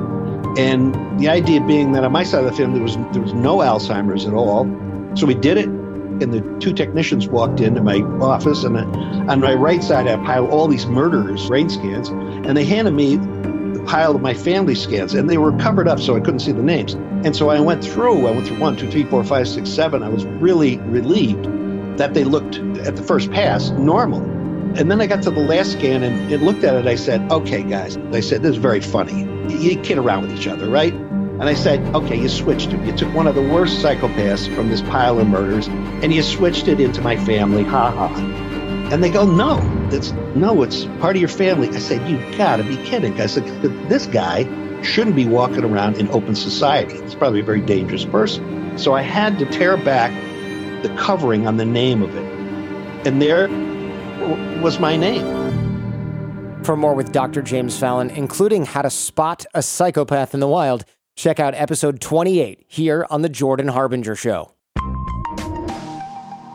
And 0.57 1.19
the 1.19 1.29
idea 1.29 1.61
being 1.61 1.91
that 1.93 2.03
on 2.03 2.11
my 2.11 2.23
side 2.23 2.43
of 2.43 2.49
the 2.49 2.57
family, 2.57 2.79
there 2.79 2.83
was, 2.83 2.95
there 3.13 3.21
was 3.21 3.33
no 3.33 3.57
Alzheimer's 3.57 4.25
at 4.25 4.33
all. 4.33 4.65
So 5.15 5.27
we 5.27 5.35
did 5.35 5.57
it. 5.57 5.82
And 6.23 6.33
the 6.33 6.59
two 6.59 6.73
technicians 6.73 7.27
walked 7.27 7.59
into 7.59 7.81
my 7.81 8.01
office, 8.19 8.63
and 8.63 8.75
on 9.29 9.39
my 9.39 9.53
right 9.53 9.83
side, 9.83 10.07
I 10.07 10.15
piled 10.25 10.49
all 10.49 10.67
these 10.67 10.87
murderers' 10.87 11.45
brain 11.47 11.69
scans, 11.69 12.09
and 12.09 12.57
they 12.57 12.65
handed 12.65 12.91
me 12.91 13.17
the 13.17 13.83
pile 13.85 14.15
of 14.15 14.21
my 14.21 14.33
family 14.33 14.73
scans, 14.73 15.13
and 15.13 15.29
they 15.29 15.37
were 15.37 15.51
covered 15.57 15.87
up 15.87 15.99
so 15.99 16.15
I 16.15 16.19
couldn't 16.19 16.39
see 16.39 16.51
the 16.51 16.63
names. 16.63 16.93
And 16.93 17.35
so 17.35 17.49
I 17.49 17.59
went 17.59 17.83
through, 17.83 18.25
I 18.27 18.31
went 18.31 18.47
through 18.47 18.59
one, 18.59 18.75
two, 18.75 18.89
three, 18.89 19.03
four, 19.03 19.23
five, 19.23 19.47
six, 19.47 19.69
seven. 19.69 20.01
I 20.01 20.09
was 20.09 20.25
really 20.25 20.77
relieved 20.77 21.45
that 21.97 22.13
they 22.13 22.23
looked 22.23 22.57
at 22.57 22.95
the 22.95 23.03
first 23.03 23.31
pass 23.31 23.69
normal. 23.71 24.21
And 24.75 24.89
then 24.89 24.99
I 24.99 25.05
got 25.05 25.21
to 25.23 25.31
the 25.31 25.39
last 25.39 25.73
scan 25.73 26.01
and, 26.01 26.33
and 26.33 26.43
looked 26.43 26.63
at 26.63 26.73
it. 26.73 26.87
I 26.87 26.95
said, 26.95 27.31
okay, 27.31 27.61
guys, 27.61 27.95
I 28.11 28.21
said, 28.21 28.41
this 28.41 28.51
is 28.51 28.57
very 28.57 28.81
funny. 28.81 29.21
You 29.53 29.79
kid 29.81 29.99
around 29.99 30.23
with 30.23 30.37
each 30.37 30.47
other, 30.47 30.67
right? 30.67 30.93
And 31.39 31.49
I 31.49 31.55
said, 31.55 31.79
okay, 31.95 32.19
you 32.19 32.29
switched 32.29 32.71
it. 32.73 32.81
You 32.85 32.95
took 32.95 33.13
one 33.13 33.27
of 33.27 33.35
the 33.35 33.41
worst 33.41 33.83
psychopaths 33.83 34.53
from 34.55 34.69
this 34.69 34.81
pile 34.81 35.19
of 35.19 35.27
murders 35.27 35.67
and 35.67 36.13
you 36.13 36.21
switched 36.21 36.67
it 36.67 36.79
into 36.79 37.01
my 37.01 37.17
family. 37.17 37.63
Ha 37.63 37.91
ha. 37.91 38.07
And 38.91 39.03
they 39.03 39.09
go, 39.09 39.25
no, 39.25 39.59
it's 39.91 40.11
no, 40.35 40.61
it's 40.61 40.85
part 40.99 41.15
of 41.15 41.21
your 41.21 41.29
family. 41.29 41.69
I 41.69 41.79
said, 41.79 42.07
you 42.07 42.17
gotta 42.37 42.63
be 42.63 42.77
kidding. 42.77 43.19
I 43.19 43.25
said, 43.25 43.45
this 43.89 44.05
guy 44.05 44.43
shouldn't 44.83 45.15
be 45.15 45.25
walking 45.25 45.63
around 45.63 45.97
in 45.97 46.07
open 46.09 46.35
society. 46.35 47.01
He's 47.01 47.15
probably 47.15 47.39
a 47.39 47.43
very 47.43 47.61
dangerous 47.61 48.05
person. 48.05 48.77
So 48.77 48.93
I 48.93 49.01
had 49.01 49.39
to 49.39 49.45
tear 49.45 49.77
back 49.77 50.11
the 50.83 50.89
covering 50.97 51.47
on 51.47 51.57
the 51.57 51.65
name 51.65 52.03
of 52.03 52.15
it. 52.15 53.07
And 53.07 53.21
there 53.21 53.49
was 54.61 54.79
my 54.79 54.95
name. 54.95 56.63
For 56.63 56.77
more 56.77 56.93
with 56.93 57.11
Dr. 57.11 57.41
James 57.41 57.77
Fallon, 57.77 58.09
including 58.09 58.65
how 58.65 58.83
to 58.83 58.89
spot 58.89 59.45
a 59.53 59.61
psychopath 59.61 60.33
in 60.33 60.39
the 60.39 60.47
wild, 60.47 60.85
Check 61.15 61.39
out 61.39 61.53
episode 61.55 62.01
28 62.01 62.65
here 62.67 63.05
on 63.09 63.21
The 63.21 63.29
Jordan 63.29 63.67
Harbinger 63.69 64.15
Show. 64.15 64.53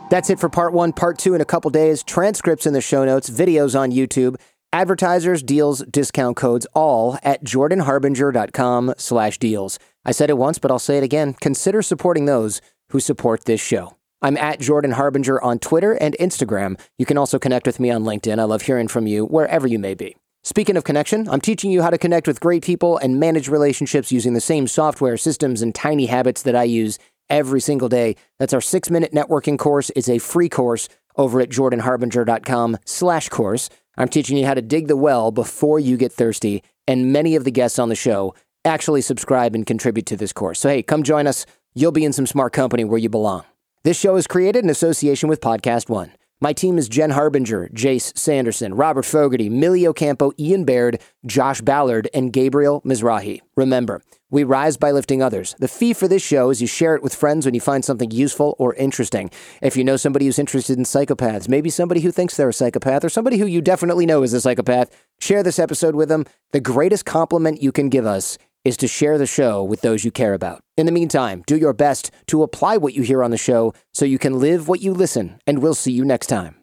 That's 0.09 0.29
it 0.29 0.39
for 0.39 0.49
part 0.49 0.73
one. 0.73 0.91
Part 0.91 1.17
two 1.19 1.33
in 1.35 1.41
a 1.41 1.45
couple 1.45 1.69
days. 1.69 2.03
Transcripts 2.03 2.65
in 2.65 2.73
the 2.73 2.81
show 2.81 3.05
notes, 3.05 3.29
videos 3.29 3.79
on 3.79 3.91
YouTube, 3.91 4.35
advertisers, 4.73 5.43
deals, 5.43 5.83
discount 5.85 6.35
codes, 6.35 6.65
all 6.73 7.17
at 7.23 7.43
jordanharbinger.com 7.43 8.95
slash 8.97 9.37
deals. 9.37 9.79
I 10.03 10.11
said 10.11 10.29
it 10.29 10.37
once, 10.37 10.57
but 10.57 10.71
I'll 10.71 10.79
say 10.79 10.97
it 10.97 11.03
again. 11.03 11.35
Consider 11.35 11.81
supporting 11.81 12.25
those 12.25 12.59
who 12.89 12.99
support 12.99 13.45
this 13.45 13.61
show. 13.61 13.95
I'm 14.21 14.35
at 14.37 14.59
Jordan 14.59 14.91
Harbinger 14.91 15.41
on 15.41 15.59
Twitter 15.59 15.93
and 15.93 16.15
Instagram. 16.19 16.77
You 16.97 17.05
can 17.05 17.17
also 17.17 17.39
connect 17.39 17.65
with 17.67 17.79
me 17.79 17.91
on 17.91 18.03
LinkedIn. 18.03 18.39
I 18.39 18.43
love 18.43 18.63
hearing 18.63 18.87
from 18.87 19.07
you 19.07 19.25
wherever 19.25 19.67
you 19.67 19.79
may 19.79 19.93
be. 19.93 20.17
Speaking 20.49 20.77
of 20.77 20.83
connection, 20.83 21.29
I'm 21.29 21.41
teaching 21.41 21.69
you 21.69 21.83
how 21.83 21.91
to 21.91 21.97
connect 21.99 22.25
with 22.25 22.39
great 22.39 22.63
people 22.63 22.97
and 22.97 23.19
manage 23.19 23.49
relationships 23.49 24.11
using 24.11 24.33
the 24.33 24.41
same 24.41 24.65
software, 24.65 25.15
systems, 25.15 25.61
and 25.61 25.75
tiny 25.75 26.07
habits 26.07 26.41
that 26.41 26.55
I 26.55 26.63
use 26.63 26.97
every 27.29 27.61
single 27.61 27.87
day. 27.87 28.15
That's 28.39 28.51
our 28.51 28.59
six 28.59 28.89
minute 28.89 29.11
networking 29.11 29.59
course. 29.59 29.91
It's 29.95 30.09
a 30.09 30.17
free 30.17 30.49
course 30.49 30.89
over 31.15 31.39
at 31.39 31.49
jordanharbinger.com 31.49 32.79
slash 32.83 33.29
course. 33.29 33.69
I'm 33.95 34.07
teaching 34.07 34.37
you 34.37 34.47
how 34.47 34.55
to 34.55 34.61
dig 34.63 34.87
the 34.87 34.97
well 34.97 35.29
before 35.29 35.79
you 35.79 35.97
get 35.97 36.11
thirsty. 36.11 36.63
And 36.87 37.13
many 37.13 37.35
of 37.35 37.43
the 37.43 37.51
guests 37.51 37.77
on 37.77 37.89
the 37.89 37.95
show 37.95 38.33
actually 38.65 39.01
subscribe 39.01 39.53
and 39.53 39.67
contribute 39.67 40.07
to 40.07 40.17
this 40.17 40.33
course. 40.33 40.61
So, 40.61 40.69
hey, 40.69 40.81
come 40.81 41.03
join 41.03 41.27
us. 41.27 41.45
You'll 41.75 41.91
be 41.91 42.05
in 42.05 42.11
some 42.11 42.25
smart 42.25 42.53
company 42.53 42.83
where 42.85 42.97
you 42.97 43.07
belong. 43.07 43.43
This 43.83 43.99
show 43.99 44.15
is 44.15 44.25
created 44.25 44.63
in 44.63 44.71
association 44.71 45.29
with 45.29 45.41
Podcast 45.41 45.89
One. 45.89 46.11
My 46.41 46.53
team 46.53 46.77
is 46.77 46.87
Jen 46.87 47.09
Harbinger, 47.09 47.67
Jase 47.73 48.13
Sanderson, 48.15 48.73
Robert 48.73 49.03
Fogarty, 49.03 49.49
Millie 49.49 49.85
Ocampo, 49.85 50.31
Ian 50.39 50.63
Baird, 50.63 51.01
Josh 51.25 51.59
Ballard, 51.59 52.07
and 52.13 52.31
Gabriel 52.31 52.81
Mizrahi. 52.83 53.41
Remember, 53.57 54.01
we 54.29 54.45
rise 54.45 54.77
by 54.77 54.91
lifting 54.91 55.21
others. 55.21 55.53
The 55.59 55.67
fee 55.67 55.91
for 55.91 56.07
this 56.07 56.21
show 56.21 56.49
is 56.49 56.61
you 56.61 56.67
share 56.67 56.95
it 56.95 57.03
with 57.03 57.13
friends 57.13 57.45
when 57.45 57.55
you 57.55 57.59
find 57.59 57.83
something 57.83 58.09
useful 58.11 58.55
or 58.57 58.73
interesting. 58.75 59.31
If 59.61 59.75
you 59.75 59.83
know 59.83 59.97
somebody 59.97 60.27
who's 60.27 60.39
interested 60.39 60.77
in 60.77 60.85
psychopaths, 60.85 61.49
maybe 61.49 61.69
somebody 61.69 61.99
who 61.99 62.11
thinks 62.11 62.37
they're 62.37 62.47
a 62.47 62.53
psychopath, 62.53 63.03
or 63.03 63.09
somebody 63.09 63.37
who 63.37 63.45
you 63.45 63.61
definitely 63.61 64.05
know 64.05 64.23
is 64.23 64.31
a 64.31 64.39
psychopath, 64.39 64.95
share 65.19 65.43
this 65.43 65.59
episode 65.59 65.93
with 65.93 66.07
them. 66.07 66.25
The 66.53 66.61
greatest 66.61 67.03
compliment 67.03 67.61
you 67.61 67.73
can 67.73 67.89
give 67.89 68.05
us 68.05 68.37
is 68.65 68.77
to 68.77 68.87
share 68.87 69.17
the 69.17 69.25
show 69.25 69.63
with 69.63 69.81
those 69.81 70.03
you 70.03 70.11
care 70.11 70.33
about. 70.33 70.61
In 70.77 70.85
the 70.85 70.91
meantime, 70.91 71.43
do 71.45 71.57
your 71.57 71.73
best 71.73 72.11
to 72.27 72.43
apply 72.43 72.77
what 72.77 72.93
you 72.93 73.03
hear 73.03 73.23
on 73.23 73.31
the 73.31 73.37
show 73.37 73.73
so 73.93 74.05
you 74.05 74.17
can 74.17 74.39
live 74.39 74.67
what 74.67 74.81
you 74.81 74.93
listen, 74.93 75.39
and 75.45 75.59
we'll 75.59 75.73
see 75.73 75.91
you 75.91 76.03
next 76.05 76.27
time. 76.27 76.55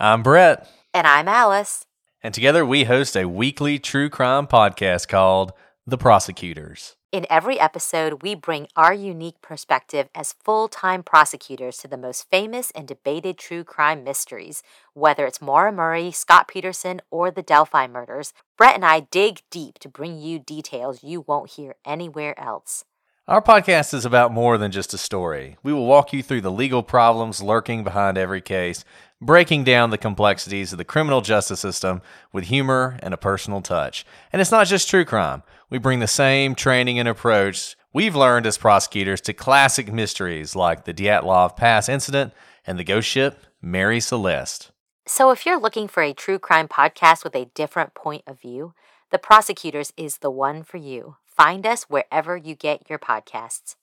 I'm 0.00 0.22
Brett. 0.22 0.68
And 0.94 1.06
I'm 1.06 1.26
Alice. 1.26 1.84
And 2.22 2.32
together 2.32 2.64
we 2.64 2.84
host 2.84 3.16
a 3.16 3.28
weekly 3.28 3.78
true 3.78 4.08
crime 4.08 4.46
podcast 4.46 5.08
called 5.08 5.52
The 5.86 5.98
Prosecutors. 5.98 6.94
In 7.10 7.24
every 7.30 7.58
episode, 7.58 8.22
we 8.22 8.34
bring 8.34 8.68
our 8.76 8.92
unique 8.92 9.40
perspective 9.40 10.10
as 10.14 10.34
full 10.44 10.68
time 10.68 11.02
prosecutors 11.02 11.78
to 11.78 11.88
the 11.88 11.96
most 11.96 12.28
famous 12.30 12.70
and 12.72 12.86
debated 12.86 13.38
true 13.38 13.64
crime 13.64 14.04
mysteries. 14.04 14.62
Whether 14.92 15.24
it's 15.24 15.40
Maura 15.40 15.72
Murray, 15.72 16.10
Scott 16.10 16.48
Peterson, 16.48 17.00
or 17.10 17.30
the 17.30 17.40
Delphi 17.40 17.86
murders, 17.86 18.34
Brett 18.58 18.74
and 18.74 18.84
I 18.84 19.00
dig 19.00 19.40
deep 19.50 19.78
to 19.78 19.88
bring 19.88 20.18
you 20.18 20.38
details 20.38 21.02
you 21.02 21.24
won't 21.26 21.52
hear 21.52 21.76
anywhere 21.82 22.38
else. 22.38 22.84
Our 23.26 23.42
podcast 23.42 23.92
is 23.92 24.06
about 24.06 24.32
more 24.32 24.56
than 24.56 24.72
just 24.72 24.94
a 24.94 24.98
story. 24.98 25.56
We 25.62 25.72
will 25.72 25.84
walk 25.84 26.14
you 26.14 26.22
through 26.22 26.40
the 26.42 26.50
legal 26.50 26.82
problems 26.82 27.42
lurking 27.42 27.84
behind 27.84 28.16
every 28.16 28.40
case, 28.40 28.84
breaking 29.20 29.64
down 29.64 29.90
the 29.90 29.98
complexities 29.98 30.72
of 30.72 30.78
the 30.78 30.84
criminal 30.84 31.20
justice 31.20 31.60
system 31.60 32.00
with 32.32 32.44
humor 32.44 32.98
and 33.02 33.12
a 33.12 33.18
personal 33.18 33.60
touch. 33.60 34.06
And 34.32 34.40
it's 34.40 34.50
not 34.50 34.66
just 34.66 34.88
true 34.88 35.04
crime. 35.04 35.42
We 35.70 35.78
bring 35.78 36.00
the 36.00 36.06
same 36.06 36.54
training 36.54 36.98
and 36.98 37.06
approach 37.06 37.76
we've 37.92 38.16
learned 38.16 38.46
as 38.46 38.56
prosecutors 38.56 39.20
to 39.22 39.34
classic 39.34 39.92
mysteries 39.92 40.56
like 40.56 40.84
the 40.84 40.94
Dyatlov 40.94 41.56
Pass 41.56 41.90
incident 41.90 42.32
and 42.66 42.78
the 42.78 42.84
ghost 42.84 43.06
ship 43.06 43.44
Mary 43.60 44.00
Celeste. 44.00 44.70
So, 45.06 45.30
if 45.30 45.44
you're 45.44 45.60
looking 45.60 45.88
for 45.88 46.02
a 46.02 46.14
true 46.14 46.38
crime 46.38 46.68
podcast 46.68 47.22
with 47.22 47.34
a 47.34 47.50
different 47.54 47.94
point 47.94 48.22
of 48.26 48.40
view, 48.40 48.72
The 49.10 49.18
Prosecutors 49.18 49.92
is 49.96 50.18
the 50.18 50.30
one 50.30 50.62
for 50.62 50.76
you. 50.76 51.16
Find 51.26 51.66
us 51.66 51.84
wherever 51.84 52.36
you 52.36 52.54
get 52.54 52.88
your 52.88 52.98
podcasts. 52.98 53.76